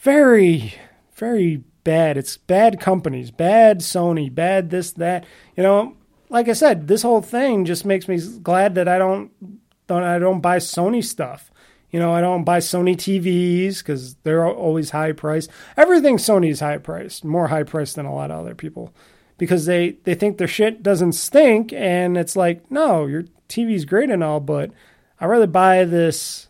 [0.00, 0.74] very,
[1.14, 2.16] very bad.
[2.16, 5.24] It's bad companies, bad Sony, bad this, that.
[5.56, 5.96] You know,
[6.28, 9.30] like I said, this whole thing just makes me glad that I don't
[9.86, 11.50] don't I don't buy Sony stuff.
[11.90, 15.50] You know, I don't buy Sony TVs because they're always high priced.
[15.76, 18.94] Everything Sony's high priced, more high priced than a lot of other people,
[19.36, 24.10] because they they think their shit doesn't stink, and it's like, no, your TV's great
[24.10, 24.70] and all, but
[25.20, 26.48] I'd rather buy this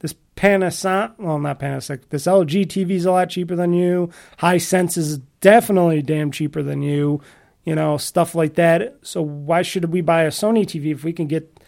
[0.00, 4.10] this Panasonic, well, not Panasonic, this LG TV's a lot cheaper than you.
[4.40, 7.20] Hisense is definitely damn cheaper than you.
[7.64, 8.98] You know, stuff like that.
[9.00, 11.63] So why should we buy a Sony TV if we can get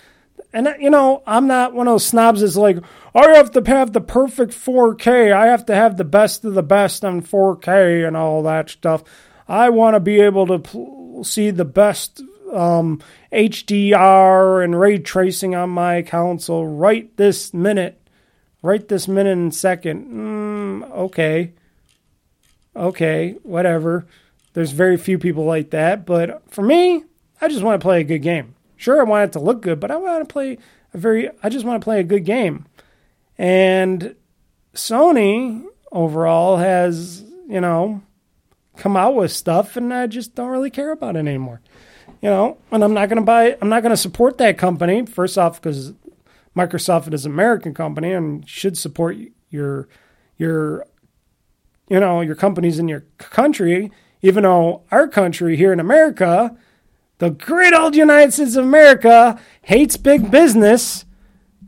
[0.53, 2.79] and you know, I'm not one of those snobs that's like,
[3.15, 5.33] I have to have the perfect 4K.
[5.33, 9.05] I have to have the best of the best on 4K and all that stuff.
[9.49, 13.01] I want to be able to pl- see the best um,
[13.33, 18.01] HDR and ray tracing on my console right this minute.
[18.63, 20.07] Right this minute and second.
[20.07, 21.53] Mm, okay.
[22.75, 24.07] Okay, whatever.
[24.55, 26.05] There's very few people like that.
[26.05, 27.05] But for me,
[27.41, 28.56] I just want to play a good game.
[28.77, 30.59] Sure, I want it to look good, but I want to play
[30.93, 32.67] a very, I just want to play a good game.
[33.39, 34.15] And
[34.75, 38.03] Sony overall has, you know,
[38.77, 41.61] come out with stuff, and I just don't really care about it anymore.
[42.23, 45.05] You know, and I'm not going to buy, I'm not going to support that company,
[45.07, 45.93] first off, because
[46.57, 49.17] Microsoft is an American company and should support
[49.51, 49.89] your,
[50.39, 50.87] your,
[51.89, 53.91] you know, your companies in your country,
[54.23, 56.57] even though our country here in America,
[57.19, 61.05] the great old United States of America hates big business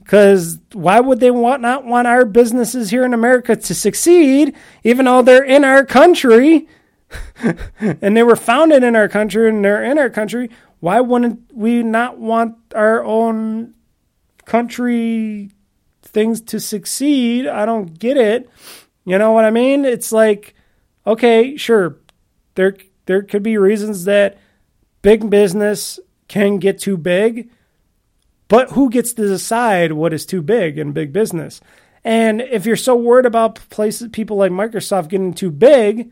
[0.08, 5.04] because why would they want not want our businesses here in America to succeed, even
[5.04, 6.66] though they're in our country
[7.80, 10.50] and they were founded in our country and they're in our country?
[10.80, 13.74] Why wouldn't we not want our own
[14.44, 15.50] country
[16.02, 17.46] things to succeed?
[17.46, 18.48] I don't get it.
[19.04, 19.84] You know what I mean?
[19.84, 20.54] It's like,
[21.06, 21.96] okay, sure,
[22.54, 22.76] there
[23.06, 24.38] there could be reasons that
[25.02, 25.98] big business
[26.28, 27.50] can get too big,
[28.48, 31.60] but who gets to decide what is too big in big business?
[32.04, 36.10] And if you're so worried about places, people like Microsoft getting too big,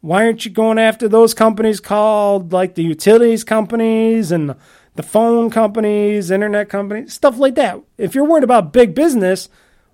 [0.00, 4.54] why aren't you going after those companies called like the utilities companies and
[4.94, 7.80] the phone companies, internet companies, stuff like that?
[7.98, 9.48] If you're worried about big business,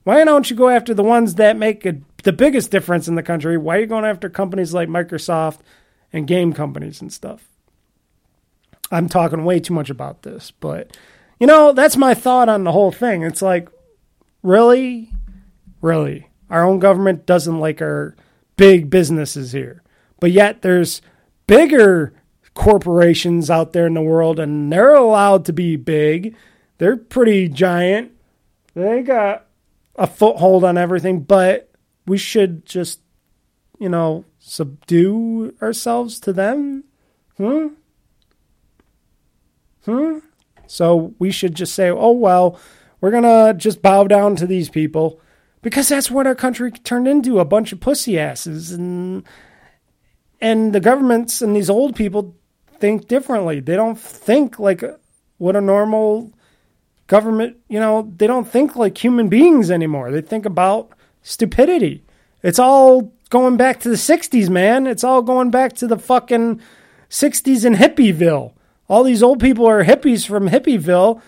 [0.05, 3.23] why don't you go after the ones that make a, the biggest difference in the
[3.23, 3.57] country?
[3.57, 5.61] Why are you going after companies like Microsoft
[6.12, 7.49] and game companies and stuff?
[8.90, 10.96] I'm talking way too much about this, but
[11.38, 13.22] you know, that's my thought on the whole thing.
[13.22, 13.68] It's like,
[14.42, 15.12] really?
[15.82, 16.28] Really?
[16.48, 18.16] Our own government doesn't like our
[18.56, 19.82] big businesses here.
[20.20, 21.02] But yet there's
[21.46, 22.14] bigger
[22.54, 26.34] corporations out there in the world and they're allowed to be big.
[26.78, 28.12] They're pretty giant.
[28.74, 29.46] They got
[29.96, 31.70] a foothold on everything, but
[32.06, 33.00] we should just,
[33.78, 36.84] you know, subdue ourselves to them.
[37.36, 37.68] Hmm?
[39.86, 40.18] Hmm?
[40.66, 42.58] So we should just say, oh, well,
[43.00, 45.20] we're going to just bow down to these people
[45.62, 48.72] because that's what our country turned into a bunch of pussy asses.
[48.72, 49.24] And,
[50.40, 52.36] and the governments and these old people
[52.78, 53.60] think differently.
[53.60, 54.82] They don't think like
[55.38, 56.32] what a normal
[57.06, 60.10] government, you know, they don't think like human beings anymore.
[60.10, 60.90] They think about
[61.22, 62.04] stupidity.
[62.42, 64.86] It's all going back to the 60s, man.
[64.86, 66.60] It's all going back to the fucking
[67.08, 68.52] 60s in Hippieville
[68.88, 71.20] all these old people are hippies from Hippieville,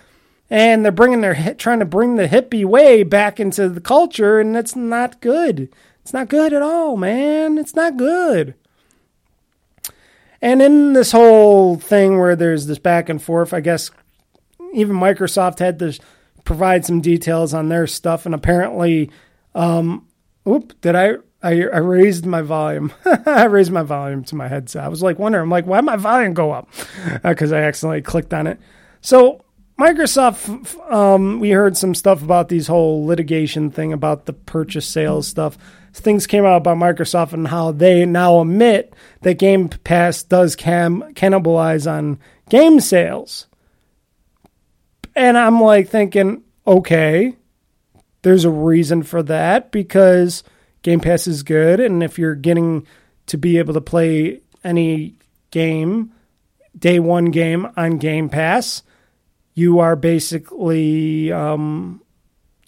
[0.51, 4.55] and they're bringing their trying to bring the hippie way back into the culture, and
[4.55, 5.69] that's not good.
[6.03, 7.59] It's not good at all, man.
[7.59, 8.55] It's not good.
[10.41, 13.91] And in this whole thing where there's this back and forth, I guess
[14.73, 15.99] even Microsoft had to
[16.45, 19.11] provide some details on their stuff, and apparently,
[19.55, 20.07] um,
[20.49, 22.93] oop, did I I, I raised my volume.
[23.27, 24.85] I raised my volume to my headset.
[24.85, 26.69] I was like wondering, I'm like, why my volume go up?
[27.23, 28.59] Because uh, I accidentally clicked on it.
[29.01, 29.45] So
[29.79, 35.29] Microsoft, um, we heard some stuff about these whole litigation thing about the purchase sales
[35.29, 35.57] stuff.
[35.93, 41.15] Things came out about Microsoft and how they now admit that Game Pass does cam-
[41.15, 42.19] cannibalize on
[42.51, 43.47] game sales.
[45.15, 47.37] And I'm like thinking, okay,
[48.23, 50.43] there's a reason for that because–
[50.89, 52.87] Game Pass is good, and if you're getting
[53.27, 55.17] to be able to play any
[55.51, 56.15] game,
[56.79, 58.83] day one game on Game Pass,
[59.53, 62.01] you are basically um,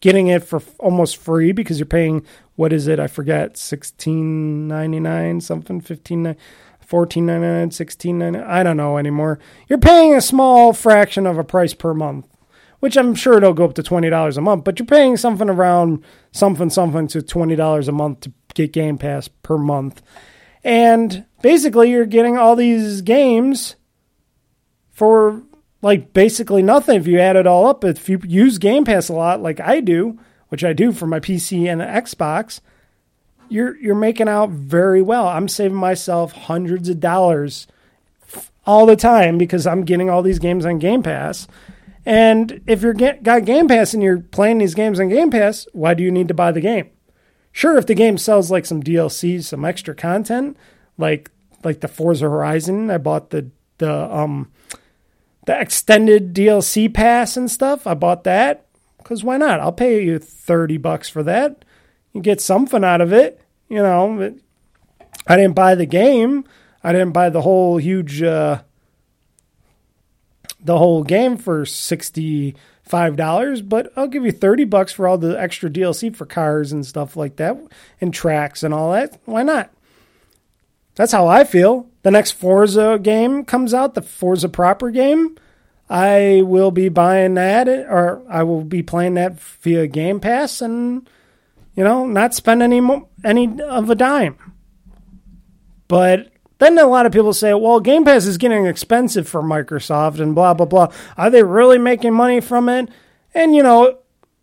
[0.02, 2.22] getting it for almost free because you're paying
[2.56, 3.00] what is it?
[3.00, 6.36] I forget, sixteen ninety nine something, fifteen.
[6.86, 9.38] 14.99 16.99 I don't know anymore.
[9.68, 12.26] You're paying a small fraction of a price per month
[12.80, 14.64] which I'm sure it'll go up to twenty dollars a month.
[14.64, 18.98] But you're paying something around something something to twenty dollars a month to get Game
[18.98, 20.02] Pass per month,
[20.64, 23.76] and basically you're getting all these games
[24.90, 25.42] for
[25.82, 27.84] like basically nothing if you add it all up.
[27.84, 31.20] If you use Game Pass a lot, like I do, which I do for my
[31.20, 32.60] PC and Xbox,
[33.48, 35.28] you're you're making out very well.
[35.28, 37.66] I'm saving myself hundreds of dollars
[38.66, 41.48] all the time because I'm getting all these games on Game Pass.
[42.06, 45.66] And if you're get, got Game Pass and you're playing these games on Game Pass,
[45.72, 46.90] why do you need to buy the game?
[47.52, 50.56] Sure, if the game sells like some DLC, some extra content,
[50.96, 51.30] like
[51.62, 54.50] like the Forza Horizon, I bought the the um
[55.46, 57.86] the extended DLC pass and stuff.
[57.86, 58.66] I bought that
[58.98, 59.60] because why not?
[59.60, 61.64] I'll pay you thirty bucks for that.
[62.12, 64.36] You get something out of it, you know.
[65.26, 66.44] I didn't buy the game.
[66.82, 68.62] I didn't buy the whole huge uh,
[70.64, 75.18] the whole game for sixty five dollars, but I'll give you thirty bucks for all
[75.18, 77.56] the extra DLC for cars and stuff like that,
[78.00, 79.18] and tracks and all that.
[79.24, 79.70] Why not?
[80.94, 81.86] That's how I feel.
[82.02, 85.36] The next Forza game comes out, the Forza proper game.
[85.88, 91.08] I will be buying that, or I will be playing that via Game Pass, and
[91.74, 94.36] you know, not spend any mo- any of a dime.
[95.88, 96.29] But
[96.60, 100.34] then a lot of people say, well, Game Pass is getting expensive for Microsoft and
[100.34, 100.92] blah, blah, blah.
[101.16, 102.88] Are they really making money from it?
[103.34, 103.98] And, you know,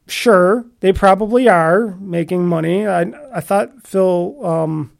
[0.07, 2.88] sure, they probably are making money.
[2.88, 4.98] I, I thought Phil, um,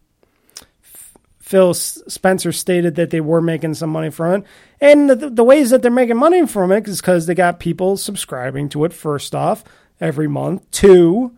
[1.40, 4.48] Phil Spencer stated that they were making some money from it.
[4.80, 7.98] And the, the ways that they're making money from it is because they got people
[7.98, 9.64] subscribing to it, first off,
[10.00, 10.70] every month.
[10.72, 11.36] Two,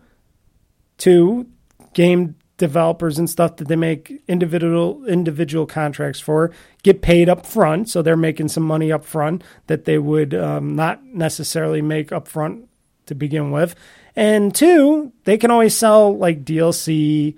[0.98, 1.46] two,
[1.94, 7.88] game developers and stuff that they make individual individual contracts for get paid up front
[7.88, 12.28] so they're making some money up front that they would um, not necessarily make up
[12.28, 12.68] front
[13.06, 13.74] to begin with.
[14.14, 17.34] And two they can always sell like dlc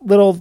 [0.00, 0.40] little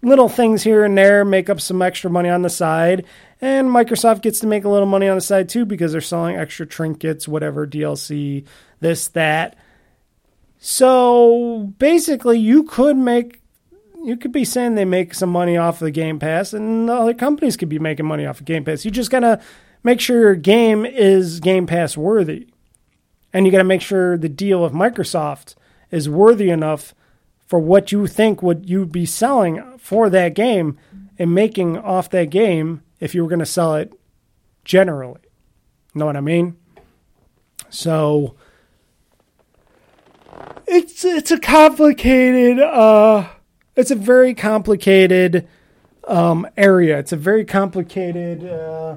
[0.00, 3.04] little things here and there make up some extra money on the side.
[3.42, 6.36] And microsoft gets to make a little money on the side too because they're selling
[6.36, 8.44] extra trinkets whatever dlc
[8.80, 9.56] this that
[10.58, 13.40] so basically, you could make,
[14.04, 17.14] you could be saying they make some money off of the Game Pass, and other
[17.14, 18.84] companies could be making money off of Game Pass.
[18.84, 19.40] You just gotta
[19.82, 22.48] make sure your game is Game Pass worthy,
[23.32, 25.54] and you gotta make sure the deal with Microsoft
[25.90, 26.94] is worthy enough
[27.46, 30.78] for what you think would you be selling for that game
[31.18, 33.92] and making off that game if you were going to sell it
[34.64, 35.20] generally.
[35.94, 36.56] Know what I mean?
[37.70, 38.36] So
[40.68, 43.28] it's it's a complicated uh
[43.76, 45.48] it's a very complicated
[46.06, 46.98] um area.
[46.98, 48.96] It's a very complicated uh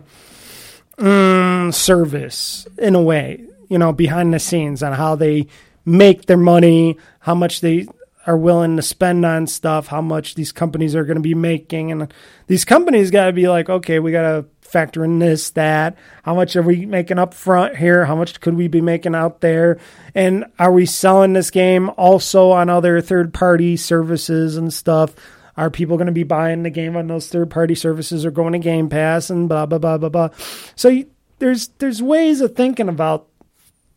[0.97, 5.47] um, service in a way, you know, behind the scenes on how they
[5.85, 7.87] make their money, how much they
[8.27, 11.91] are willing to spend on stuff, how much these companies are going to be making
[11.91, 12.13] and
[12.47, 15.97] these companies got to be like, okay, we got to factor in this, that.
[16.23, 18.05] How much are we making up front here?
[18.05, 19.79] How much could we be making out there?
[20.15, 25.13] And are we selling this game also on other third party services and stuff?
[25.57, 28.53] Are people going to be buying the game on those third party services or going
[28.53, 30.29] to Game Pass and blah blah blah blah blah?
[30.75, 31.03] So
[31.39, 33.27] there's there's ways of thinking about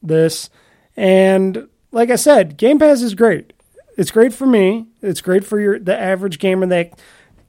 [0.03, 0.51] this,
[0.97, 3.53] and like I said, Game Pass is great.
[3.97, 4.89] It's great for me.
[5.01, 7.01] It's great for your the average gamer that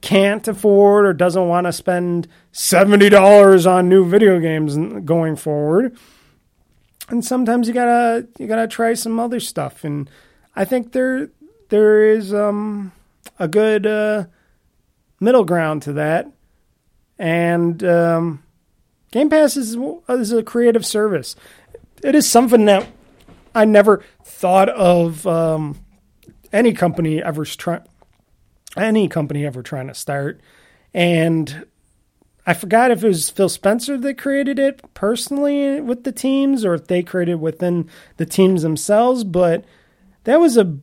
[0.06, 5.98] can't afford or doesn't want to spend $70 on new video games going forward.
[7.08, 9.82] And sometimes you gotta you gotta try some other stuff.
[9.82, 10.08] And
[10.54, 11.30] I think there
[11.70, 12.92] there is um,
[13.40, 14.26] a good uh,
[15.18, 16.30] middle ground to that.
[17.18, 18.44] And um,
[19.10, 19.76] Game Pass is
[20.08, 21.34] is a creative service.
[22.04, 22.86] It is something that
[23.56, 25.80] I never thought of um,
[26.52, 27.82] any company ever trying
[28.76, 30.40] any company ever trying to start.
[30.94, 31.66] And
[32.46, 36.74] I forgot if it was Phil Spencer that created it personally with the teams or
[36.74, 39.64] if they created within the teams themselves, but
[40.24, 40.78] that was a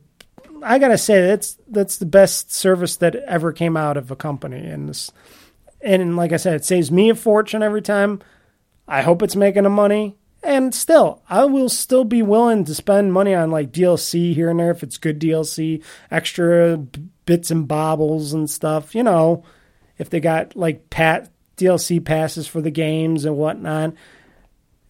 [0.64, 4.66] I gotta say that's that's the best service that ever came out of a company,
[4.66, 5.12] and this,
[5.82, 8.20] and like I said, it saves me a fortune every time.
[8.88, 13.12] I hope it's making a money, and still, I will still be willing to spend
[13.12, 16.76] money on like DLC here and there if it's good DLC, extra
[17.26, 18.94] bits and bobbles and stuff.
[18.94, 19.44] You know,
[19.98, 23.94] if they got like pat DLC passes for the games and whatnot.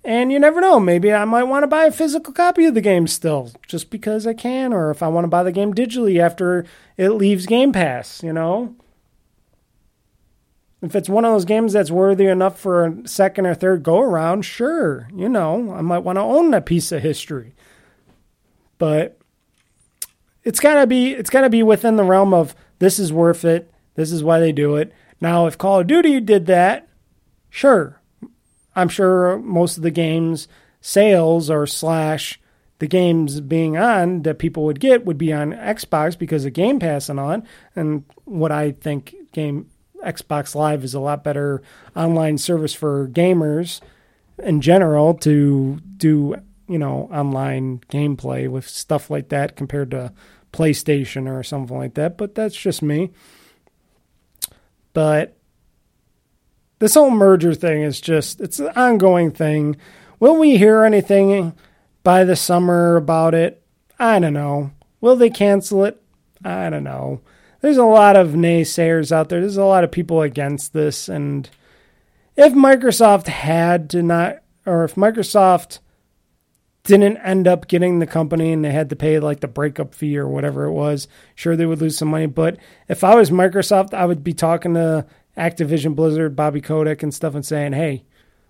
[0.07, 2.83] And you never know, maybe I might want to buy a physical copy of the
[2.83, 6.19] game still, just because I can, or if I want to buy the game digitally
[6.21, 6.67] after
[6.99, 8.77] it leaves Game Pass, you know?
[10.85, 14.01] If it's one of those games that's worthy enough for a second or third go
[14.01, 17.55] around, sure, you know, I might want to own that piece of history.
[18.77, 19.19] But
[20.43, 23.73] it's gotta be it's gotta be within the realm of this is worth it.
[23.95, 24.93] This is why they do it.
[25.21, 26.87] Now, if Call of Duty did that,
[27.49, 28.01] sure,
[28.77, 30.49] I'm sure most of the games
[30.83, 32.39] sales or slash
[32.79, 36.79] the games being on that people would get would be on Xbox because of Game
[36.79, 37.47] Pass and on.
[37.75, 39.71] And what I think game
[40.05, 41.63] Xbox Live is a lot better
[41.97, 43.81] online service for gamers
[44.43, 46.37] in general to do
[46.69, 50.13] you know online gameplay with stuff like that compared to
[50.53, 52.17] PlayStation or something like that.
[52.17, 53.11] But that's just me.
[54.93, 55.37] But
[56.79, 59.77] this whole merger thing is just it's an ongoing thing.
[60.21, 61.53] Will we hear anything
[62.03, 63.63] by the summer about it?
[63.99, 64.71] I don't know.
[65.01, 66.01] Will they cancel it?
[66.45, 67.21] I don't know.
[67.65, 69.41] There's a lot of naysayers out there.
[69.41, 71.49] There's a lot of people against this and
[72.37, 75.79] if Microsoft had to not or if Microsoft
[76.83, 80.19] didn't end up getting the company and they had to pay like the breakup fee
[80.19, 82.27] or whatever it was, sure they would lose some money.
[82.27, 87.15] But if I was Microsoft, I would be talking to Activision Blizzard, Bobby Kotick, and
[87.15, 88.05] stuff and saying, hey,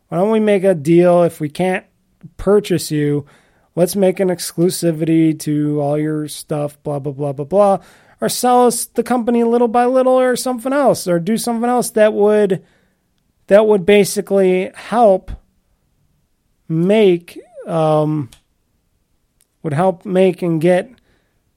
[0.09, 1.87] why don't we make a deal if we can't
[2.37, 3.27] purchase you?
[3.77, 7.79] Let's make an exclusivity to all your stuff, blah, blah, blah, blah, blah.
[8.25, 11.91] Or sell us the company little by little or something else, or do something else
[11.91, 12.65] that would
[13.49, 15.31] that would basically help
[16.67, 18.31] make um,
[19.63, 20.91] would help make and get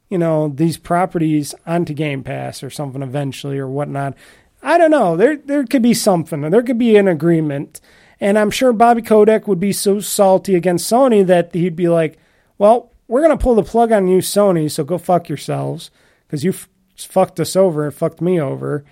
[0.10, 4.16] you know these properties onto Game Pass or something eventually or whatnot.
[4.62, 5.16] I don't know.
[5.16, 6.42] There there could be something.
[6.42, 7.80] There could be an agreement,
[8.20, 12.18] and I'm sure Bobby Kotick would be so salty against Sony that he'd be like,
[12.58, 14.70] "Well, we're gonna pull the plug on you, Sony.
[14.70, 15.92] So go fuck yourselves
[16.28, 18.84] because you f- fucked us over and fucked me over."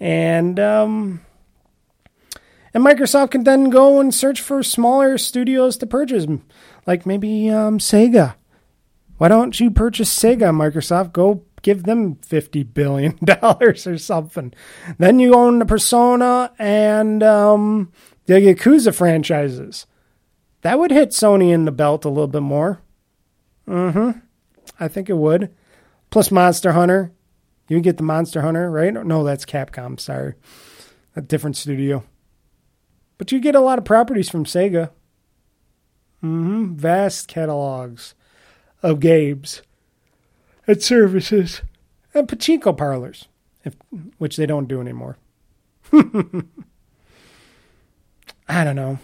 [0.00, 1.20] And um,
[2.74, 6.26] and Microsoft can then go and search for smaller studios to purchase,
[6.86, 8.34] like maybe um, Sega.
[9.16, 11.12] Why don't you purchase Sega, Microsoft?
[11.12, 14.52] Go give them fifty billion dollars or something.
[14.98, 17.92] Then you own the Persona and um,
[18.26, 19.86] the Yakuza franchises.
[20.62, 22.80] That would hit Sony in the belt a little bit more.
[23.66, 24.18] Mm-hmm.
[24.80, 25.54] I think it would.
[26.10, 27.12] Plus Monster Hunter.
[27.68, 28.92] You get the Monster Hunter, right?
[28.92, 30.00] No, that's Capcom.
[30.00, 30.34] Sorry,
[31.14, 32.02] a different studio.
[33.18, 34.90] But you get a lot of properties from Sega.
[36.22, 36.74] Mm-hmm.
[36.74, 38.14] Vast catalogs
[38.82, 39.62] of games
[40.66, 41.62] and services
[42.14, 43.28] and pachinko parlors,
[43.64, 43.74] if,
[44.18, 45.16] which they don't do anymore.
[48.48, 48.98] I don't know.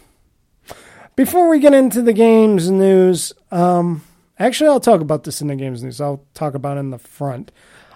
[1.16, 4.02] Before we get into the games news, um,
[4.39, 6.01] actually, I'll talk about this in the games news.
[6.01, 7.52] I'll talk about it in the front.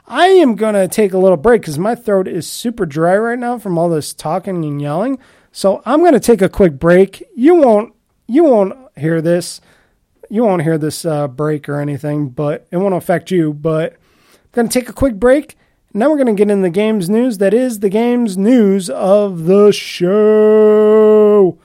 [0.06, 3.38] I am going to take a little break because my throat is super dry right
[3.38, 5.18] now from all this talking and yelling.
[5.52, 7.22] So I'm going to take a quick break.
[7.34, 7.94] You won't
[8.26, 9.60] you won't hear this.
[10.30, 13.52] You won't hear this uh, break or anything, but it won't affect you.
[13.52, 15.56] But I'm going to take a quick break.
[15.94, 17.38] Now we're going to get in the games news.
[17.38, 21.58] That is the games news of the show,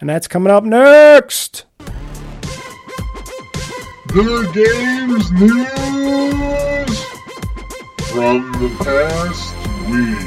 [0.00, 1.64] and that's coming up next.
[4.12, 5.60] The games news
[8.10, 9.54] from the past
[9.88, 10.26] week.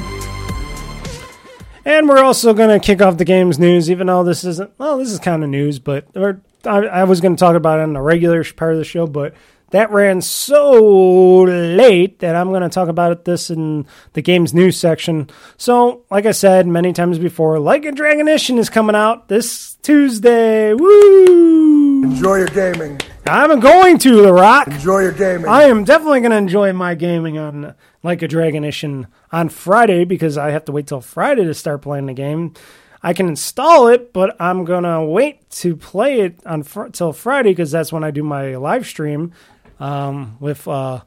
[1.83, 4.99] And we're also going to kick off the games news, even though this isn't, well,
[4.99, 7.83] this is kind of news, but or, I, I was going to talk about it
[7.83, 9.33] in the regular part of the show, but
[9.71, 14.77] that ran so late that I'm going to talk about this in the games news
[14.77, 15.29] section.
[15.57, 20.73] So, like I said many times before, Like a Dragonition is coming out this Tuesday.
[20.73, 22.03] Woo!
[22.05, 23.01] Enjoy your gaming.
[23.25, 24.67] I'm going to, The Rock.
[24.67, 25.47] Enjoy your gaming.
[25.47, 27.73] I am definitely going to enjoy my gaming on
[28.03, 32.07] Like a Dragonition on Friday because I have to wait till Friday to start playing
[32.07, 32.53] the game.
[33.01, 37.13] I can install it, but I'm going to wait to play it on fr- till
[37.13, 39.31] Friday because that's when I do my live stream
[39.79, 41.01] um, with uh,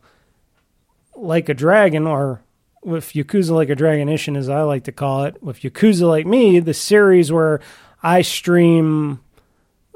[1.14, 2.40] Like a Dragon or
[2.82, 5.42] with Yakuza Like a Dragonition, as I like to call it.
[5.42, 7.60] With Yakuza Like Me, the series where
[8.02, 9.20] I stream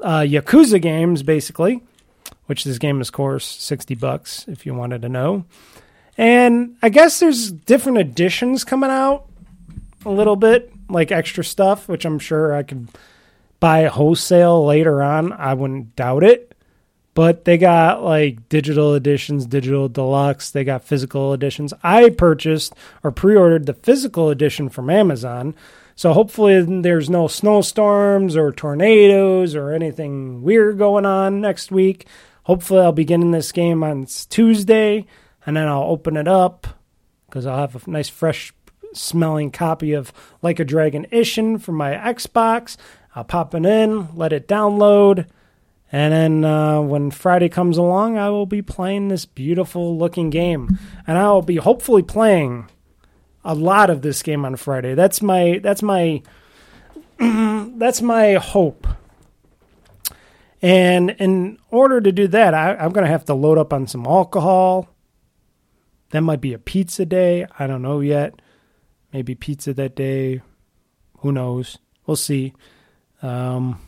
[0.01, 1.83] uh, Yakuza games, basically,
[2.51, 5.45] which this game is, of course, 60 bucks if you wanted to know.
[6.17, 9.25] And I guess there's different editions coming out
[10.05, 12.89] a little bit, like extra stuff, which I'm sure I could
[13.61, 15.31] buy wholesale later on.
[15.31, 16.53] I wouldn't doubt it.
[17.13, 20.51] But they got like digital editions, digital deluxe.
[20.51, 21.73] They got physical editions.
[21.81, 25.55] I purchased or pre ordered the physical edition from Amazon.
[25.95, 32.07] So hopefully there's no snowstorms or tornadoes or anything weird going on next week.
[32.51, 35.05] Hopefully I'll be getting this game on Tuesday
[35.45, 36.67] and then I'll open it up
[37.25, 38.53] because I'll have a nice fresh
[38.91, 40.11] smelling copy of
[40.41, 42.75] Like a Dragon Ishin for my Xbox.
[43.15, 45.27] I'll pop it in, let it download,
[45.93, 50.77] and then uh, when Friday comes along, I will be playing this beautiful looking game,
[51.07, 52.69] and I will be hopefully playing
[53.45, 54.93] a lot of this game on Friday.
[54.93, 56.21] That's my that's my
[57.17, 58.87] that's my hope.
[60.61, 63.87] And in order to do that, I, I'm going to have to load up on
[63.87, 64.89] some alcohol.
[66.11, 67.45] That might be a pizza day.
[67.57, 68.41] I don't know yet.
[69.11, 70.41] Maybe pizza that day.
[71.19, 71.77] Who knows?
[72.05, 72.53] We'll see.
[73.21, 73.81] Um,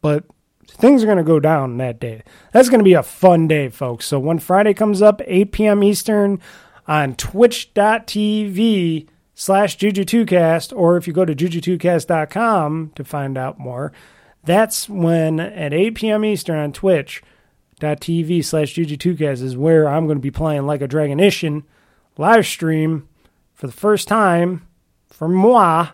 [0.00, 0.24] but
[0.66, 2.22] things are going to go down that day.
[2.52, 4.06] That's going to be a fun day, folks.
[4.06, 5.84] So when Friday comes up, 8 p.m.
[5.84, 6.40] Eastern
[6.86, 13.92] on twitch.tv slash Juju2cast, or if you go to Juju2cast.com to find out more,
[14.44, 16.24] that's when at 8 p.m.
[16.24, 21.18] Eastern on twitch.tv slash Juju2cast is where I'm going to be playing Like a Dragon
[21.18, 21.64] Ishin
[22.16, 23.08] live stream
[23.52, 24.66] for the first time
[25.08, 25.88] for moi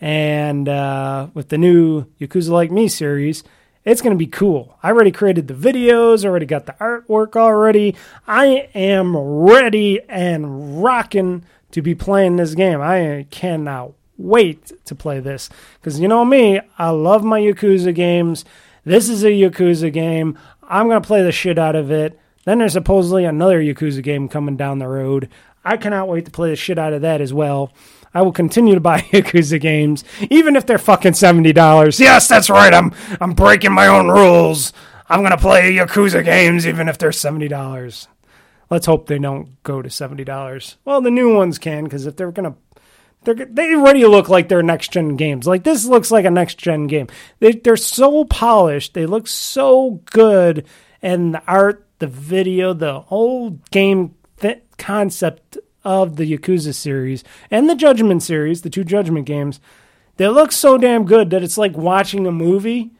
[0.00, 3.44] and uh, with the new Yakuza Like Me series,
[3.84, 4.76] it's going to be cool.
[4.82, 7.94] I already created the videos, already got the artwork already.
[8.26, 12.80] I am ready and rocking to be playing this game.
[12.80, 13.92] I cannot
[14.22, 15.50] wait to play this
[15.80, 18.44] because you know me, I love my Yakuza games.
[18.84, 20.38] This is a Yakuza game.
[20.62, 22.18] I'm going to play the shit out of it.
[22.44, 25.28] Then there's supposedly another Yakuza game coming down the road.
[25.64, 27.72] I cannot wait to play the shit out of that as well.
[28.14, 31.98] I will continue to buy Yakuza games, even if they're fucking seventy dollars.
[32.00, 32.74] Yes, that's right.
[32.74, 34.72] I'm I'm breaking my own rules.
[35.08, 38.08] I'm gonna play Yakuza games even if they're seventy dollars.
[38.70, 40.76] Let's hope they don't go to seventy dollars.
[40.84, 42.56] Well, the new ones can because if they're gonna,
[43.24, 45.46] they already look like they're next gen games.
[45.46, 47.08] Like this looks like a next gen game.
[47.38, 48.94] They they're so polished.
[48.94, 50.66] They look so good,
[51.00, 57.68] and the art, the video, the whole game th- concept of the Yakuza series and
[57.68, 59.60] the Judgment series, the two Judgment games,
[60.16, 62.92] they look so damn good that it's like watching a movie.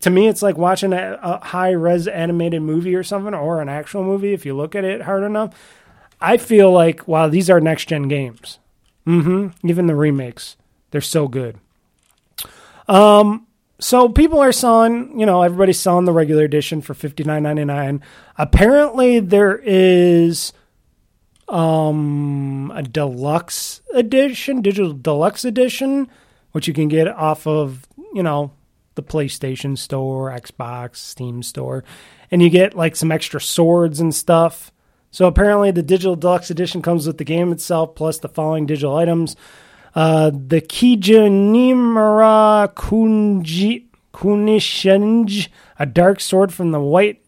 [0.00, 3.68] To me, it's like watching a, a high res animated movie or something, or an
[3.68, 5.54] actual movie if you look at it hard enough.
[6.20, 8.58] I feel like, wow, these are next gen games.
[9.06, 9.68] Mm-hmm.
[9.68, 10.56] Even the remakes,
[10.90, 11.58] they're so good.
[12.88, 13.46] Um,
[13.78, 17.64] so people are selling, you know, everybody's selling the regular edition for fifty nine ninety
[17.64, 18.02] nine.
[18.38, 20.52] Apparently, there is
[21.48, 26.08] um, a deluxe edition, digital deluxe edition,
[26.52, 28.52] which you can get off of, you know,
[28.94, 31.84] the PlayStation Store, Xbox, Steam Store,
[32.30, 34.71] and you get like some extra swords and stuff.
[35.12, 38.96] So apparently, the digital deluxe edition comes with the game itself plus the following digital
[38.96, 39.36] items:
[39.94, 45.48] uh, the Kijanimura Kunji Kunishinj,
[45.78, 47.22] a dark sword from the white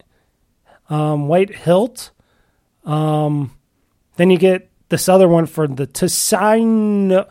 [0.89, 2.11] um, white hilt.
[2.83, 3.57] Um,
[4.17, 7.27] then you get this other one for the Tsuino,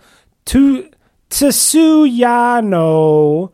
[0.47, 0.91] to,
[1.31, 3.53] Tsuyano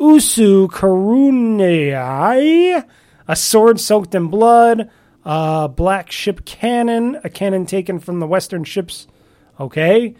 [0.00, 2.84] Usu Karunei,
[3.28, 4.90] a sword soaked in blood,
[5.24, 9.06] a black ship cannon, a cannon taken from the western ships.
[9.58, 10.14] Okay.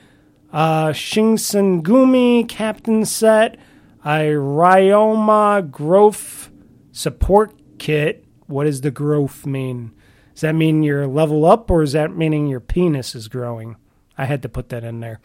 [0.52, 3.58] Uh, Shinsengumi captain set,
[4.04, 6.50] a Ryoma growth
[6.92, 8.24] support kit.
[8.46, 9.92] What does the growth mean?
[10.32, 13.76] Does that mean you're level up or is that meaning your penis is growing?
[14.16, 15.20] I had to put that in there.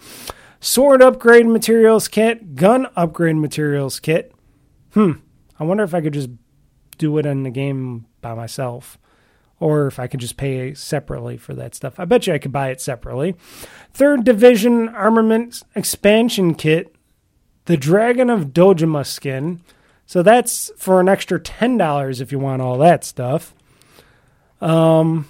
[0.60, 4.34] Sword upgrade materials kit, gun upgrade materials kit.
[4.93, 5.14] Hmm.
[5.60, 6.30] I wonder if I could just
[6.97, 8.97] do it in the game by myself
[9.60, 11.99] or if I could just pay separately for that stuff.
[11.99, 13.36] I bet you I could buy it separately.
[13.94, 16.95] Third division armament expansion kit,
[17.65, 19.61] the Dragon of Dojima skin.
[20.06, 23.53] So that's for an extra $10 if you want all that stuff.
[24.61, 25.27] Um.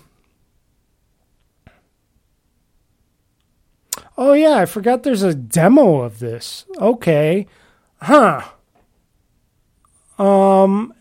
[4.18, 6.66] Oh yeah, I forgot there's a demo of this.
[6.78, 7.48] Okay.
[8.02, 8.42] Huh.
[10.18, 10.94] Um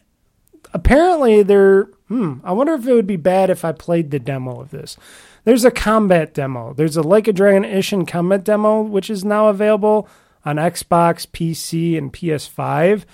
[0.73, 4.61] apparently there hmm, I wonder if it would be bad if I played the demo
[4.61, 4.97] of this.
[5.45, 6.75] There's a combat demo.
[6.75, 10.09] There's a Like a Dragon Ishin combat demo which is now available
[10.45, 13.05] on Xbox, PC and PS5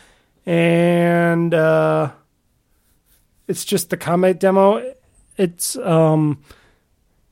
[0.46, 2.10] and uh
[3.48, 4.94] it's just the combat demo
[5.38, 6.42] it's um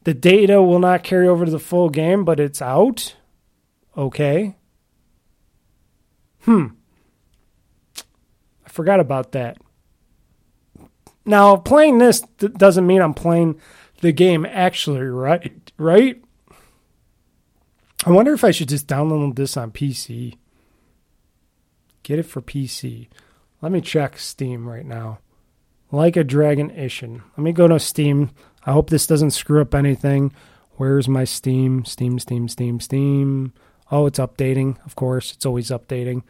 [0.04, 3.14] the data will not carry over to the full game, but it's out.
[3.96, 4.56] Okay.
[6.40, 6.68] Hmm.
[8.66, 9.58] I forgot about that.
[11.24, 13.60] Now, playing this doesn't mean I'm playing
[14.00, 15.52] the game actually, right?
[15.78, 16.22] Right?
[18.04, 20.36] I wonder if I should just download this on PC.
[22.02, 23.08] Get it for PC.
[23.60, 25.20] Let me check Steam right now.
[25.92, 27.22] Like a Dragon Ishin.
[27.36, 28.30] Let me go to Steam.
[28.66, 30.32] I hope this doesn't screw up anything.
[30.76, 31.84] Where's my Steam?
[31.84, 33.52] Steam, Steam, Steam, Steam.
[33.90, 34.84] Oh, it's updating.
[34.84, 36.22] Of course, it's always updating.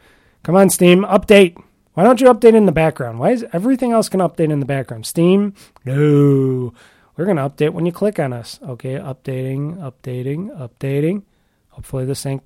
[0.43, 1.57] Come on, Steam, update.
[1.93, 3.19] Why don't you update in the background?
[3.19, 5.05] Why is everything else to update in the background?
[5.05, 5.53] Steam?
[5.85, 6.73] No.
[7.15, 8.59] We're going to update when you click on us.
[8.63, 11.23] Okay, updating, updating, updating.
[11.69, 12.41] Hopefully this ain't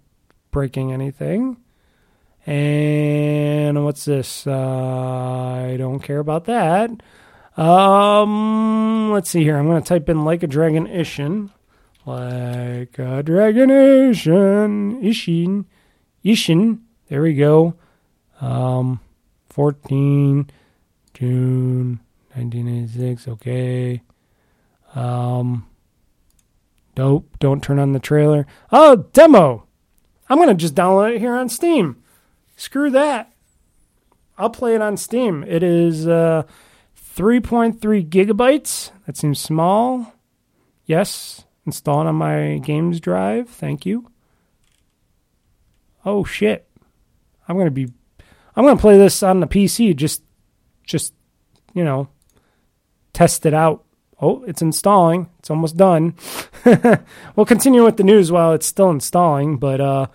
[0.52, 1.58] breaking anything.
[2.46, 4.46] And what's this?
[4.46, 6.92] Uh, I don't care about that.
[7.56, 9.58] Um, let's see here.
[9.58, 11.52] I'm going to type in like a dragon Ishin.
[12.06, 15.02] Like a dragon Ishin.
[15.02, 15.66] Ishin.
[16.26, 16.80] Ishin.
[17.08, 17.76] There we go.
[18.42, 19.00] Um,
[19.58, 20.48] 14
[21.16, 22.00] June
[22.36, 23.28] 1986.
[23.28, 24.04] Okay.
[24.94, 25.68] Um,
[26.94, 27.40] dope.
[27.40, 28.46] Don't turn on the trailer.
[28.72, 29.66] Oh, demo.
[30.30, 32.04] I'm going to just download it here on Steam.
[32.56, 33.34] Screw that.
[34.38, 35.44] I'll play it on Steam.
[35.44, 36.44] It is uh,
[37.16, 38.92] 3.3 gigabytes.
[39.08, 40.14] That seems small.
[40.86, 41.46] Yes.
[41.66, 43.50] Install it on my games drive.
[43.50, 44.12] Thank you.
[46.06, 46.70] Oh shit.
[47.50, 47.92] I'm going to be
[48.58, 50.24] I'm going to play this on the PC just
[50.84, 51.14] just
[51.74, 52.10] you know
[53.14, 53.86] test it out.
[54.20, 55.30] Oh, it's installing.
[55.40, 56.16] It's almost done.
[57.36, 60.08] we'll continue with the news while it's still installing, but uh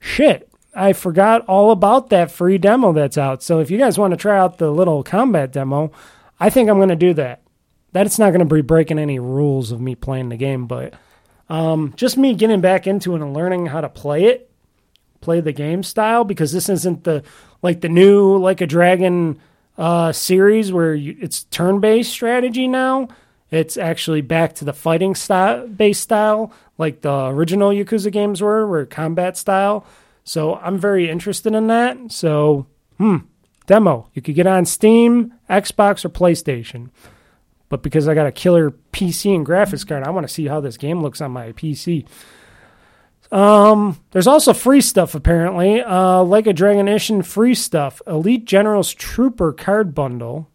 [0.00, 0.48] shit.
[0.74, 3.42] I forgot all about that free demo that's out.
[3.42, 5.92] So if you guys want to try out the little combat demo,
[6.40, 7.42] I think I'm going to do that.
[7.92, 10.94] That's not going to be breaking any rules of me playing the game, but
[11.50, 14.50] um, just me getting back into it and learning how to play it,
[15.22, 17.22] play the game style, because this isn't the
[17.62, 19.40] like the new like a dragon
[19.78, 23.08] uh, series where you, it's turn-based strategy now.
[23.50, 28.66] It's actually back to the fighting style based style, like the original Yakuza games were,
[28.66, 29.86] where combat style.
[30.24, 32.12] So I'm very interested in that.
[32.12, 32.66] So,
[32.98, 33.18] hmm,
[33.66, 34.08] demo.
[34.14, 36.90] You could get on Steam, Xbox, or PlayStation.
[37.68, 40.60] But because I got a killer PC and graphics card, I want to see how
[40.60, 42.06] this game looks on my PC.
[43.32, 45.80] Um, there's also free stuff apparently.
[45.80, 48.02] Uh, like a Dragon Ishin free stuff.
[48.06, 50.50] Elite General's Trooper card bundle.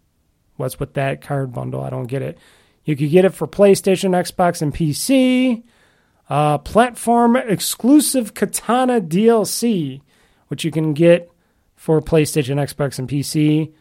[0.58, 1.82] What's with that card bundle?
[1.82, 2.38] I don't get it.
[2.86, 5.64] You could get it for PlayStation, Xbox, and PC.
[6.30, 10.02] Uh, platform exclusive Katana DLC,
[10.48, 11.32] which you can get
[11.76, 13.74] for PlayStation, Xbox, and PC.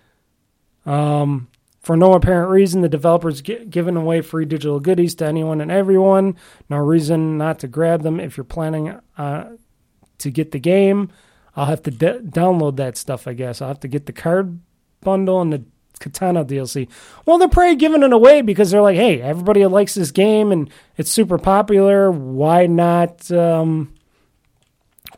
[0.91, 1.49] Um,
[1.87, 5.71] for no apparent reason, the developers gi- giving away free digital goodies to anyone and
[5.71, 6.35] everyone.
[6.69, 9.51] No reason not to grab them if you're planning uh,
[10.19, 11.11] to get the game.
[11.55, 13.63] I'll have to download that stuff, I guess.
[13.63, 14.59] I'll have to get the card
[15.01, 15.63] bundle and the
[16.01, 16.89] Katana DLC.
[17.25, 20.69] Well, they're probably giving it away because they're like, hey, everybody likes this game and
[20.97, 22.11] it's super popular.
[22.11, 23.31] Why not?
[23.31, 23.95] Um,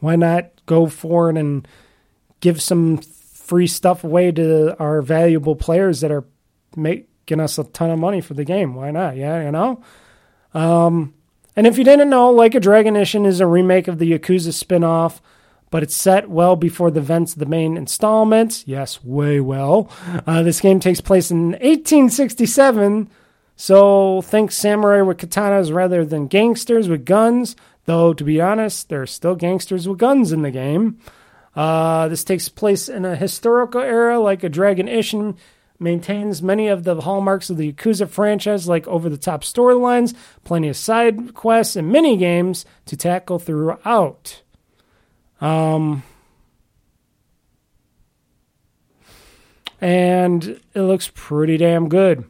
[0.00, 1.66] why not go for it and
[2.40, 6.26] give some free stuff away to our valuable players that are
[6.76, 8.74] making us a ton of money for the game?
[8.74, 9.16] Why not?
[9.16, 9.82] Yeah, you know.
[10.54, 11.14] Um,
[11.56, 14.52] and if you didn't know, Like a Dragon Ishin is a remake of the Yakuza
[14.52, 15.20] spin-off
[15.70, 18.64] but it's set well before the events of the main installment.
[18.66, 19.90] Yes, way well.
[20.26, 23.10] Uh, this game takes place in 1867,
[23.56, 27.56] so think samurai with katanas rather than gangsters with guns.
[27.84, 30.98] Though, to be honest, there are still gangsters with guns in the game.
[31.56, 35.36] Uh, this takes place in a historical era, like a Dragon Ishin
[35.78, 40.14] maintains many of the hallmarks of the Yakuza franchise, like over the top storylines,
[40.44, 44.42] plenty of side quests, and mini games to tackle throughout.
[45.40, 46.02] Um,
[49.80, 52.24] and it looks pretty damn good.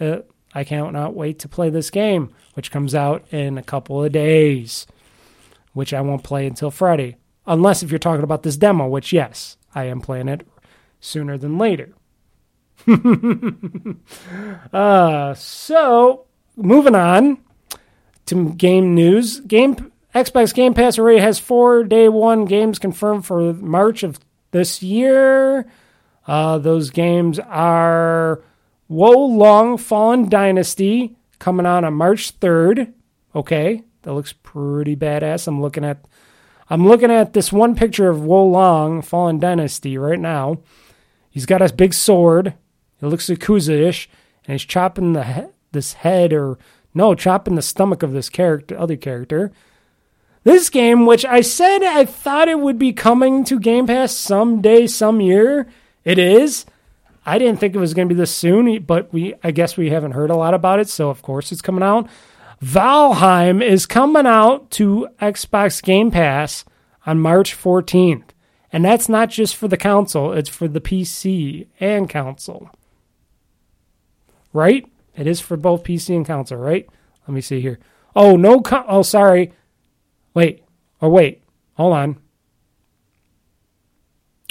[0.00, 0.18] Uh,
[0.54, 4.86] I cannot wait to play this game, which comes out in a couple of days,
[5.72, 7.16] which I won't play until Friday.
[7.46, 10.46] Unless if you're talking about this demo, which, yes, I am playing it
[11.00, 11.92] sooner than later.
[14.72, 17.38] uh, so, moving on
[18.26, 19.40] to game news.
[19.40, 24.20] Game Xbox Game Pass already has four day one games confirmed for March of
[24.52, 25.66] this year.
[26.26, 28.42] Uh, those games are
[28.88, 32.92] Wo Long Fallen Dynasty coming out on March 3rd.
[33.34, 35.46] Okay, that looks pretty badass.
[35.48, 36.04] I'm looking at
[36.70, 40.60] I'm looking at this one picture of Wo Long Fallen Dynasty right now.
[41.28, 42.54] He's got a big sword.
[43.04, 44.08] It looks Yakuza-ish,
[44.46, 46.58] and he's chopping the he- this head or
[46.94, 49.52] no, chopping the stomach of this character, other character.
[50.44, 54.86] This game, which I said I thought it would be coming to Game Pass someday,
[54.86, 55.66] some year,
[56.04, 56.66] it is.
[57.26, 59.90] I didn't think it was going to be this soon, but we I guess we
[59.90, 62.08] haven't heard a lot about it, so of course it's coming out.
[62.62, 66.64] Valheim is coming out to Xbox Game Pass
[67.04, 68.30] on March 14th.
[68.72, 72.70] And that's not just for the console, it's for the PC and console.
[74.54, 74.90] Right?
[75.14, 76.88] It is for both PC and console, right?
[77.28, 77.78] Let me see here.
[78.16, 79.52] Oh, no oh sorry.
[80.32, 80.64] Wait,
[81.00, 81.42] or wait,
[81.74, 82.16] hold on.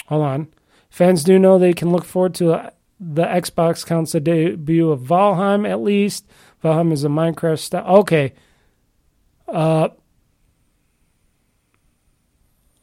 [0.06, 0.48] Hold on.
[0.90, 2.70] Fans do know they can look forward to uh,
[3.00, 6.26] the Xbox console debut of Valheim at least.
[6.62, 7.96] Valheim is a Minecraft style.
[7.98, 8.32] Okay.
[9.48, 9.88] Uh,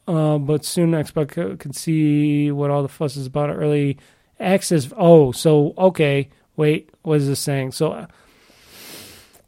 [0.07, 3.49] uh, but soon Xbox could see what all the fuss is about.
[3.49, 3.97] Early
[4.39, 4.91] access.
[4.97, 6.29] Oh, so okay.
[6.61, 7.71] Wait, what is this saying?
[7.71, 8.05] So, uh,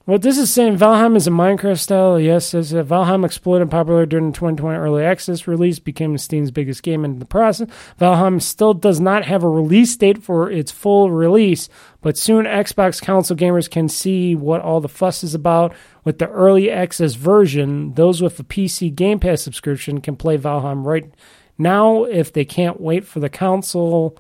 [0.06, 2.20] what this is saying, Valheim is a Minecraft style.
[2.20, 6.82] Yes, says uh, Valheim exploded popular during the 2020 early access release, became Steam's biggest
[6.82, 7.70] game in the process.
[8.00, 11.70] Valheim still does not have a release date for its full release,
[12.02, 15.72] but soon Xbox console gamers can see what all the fuss is about.
[16.04, 20.84] With the early access version, those with a PC Game Pass subscription can play Valheim
[20.84, 21.14] right
[21.60, 24.18] now if they can't wait for the console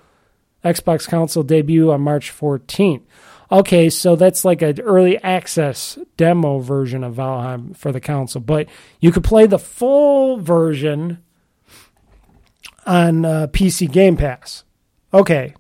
[0.63, 3.03] Xbox console debut on March 14th.
[3.51, 8.67] Okay, so that's like an early access demo version of Valheim for the console, but
[8.99, 11.19] you could play the full version
[12.85, 14.63] on uh, PC Game Pass.
[15.13, 15.53] Okay,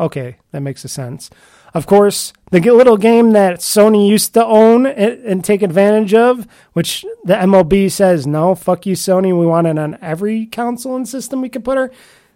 [0.00, 1.28] okay, that makes a sense.
[1.74, 6.46] Of course, the little game that Sony used to own and, and take advantage of,
[6.72, 9.38] which the MLB says no, fuck you, Sony.
[9.38, 11.90] We want it on every console and system we could put our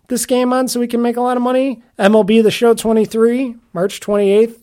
[0.09, 1.83] this game on, so we can make a lot of money.
[1.99, 4.59] MLB The Show 23, March 28th.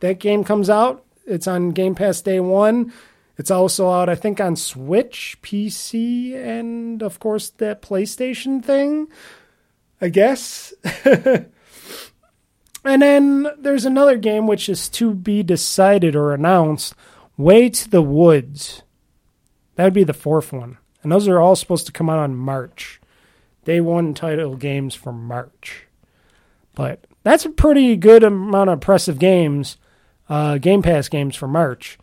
[0.00, 1.04] That game comes out.
[1.26, 2.92] It's on Game Pass day one.
[3.36, 9.08] It's also out, I think, on Switch, PC, and of course that PlayStation thing.
[10.00, 10.72] I guess.
[11.04, 11.48] and
[12.84, 16.94] then there's another game which is to be decided or announced
[17.36, 18.82] Way to the Woods.
[19.74, 20.78] That would be the fourth one.
[21.02, 23.00] And those are all supposed to come out on March.
[23.68, 25.84] Day one title games for March.
[26.74, 29.76] But that's a pretty good amount of impressive games,
[30.26, 31.98] uh, Game Pass games for March.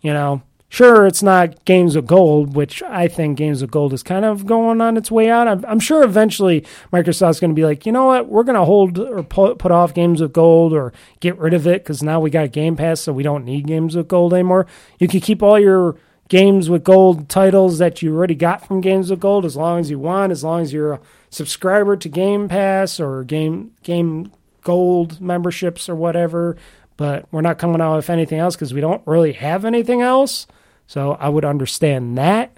[0.00, 0.40] You know,
[0.70, 4.46] sure, it's not Games of Gold, which I think Games of Gold is kind of
[4.46, 5.46] going on its way out.
[5.46, 8.64] I'm, I'm sure eventually Microsoft's going to be like, you know what, we're going to
[8.64, 12.18] hold or put, put off Games of Gold or get rid of it because now
[12.18, 14.66] we got Game Pass, so we don't need Games of Gold anymore.
[14.98, 15.96] You can keep all your
[16.28, 19.90] games with gold titles that you already got from Games with Gold as long as
[19.90, 21.00] you want, as long as you're a
[21.30, 24.32] subscriber to Game Pass or Game Game
[24.62, 26.56] Gold memberships or whatever.
[26.96, 30.46] But we're not coming out with anything else because we don't really have anything else.
[30.86, 32.56] So I would understand that.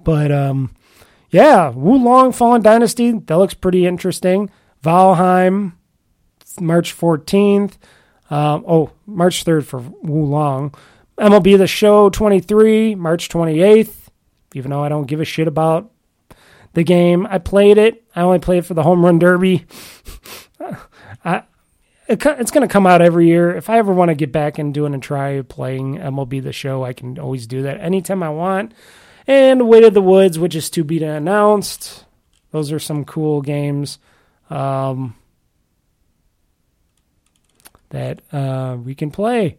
[0.00, 0.74] But um,
[1.30, 4.50] yeah, Wo Long Fallen Dynasty that looks pretty interesting.
[4.82, 5.72] Valheim,
[6.60, 7.74] March 14th.
[8.28, 10.74] Um, oh, March 3rd for Wo Long.
[11.18, 13.94] MLB The Show 23, March 28th.
[14.54, 15.90] Even though I don't give a shit about
[16.74, 18.04] the game, I played it.
[18.14, 19.64] I only played it for the home run derby.
[21.24, 21.42] I,
[22.06, 23.54] it, it's going to come out every year.
[23.54, 26.84] If I ever want to get back and doing a try playing MLB The Show,
[26.84, 28.72] I can always do that anytime I want.
[29.26, 32.04] And Way to the Woods, which is to be announced.
[32.52, 33.98] Those are some cool games
[34.50, 35.16] um,
[37.88, 39.58] that uh, we can play.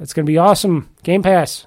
[0.00, 0.90] It's going to be awesome.
[1.02, 1.66] Game Pass.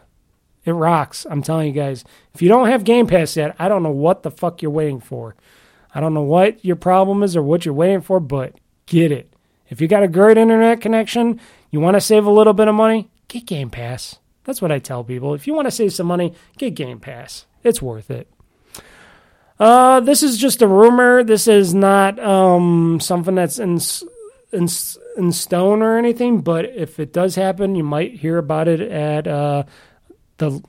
[0.66, 1.26] It rocks.
[1.30, 2.04] I'm telling you guys.
[2.34, 5.00] If you don't have Game Pass yet, I don't know what the fuck you're waiting
[5.00, 5.36] for.
[5.94, 8.56] I don't know what your problem is or what you're waiting for, but
[8.88, 9.32] get it.
[9.70, 11.40] If you got a great internet connection,
[11.70, 14.18] you want to save a little bit of money, get Game Pass.
[14.46, 15.34] That's what I tell people.
[15.34, 17.46] If you want to save some money, get Game Pass.
[17.64, 18.28] It's worth it.
[19.60, 21.24] Uh, this is just a rumor.
[21.24, 23.80] This is not um, something that's in,
[24.52, 24.68] in
[25.18, 26.42] in stone or anything.
[26.42, 29.64] But if it does happen, you might hear about it at uh,
[30.38, 30.62] the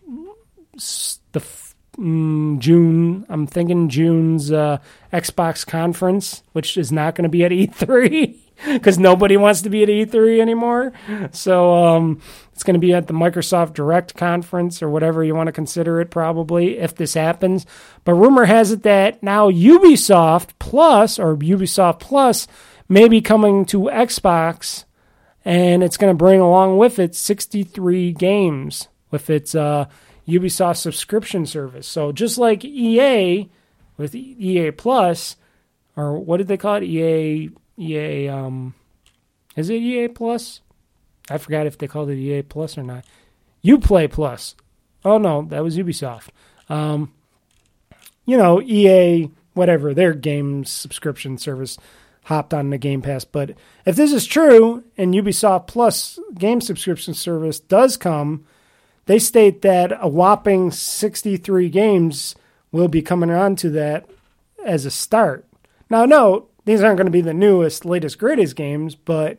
[1.33, 1.41] the
[1.99, 3.27] mm, June.
[3.29, 4.79] I'm thinking June's uh,
[5.13, 8.37] Xbox conference, which is not going to be at E3
[8.73, 10.93] because nobody wants to be at E3 anymore.
[11.33, 12.21] So um,
[12.53, 16.01] it's going to be at the Microsoft Direct conference or whatever you want to consider
[16.01, 17.67] it, probably if this happens.
[18.05, 22.47] But rumor has it that now Ubisoft Plus or Ubisoft Plus
[22.89, 24.85] may be coming to Xbox,
[25.45, 29.87] and it's going to bring along with it 63 games with its uh,
[30.27, 31.87] Ubisoft subscription service.
[31.87, 33.49] So just like EA
[33.97, 35.37] with EA Plus,
[35.97, 36.85] or what did they call it?
[36.85, 38.75] EA EA um
[39.57, 40.61] is it EA Plus?
[41.31, 43.05] I forgot if they called it EA Plus or not.
[43.65, 44.57] Uplay Plus.
[45.05, 46.29] Oh no, that was Ubisoft.
[46.69, 47.13] Um
[48.27, 51.79] you know, EA whatever, their game subscription service
[52.25, 53.25] hopped on the Game Pass.
[53.25, 53.53] But
[53.85, 58.45] if this is true and Ubisoft Plus game subscription service does come,
[59.07, 62.35] they state that a whopping 63 games
[62.73, 64.09] will be coming onto that
[64.65, 65.47] as a start.
[65.91, 69.39] Now, note, these aren't going to be the newest, latest, greatest games, but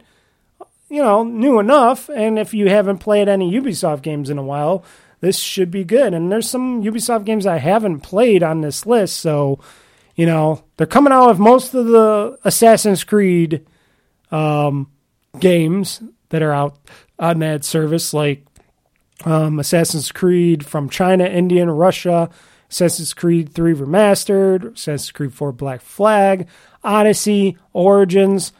[0.90, 2.10] you know, new enough.
[2.10, 4.84] And if you haven't played any Ubisoft games in a while,
[5.22, 6.14] this should be good.
[6.14, 9.60] And there's some Ubisoft games I haven't played on this list, so
[10.16, 13.66] you know they're coming out with most of the Assassin's Creed
[14.32, 14.92] um,
[15.40, 16.78] games that are out
[17.20, 18.46] on that service, like
[19.24, 22.30] um, Assassin's Creed from China, India, and Russia,
[22.70, 26.48] Assassin's Creed 3 Remastered, Assassin's Creed 4 Black Flag,
[26.84, 28.52] Odyssey, Origins,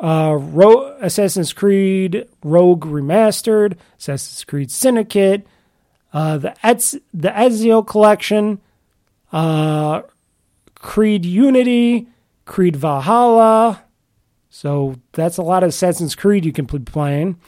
[0.00, 5.46] uh, Ro- Assassin's Creed Rogue Remastered, Assassin's Creed Syndicate,
[6.12, 8.60] uh, the Ez- the Ezio Collection,
[9.32, 10.02] uh,
[10.78, 12.08] Creed Unity,
[12.44, 13.84] Creed Valhalla.
[14.48, 17.38] So that's a lot of Assassin's Creed you can be playing.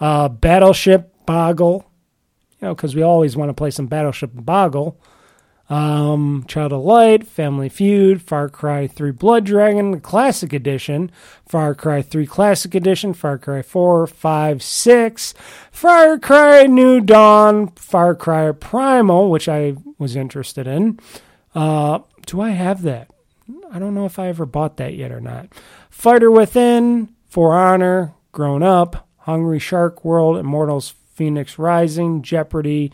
[0.00, 1.90] Uh, Battleship Boggle,
[2.60, 5.00] you know, because we always want to play some Battleship Boggle.
[5.68, 11.10] Um, Child of Light, Family Feud, Far Cry 3 Blood Dragon Classic Edition,
[11.44, 15.34] Far Cry 3 Classic Edition, Far Cry 4, 5, 6,
[15.72, 21.00] Far Cry New Dawn, Far Cry Primal, which I was interested in.
[21.52, 23.08] Uh, do I have that?
[23.70, 25.48] I don't know if I ever bought that yet or not.
[25.88, 32.92] Fighter Within, For Honor, Grown Up, Hungry Shark World, Immortals Fenyx Rising, Jeopardy,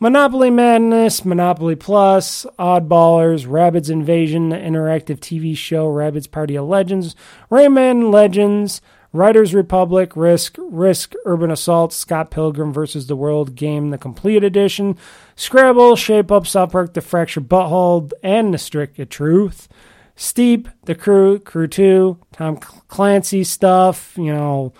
[0.00, 7.14] Monopoly Madness, Monopoly Plus, Oddballers, Rabbids Invasion, the interactive TV show, Rabbids Party of Legends,
[7.50, 8.80] Rayman Legends,
[9.12, 13.06] Riders Republic, Risk, Risk, Urban Assault, Scott Pilgrim vs.
[13.06, 14.98] the World game, the complete edition,
[15.36, 19.68] Scrabble, Shape Up, South Park, The Fractured But Whole, and The Strict Truth.
[20.16, 24.72] Steep, The Crew, Crew 2, Tom Clancy stuff, you know,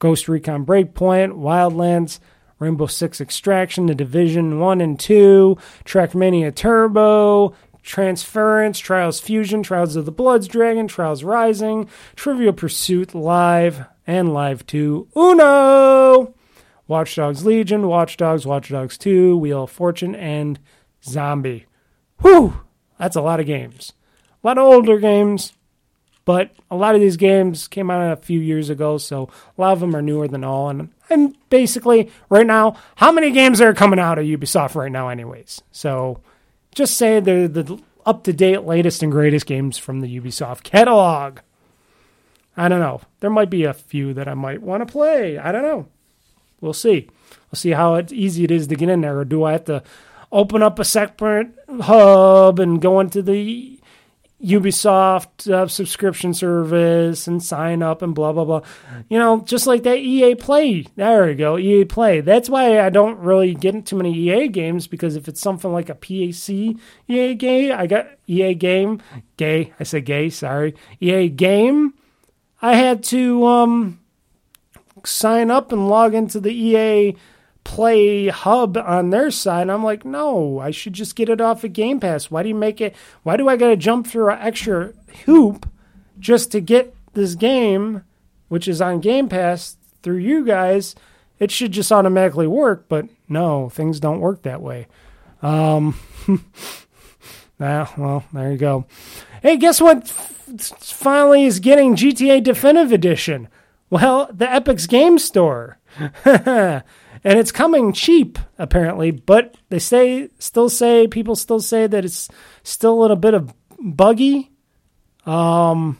[0.00, 2.18] Ghost Recon Breakpoint, Wildlands,
[2.58, 10.06] Rainbow Six Extraction, The Division 1 and 2, Trackmania Turbo, Transference, Trials Fusion, Trials of
[10.06, 16.34] the Bloods Dragon, Trials Rising, Trivial Pursuit Live, and Live 2 Uno!
[16.90, 20.58] Watch Dogs Legion, Watch Dogs, Watch Dogs 2, Wheel of Fortune, and
[21.04, 21.66] Zombie.
[22.20, 22.62] Whew!
[22.98, 23.92] That's a lot of games.
[24.42, 25.52] A lot of older games,
[26.24, 29.72] but a lot of these games came out a few years ago, so a lot
[29.72, 30.68] of them are newer than all.
[30.68, 35.10] And and basically, right now, how many games are coming out of Ubisoft right now,
[35.10, 35.62] anyways?
[35.70, 36.20] So
[36.74, 41.38] just say they're the up to date, latest, and greatest games from the Ubisoft catalog.
[42.56, 43.00] I don't know.
[43.20, 45.38] There might be a few that I might want to play.
[45.38, 45.86] I don't know.
[46.60, 47.08] We'll see.
[47.50, 49.82] We'll see how easy it is to get in there, or do I have to
[50.32, 51.48] open up a separate
[51.80, 53.80] hub and go into the
[54.42, 58.62] Ubisoft uh, subscription service and sign up and blah blah blah.
[59.08, 60.86] You know, just like that EA Play.
[60.96, 62.22] There we go, EA Play.
[62.22, 65.90] That's why I don't really get into many EA games because if it's something like
[65.90, 66.76] a PAC
[67.08, 69.02] EA game, I got EA game,
[69.36, 69.74] gay.
[69.78, 70.30] I said gay.
[70.30, 71.94] Sorry, EA game.
[72.62, 73.99] I had to um,
[75.06, 77.16] sign up and log into the EA
[77.64, 79.68] Play Hub on their side.
[79.68, 82.30] I'm like, no, I should just get it off of Game Pass.
[82.30, 82.96] Why do you make it?
[83.22, 84.92] Why do I got to jump through an extra
[85.26, 85.68] hoop
[86.18, 88.02] just to get this game,
[88.48, 90.94] which is on Game Pass through you guys?
[91.38, 94.86] It should just automatically work, but no, things don't work that way.
[95.42, 95.98] Um,
[97.60, 98.86] ah, well, there you go.
[99.42, 100.08] Hey, guess what?
[100.08, 103.48] Finally, is getting GTA Definitive Edition.
[103.90, 105.78] Well, the Epic's Game Store.
[107.24, 112.28] and it's coming cheap apparently but they say still say people still say that it's
[112.62, 114.50] still a little bit of buggy
[115.26, 115.98] um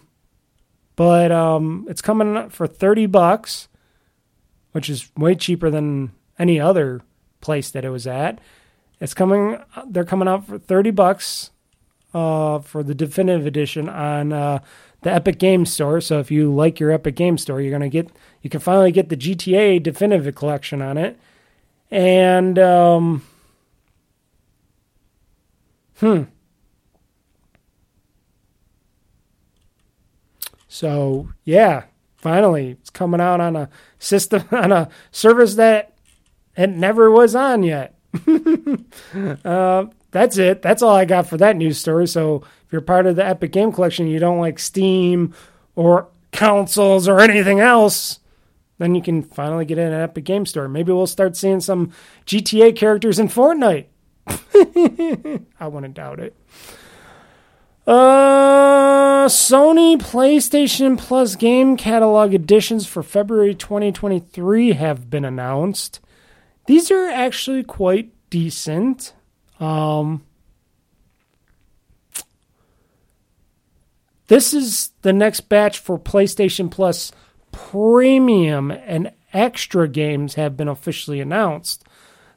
[0.97, 3.69] but um it's coming for 30 bucks
[4.73, 7.01] which is way cheaper than any other
[7.41, 8.41] place that it was at
[9.01, 9.59] it's coming
[9.89, 11.51] they're coming out for 30 bucks
[12.15, 14.59] uh for the definitive edition on uh
[15.03, 16.01] the Epic Game Store.
[16.01, 18.11] So if you like your Epic Game Store, you're gonna get
[18.43, 21.19] you can finally get the GTA Definitive Collection on it.
[21.91, 23.23] And um,
[25.99, 26.23] hmm.
[30.69, 31.85] So yeah,
[32.17, 33.69] finally it's coming out on a
[33.99, 35.95] system on a service that
[36.57, 37.95] it never was on yet.
[39.45, 40.63] uh, that's it.
[40.63, 42.07] That's all I got for that news story.
[42.07, 45.35] So if you're part of the Epic Game Collection, you don't like Steam
[45.75, 48.21] or consoles or anything else,
[48.79, 50.69] then you can finally get in an Epic Game Store.
[50.69, 51.91] Maybe we'll start seeing some
[52.27, 53.87] GTA characters in Fortnite.
[55.59, 56.37] I wouldn't doubt it.
[57.89, 65.99] Uh, Sony PlayStation Plus game catalog editions for February 2023 have been announced.
[66.67, 69.13] These are actually quite decent.
[69.59, 70.23] Um,
[74.31, 77.11] this is the next batch for PlayStation Plus
[77.51, 81.83] Premium and extra games have been officially announced.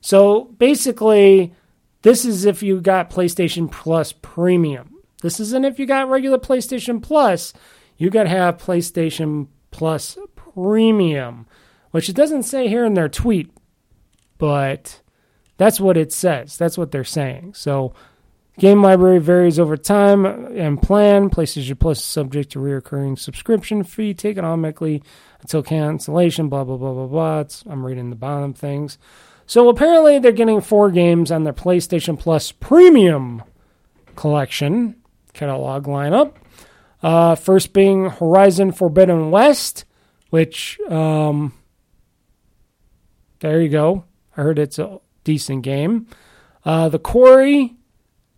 [0.01, 1.53] So basically,
[2.01, 5.03] this is if you got PlayStation Plus Premium.
[5.21, 7.53] This isn't if you got regular PlayStation Plus.
[7.95, 11.45] You got to have PlayStation Plus Premium,
[11.91, 13.51] which it doesn't say here in their tweet,
[14.39, 14.99] but
[15.57, 16.57] that's what it says.
[16.57, 17.53] That's what they're saying.
[17.53, 17.93] So
[18.59, 21.31] Game library varies over time and plan.
[21.31, 25.01] PlayStation Plus is subject to reoccurring subscription fee taken automatically
[25.41, 26.49] until cancellation.
[26.49, 27.39] Blah blah blah blah blah.
[27.39, 28.99] It's, I'm reading the bottom things.
[29.47, 33.41] So apparently they're getting four games on their PlayStation Plus Premium
[34.15, 34.97] collection
[35.33, 36.35] catalog lineup.
[37.01, 39.83] Uh, first being Horizon Forbidden West,
[40.29, 41.53] which um,
[43.39, 44.05] there you go.
[44.37, 46.07] I heard it's a decent game.
[46.63, 47.75] Uh, the Quarry,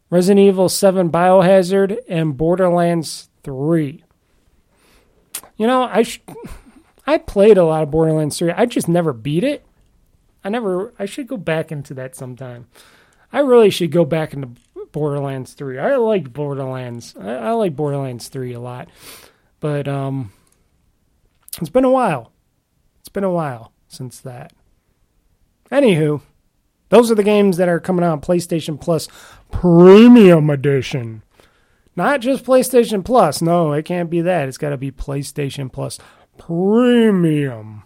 [0.09, 4.03] Resident Evil 7 Biohazard, and Borderlands 3.
[5.57, 6.21] You know, I sh-
[7.07, 8.51] I played a lot of Borderlands 3.
[8.51, 9.65] I just never beat it.
[10.43, 12.67] I never I should go back into that sometime.
[13.33, 14.49] I really should go back into
[14.91, 15.79] Borderlands 3.
[15.79, 17.15] I like Borderlands.
[17.19, 18.89] I, I like Borderlands 3 a lot.
[19.59, 20.31] But um
[21.59, 22.31] it's been a while.
[22.99, 24.53] It's been a while since that.
[25.71, 26.21] Anywho,
[26.89, 29.07] those are the games that are coming out on PlayStation Plus
[29.51, 31.23] Premium Edition.
[31.95, 33.41] Not just PlayStation Plus.
[33.41, 34.47] No, it can't be that.
[34.47, 35.97] It's got to be PlayStation Plus
[36.37, 37.83] Premium.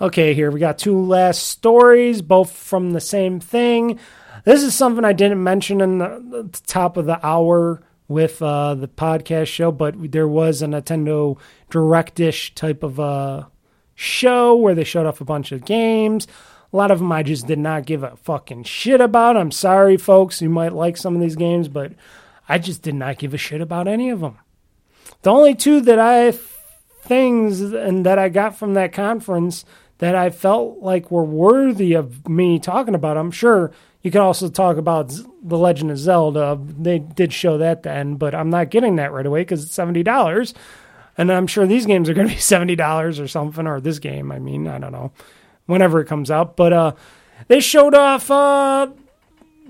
[0.00, 3.98] Okay, here we got two last stories, both from the same thing.
[4.44, 8.74] This is something I didn't mention in the, the top of the hour with uh,
[8.74, 11.38] the podcast show, but there was a Nintendo
[11.70, 13.44] Directish type of uh,
[13.94, 16.26] show where they showed off a bunch of games.
[16.72, 19.36] A lot of them I just did not give a fucking shit about.
[19.36, 20.40] I'm sorry, folks.
[20.40, 21.92] You might like some of these games, but
[22.48, 24.38] I just did not give a shit about any of them.
[25.22, 26.32] The only two that I
[27.02, 29.64] things and that I got from that conference
[29.98, 33.16] that I felt like were worthy of me talking about.
[33.16, 33.70] I'm sure
[34.02, 35.12] you can also talk about
[35.42, 36.58] The Legend of Zelda.
[36.60, 40.54] They did show that then, but I'm not getting that right away because it's $70.
[41.16, 42.40] And I'm sure these games are going to be
[42.76, 45.12] $70 or something, or this game, I mean, I don't know,
[45.66, 46.56] whenever it comes out.
[46.56, 46.92] But uh,
[47.48, 48.88] they showed off uh,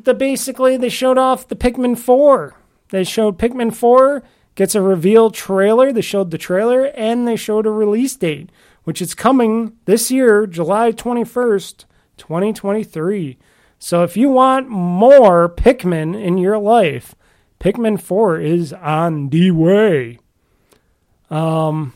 [0.03, 2.55] the basically, they showed off the Pikmin 4.
[2.91, 4.23] They showed Pikmin 4
[4.55, 5.93] gets a reveal trailer.
[5.93, 8.51] They showed the trailer and they showed a release date
[8.85, 11.85] which is coming this year, July 21st,
[12.17, 13.39] 2023.
[13.79, 17.15] So if you want more Pikmin in your life,
[17.61, 20.19] Pikmin 4 is on the way.
[21.31, 21.95] Um,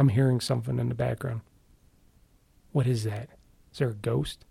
[0.00, 1.42] I'm hearing something in the background.
[2.72, 3.28] What is that?
[3.70, 4.46] Is there a ghost?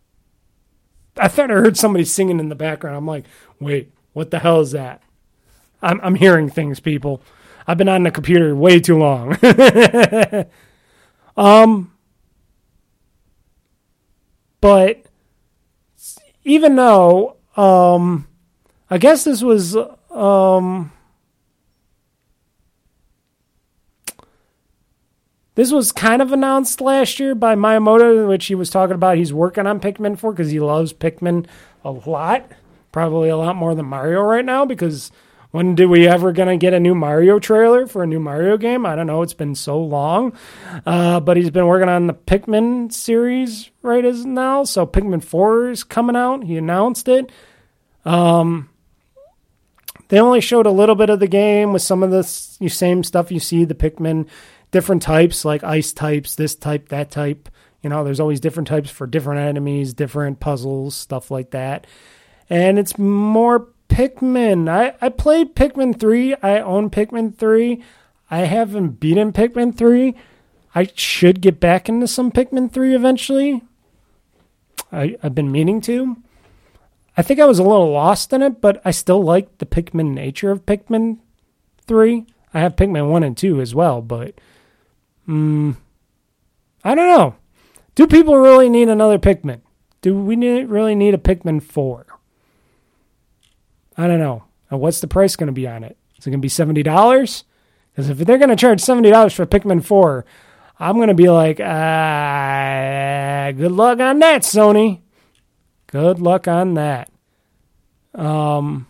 [1.18, 2.96] I thought I heard somebody singing in the background.
[2.96, 3.26] I'm like,
[3.60, 5.02] wait, what the hell is that?
[5.82, 7.24] I'm I'm hearing things, people.
[7.66, 9.40] I've been on the computer way too long.
[11.36, 11.94] um,
[14.62, 15.04] but
[16.44, 18.28] even though um,
[18.88, 19.76] I guess this was
[20.12, 20.92] um.
[25.60, 29.34] This was kind of announced last year by Miyamoto, which he was talking about he's
[29.34, 31.48] working on Pikmin 4 because he loves Pikmin
[31.84, 32.50] a lot.
[32.94, 35.12] Probably a lot more than Mario right now because
[35.52, 38.86] when did we ever gonna get a new Mario trailer for a new Mario game?
[38.86, 39.22] I don't know.
[39.22, 40.32] It's been so long,
[40.86, 44.64] uh, but he's been working on the Pikmin series right as now.
[44.64, 46.46] So Pikmin Four is coming out.
[46.46, 47.34] He announced it.
[48.06, 48.70] Um,
[50.08, 53.30] they only showed a little bit of the game with some of the same stuff
[53.30, 54.26] you see the Pikmin,
[54.72, 57.50] different types like ice types, this type, that type.
[57.82, 61.88] You know, there's always different types for different enemies, different puzzles, stuff like that.
[62.50, 64.70] And it's more Pikmin.
[64.70, 66.36] I, I played Pikmin 3.
[66.42, 67.84] I own Pikmin 3.
[68.32, 70.16] I haven't beaten Pikmin 3.
[70.76, 73.64] I should get back into some Pikmin 3 eventually.
[74.92, 76.18] I, I've been meaning to.
[77.18, 80.14] I think I was a little lost in it, but I still like the Pikmin
[80.14, 81.18] nature of Pikmin
[81.86, 82.26] 3.
[82.54, 84.36] I have Pikmin 1 and 2 as well, but
[85.30, 85.78] um,
[86.84, 87.36] I don't know.
[87.96, 89.62] Do people really need another Pikmin?
[90.02, 92.06] Do we need, really need a Pikmin 4?
[93.98, 94.46] I don't know.
[94.70, 95.98] what's the price going to be on it?
[96.18, 97.44] Is it going to be seventy dollars?
[97.92, 100.26] Because if they're going to charge seventy dollars for Pikmin Four,
[100.80, 105.02] I'm going to be like, ah, good luck on that, Sony.
[105.88, 107.10] Good luck on that.
[108.14, 108.88] Um,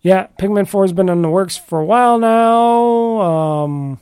[0.00, 3.20] yeah, Pikmin Four has been in the works for a while now.
[3.20, 4.00] Um,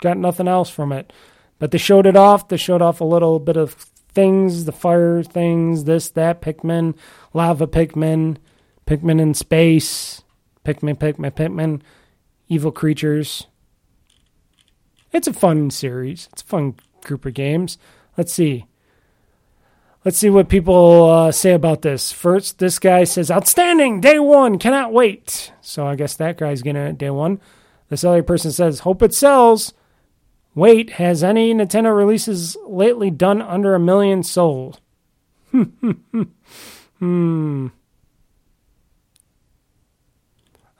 [0.00, 1.12] got nothing else from it,
[1.58, 2.48] but they showed it off.
[2.48, 3.72] They showed off a little bit of
[4.12, 6.96] things, the fire things, this, that, Pikmin,
[7.32, 8.38] lava Pikmin,
[8.86, 10.22] Pikmin in space,
[10.64, 11.82] Pikmin, Pikmin, Pikmin,
[12.48, 13.46] evil creatures.
[15.12, 16.28] It's a fun series.
[16.32, 16.74] It's a fun
[17.04, 17.78] group of games.
[18.16, 18.66] Let's see.
[20.02, 22.10] Let's see what people uh, say about this.
[22.10, 24.00] First, this guy says, Outstanding!
[24.00, 24.58] Day one!
[24.58, 25.52] Cannot wait!
[25.60, 27.38] So I guess that guy's getting it day one.
[27.90, 29.74] This other person says, Hope it sells.
[30.54, 34.80] Wait, has any Nintendo releases lately done under a million sold?
[36.98, 37.66] hmm.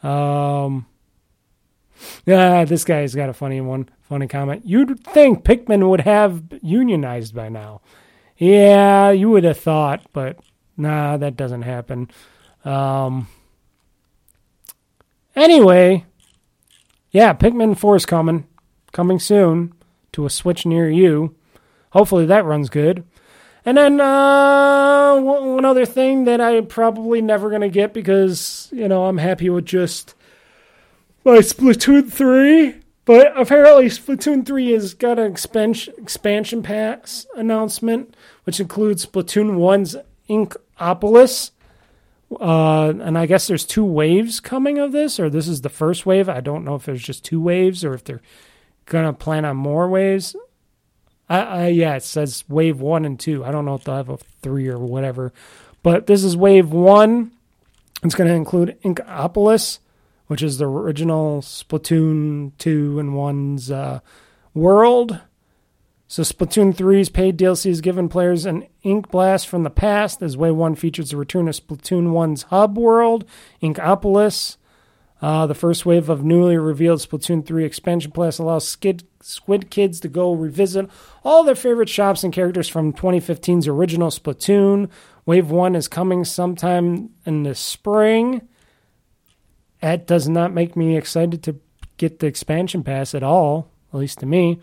[0.02, 0.86] Um.
[2.24, 4.62] Yeah, this guy's got a funny one, funny comment.
[4.64, 7.82] You'd think Pikmin would have unionized by now.
[8.40, 10.38] Yeah, you would have thought, but
[10.76, 12.10] nah, that doesn't happen.
[12.64, 13.28] Um.
[15.36, 16.06] Anyway,
[17.10, 18.46] yeah, Pikmin 4 is coming,
[18.92, 19.74] coming soon
[20.12, 21.34] to a Switch near you.
[21.90, 23.04] Hopefully that runs good.
[23.64, 28.88] And then uh, one other thing that I'm probably never going to get because, you
[28.88, 30.14] know, I'm happy with just
[31.24, 32.76] my Splatoon 3.
[33.04, 38.14] But apparently Splatoon 3 has got an expansion, expansion pass announcement,
[38.50, 39.94] which includes Splatoon 1's
[40.28, 41.52] Inkopolis.
[42.40, 46.04] Uh, and I guess there's two waves coming of this, or this is the first
[46.04, 46.28] wave.
[46.28, 48.22] I don't know if there's just two waves or if they're
[48.86, 50.34] gonna plan on more waves.
[51.28, 53.44] I, I yeah, it says wave one and two.
[53.44, 55.32] I don't know if they'll have a three or whatever,
[55.84, 57.30] but this is wave one.
[58.02, 59.78] It's to include Inkopolis,
[60.26, 64.00] which is the original Splatoon two and one's uh,
[64.54, 65.20] world.
[66.10, 70.36] So Splatoon 3's paid DLC has given players an ink blast from the past, as
[70.36, 73.24] Wave 1 features the return of Splatoon 1's hub world,
[73.62, 74.56] Inkopolis.
[75.22, 80.00] Uh, the first wave of newly revealed Splatoon 3 expansion pass allows Skid, Squid Kids
[80.00, 80.90] to go revisit
[81.22, 84.90] all their favorite shops and characters from 2015's original Splatoon.
[85.26, 88.48] Wave 1 is coming sometime in the spring.
[89.80, 91.60] That does not make me excited to
[91.98, 94.58] get the expansion pass at all, at least to me.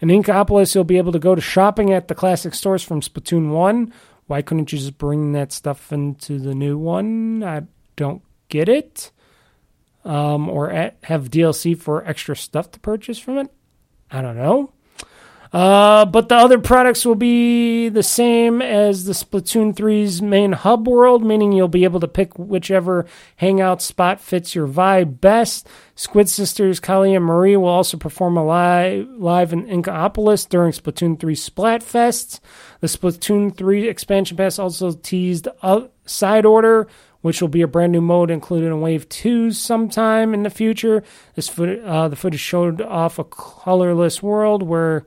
[0.00, 3.50] In Inkopolis, you'll be able to go to shopping at the classic stores from Splatoon
[3.50, 3.92] 1.
[4.26, 7.42] Why couldn't you just bring that stuff into the new one?
[7.42, 7.62] I
[7.96, 9.10] don't get it.
[10.04, 13.50] Um, or at, have DLC for extra stuff to purchase from it?
[14.10, 14.72] I don't know.
[15.52, 20.86] Uh, but the other products will be the same as the Splatoon 3's main hub
[20.86, 23.06] world, meaning you'll be able to pick whichever
[23.36, 25.66] hangout spot fits your vibe best.
[25.94, 31.18] Squid Sisters, Callie and Marie will also perform a live, live in Inkopolis during Splatoon
[31.18, 32.40] 3 Splatfests.
[32.80, 35.48] The Splatoon 3 expansion pass also teased
[36.04, 36.88] side order,
[37.22, 41.02] which will be a brand new mode included in Wave 2 sometime in the future.
[41.34, 45.06] This foot, uh, the footage showed off a colorless world where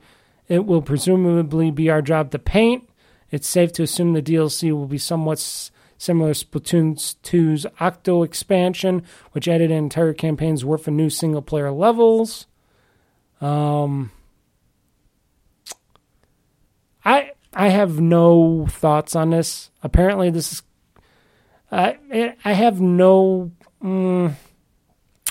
[0.51, 2.89] it will presumably be our job to paint.
[3.31, 8.23] It's safe to assume the DLC will be somewhat s- similar to Splatoon 2's Octo
[8.23, 12.47] expansion, which added an entire campaign's worth of new single player levels.
[13.39, 14.11] Um,
[17.05, 19.71] I I have no thoughts on this.
[19.81, 20.63] Apparently, this is.
[21.71, 23.51] I I have no.
[23.81, 24.33] Mm,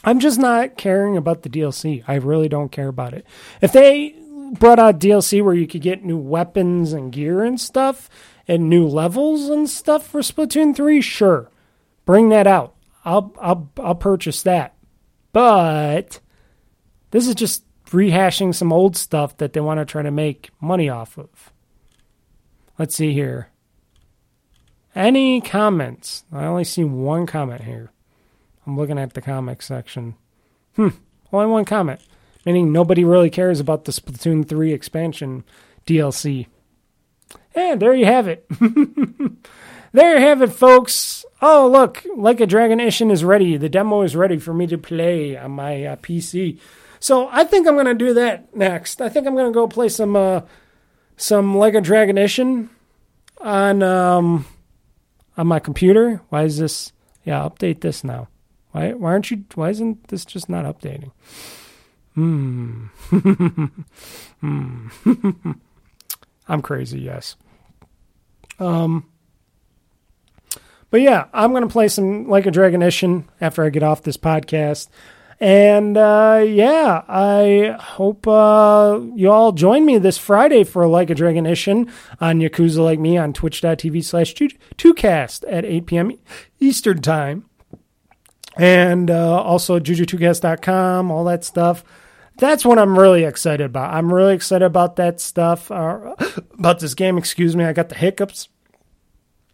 [0.02, 2.02] I'm just not caring about the DLC.
[2.08, 3.26] I really don't care about it.
[3.60, 4.14] If they
[4.58, 8.08] brought out DLC where you could get new weapons and gear and stuff
[8.48, 11.50] and new levels and stuff for Splatoon 3, sure.
[12.04, 12.74] Bring that out.
[13.04, 14.74] I'll I'll I'll purchase that.
[15.32, 16.20] But
[17.12, 20.88] this is just rehashing some old stuff that they want to try to make money
[20.88, 21.52] off of.
[22.78, 23.48] Let's see here.
[24.94, 26.24] Any comments?
[26.32, 27.92] I only see one comment here.
[28.66, 30.16] I'm looking at the comic section.
[30.74, 30.88] Hmm,
[31.32, 32.00] only one comment
[32.44, 35.44] meaning nobody really cares about the Splatoon 3 expansion
[35.86, 36.46] DLC.
[37.54, 38.46] And there you have it.
[39.92, 41.24] there you have it, folks.
[41.42, 43.56] Oh, look, Like a Dragon Ishin is ready.
[43.56, 46.58] The demo is ready for me to play on my uh, PC.
[47.00, 49.00] So I think I'm going to do that next.
[49.00, 50.42] I think I'm going to go play some uh,
[51.16, 52.68] some Like a Dragon Ishin
[53.40, 54.46] on um,
[55.36, 56.20] on my computer.
[56.28, 56.92] Why is this?
[57.24, 58.28] Yeah, update this now.
[58.72, 59.44] Why why aren't you?
[59.54, 61.10] Why isn't this just not updating?
[62.14, 62.86] Hmm.
[64.40, 64.88] hmm.
[66.48, 67.36] I'm crazy, yes.
[68.58, 69.06] Um.
[70.90, 74.16] But yeah, I'm gonna play some Like a Dragon Ishin after I get off this
[74.16, 74.88] podcast.
[75.42, 81.14] And uh, yeah, I hope uh, you all join me this Friday for Like a
[81.14, 86.12] Dragon Ishin on Yakuza Like Me on twitch.tv slash 2cast at 8 p.m.
[86.58, 87.49] Eastern Time.
[88.56, 91.84] And uh, also juju2cast.com, all that stuff.
[92.38, 93.92] That's what I'm really excited about.
[93.92, 96.14] I'm really excited about that stuff, uh,
[96.58, 97.18] about this game.
[97.18, 98.48] Excuse me, I got the hiccups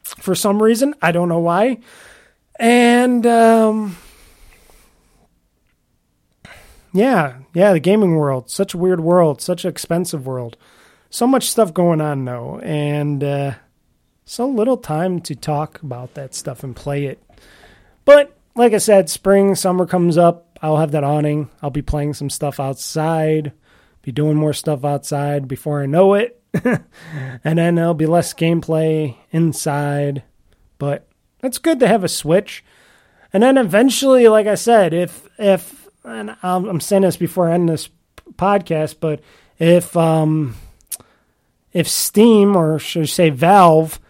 [0.03, 0.95] for some reason.
[1.03, 1.79] I don't know why.
[2.59, 3.97] And um,
[6.93, 10.57] yeah, yeah, the gaming world, such a weird world, such an expensive world.
[11.11, 13.55] So much stuff going on though, and uh,
[14.25, 17.23] so little time to talk about that stuff and play it.
[18.05, 20.59] But like I said, spring, summer comes up.
[20.63, 21.51] I'll have that awning.
[21.63, 23.53] I'll be playing some stuff outside,
[24.03, 26.43] be doing more stuff outside before I know it.
[26.65, 30.23] and then there'll be less gameplay inside.
[30.79, 31.07] But
[31.43, 32.65] it's good to have a Switch.
[33.33, 37.69] And then eventually, like I said, if if and I'm, saying this before I end
[37.69, 37.91] this
[38.37, 39.21] podcast, but
[39.59, 40.57] if um
[41.73, 44.01] if Steam or should I say Valve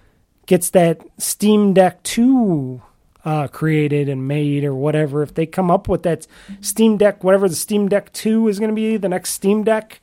[0.46, 2.80] gets that Steam Deck 2
[3.26, 6.28] uh, created and made or whatever, if they come up with that
[6.60, 10.00] Steam Deck, whatever the Steam Deck 2 is going to be, the next Steam Deck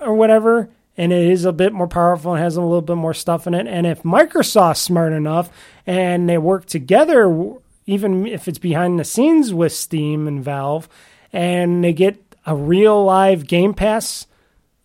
[0.00, 3.12] or whatever, and it is a bit more powerful and has a little bit more
[3.12, 5.50] stuff in it, and if Microsoft's smart enough
[5.86, 7.52] and they work together,
[7.84, 10.88] even if it's behind the scenes with Steam and Valve,
[11.30, 14.26] and they get a real live Game Pass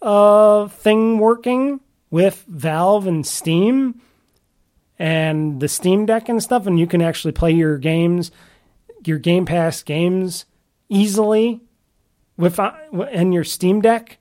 [0.02, 1.80] uh, thing working
[2.12, 4.02] with Valve and Steam
[5.00, 8.32] and the Steam Deck and stuff, and you can actually play your games,
[9.06, 10.46] your Game Pass games
[10.90, 11.62] easily
[12.38, 12.74] with uh,
[13.12, 14.18] and your Steam Deck.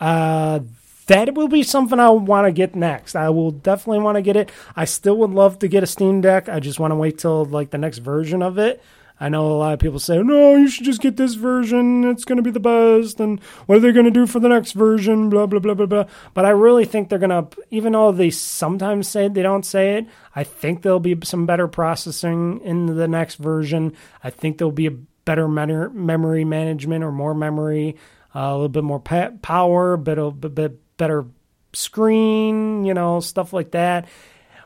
[0.00, 0.60] Uh,
[1.06, 3.16] that will be something I want to get next.
[3.16, 4.50] I will definitely want to get it.
[4.76, 6.48] I still would love to get a Steam Deck.
[6.48, 8.82] I just want to wait till like the next version of it.
[9.22, 12.04] I know a lot of people say, no, you should just get this version.
[12.04, 13.20] It's going to be the best.
[13.20, 15.28] And what are they going to do for the next version?
[15.28, 16.04] Blah, blah, blah, blah, blah.
[16.32, 19.98] But I really think they're going to, even though they sometimes say they don't say
[19.98, 23.92] it, I think there'll be some better processing in the next version.
[24.24, 27.96] I think there'll be a better memory management or more memory,
[28.34, 31.26] uh, a little bit more power, a bit, a bit better
[31.74, 34.08] screen, you know, stuff like that.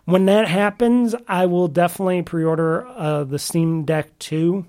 [0.05, 4.67] When that happens, I will definitely pre-order uh, the Steam Deck 2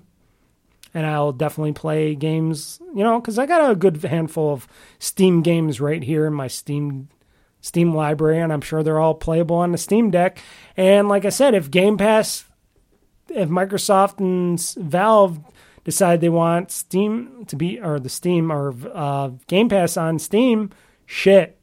[0.94, 4.66] and I'll definitely play games, you know, cuz I got a good handful of
[4.98, 7.08] Steam games right here in my Steam
[7.60, 10.38] Steam library and I'm sure they're all playable on the Steam Deck.
[10.76, 12.44] And like I said, if Game Pass
[13.28, 15.40] if Microsoft and Valve
[15.84, 20.70] decide they want Steam to be or the Steam or uh, Game Pass on Steam,
[21.04, 21.58] shit.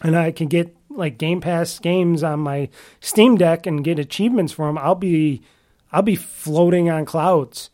[0.00, 2.68] And I can get like Game Pass games on my
[3.00, 5.42] Steam Deck and get achievements for them, I'll be
[5.92, 7.70] I'll be floating on clouds.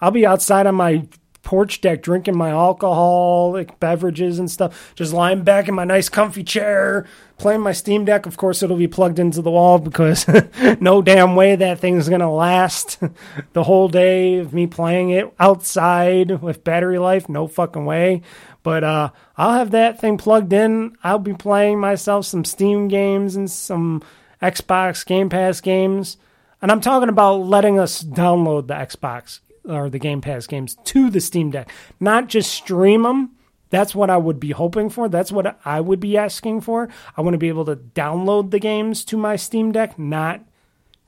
[0.00, 1.06] I'll be outside on my
[1.42, 6.42] porch deck drinking my alcoholic beverages and stuff, just lying back in my nice comfy
[6.44, 7.06] chair,
[7.38, 8.26] playing my Steam Deck.
[8.26, 10.26] Of course, it'll be plugged into the wall because
[10.80, 12.98] no damn way that thing's going to last
[13.52, 17.28] the whole day of me playing it outside with battery life.
[17.28, 18.22] No fucking way.
[18.62, 20.96] But uh, I'll have that thing plugged in.
[21.02, 24.02] I'll be playing myself some Steam games and some
[24.40, 26.16] Xbox Game Pass games.
[26.60, 31.10] And I'm talking about letting us download the Xbox or the Game Pass games to
[31.10, 33.32] the Steam Deck, not just stream them.
[33.70, 35.08] That's what I would be hoping for.
[35.08, 36.88] That's what I would be asking for.
[37.16, 40.44] I want to be able to download the games to my Steam Deck, not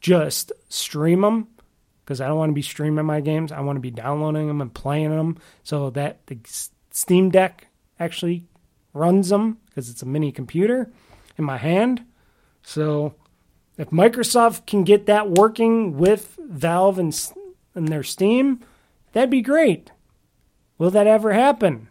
[0.01, 1.49] just stream them
[2.05, 3.53] because I don't want to be streaming my games.
[3.53, 6.39] I want to be downloading them and playing them so that the
[6.95, 7.66] Steam Deck
[7.99, 8.47] actually
[8.93, 10.93] runs them because it's a mini computer
[11.37, 12.05] in my hand.
[12.62, 13.16] So
[13.77, 17.33] if Microsoft can get that working with Valve and,
[17.75, 18.61] and their Steam,
[19.12, 19.91] that'd be great.
[20.79, 21.89] Will that ever happen?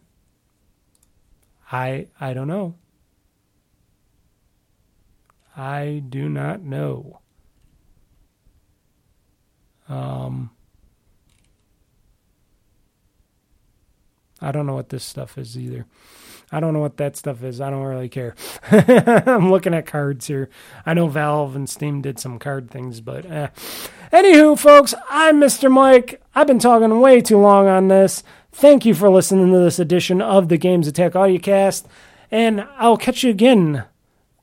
[1.69, 2.75] I I don't know.
[5.57, 7.19] I do not know.
[9.89, 10.51] Um
[14.43, 15.85] I don't know what this stuff is either.
[16.51, 17.59] I don't know what that stuff is.
[17.61, 18.35] I don't really care.
[18.71, 20.49] I'm looking at cards here.
[20.85, 23.47] I know Valve and Steam did some card things, but eh.
[24.11, 25.71] Anywho, folks, I'm Mr.
[25.71, 26.21] Mike.
[26.35, 28.21] I've been talking way too long on this.
[28.51, 31.85] Thank you for listening to this edition of the Games Attack Audiocast,
[32.29, 33.85] and I'll catch you again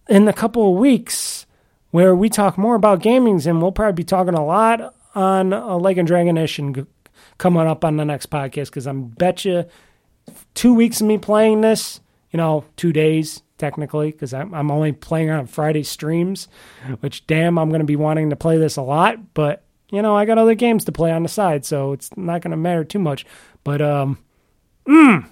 [0.09, 1.47] in a couple of weeks
[1.93, 5.77] where we talk more about gamings, and we'll probably be talking a lot on a
[5.77, 6.87] Like and Dragonish and
[7.39, 9.65] coming up on the next podcast because I'm bet you
[10.55, 14.93] two weeks of me playing this, you know, two days technically, because I'm, I'm only
[14.93, 16.49] playing on Friday streams,
[17.01, 20.17] which damn, I'm going to be wanting to play this a lot, but you know,
[20.17, 22.85] I got other games to play on the side, so it's not going to matter
[22.85, 23.27] too much.
[23.65, 24.19] But um,
[24.87, 25.27] mm,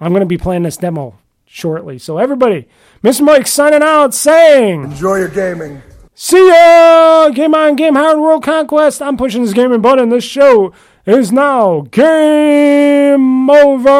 [0.00, 1.98] I'm going to be playing this demo shortly.
[1.98, 2.68] So everybody,
[3.02, 3.22] Mr.
[3.22, 5.82] Mike signing out, saying, enjoy your gaming.
[6.14, 7.28] See ya!
[7.30, 9.02] Game on, game hard, world conquest.
[9.02, 10.10] I'm pushing this gaming button.
[10.10, 10.72] This show
[11.06, 13.90] is now game over.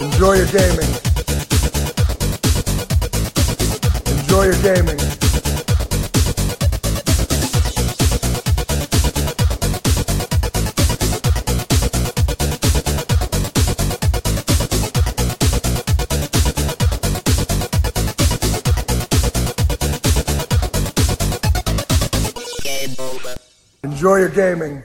[0.00, 0.90] Enjoy your gaming.
[4.18, 5.29] Enjoy your gaming.
[24.00, 24.82] Enjoy your gaming.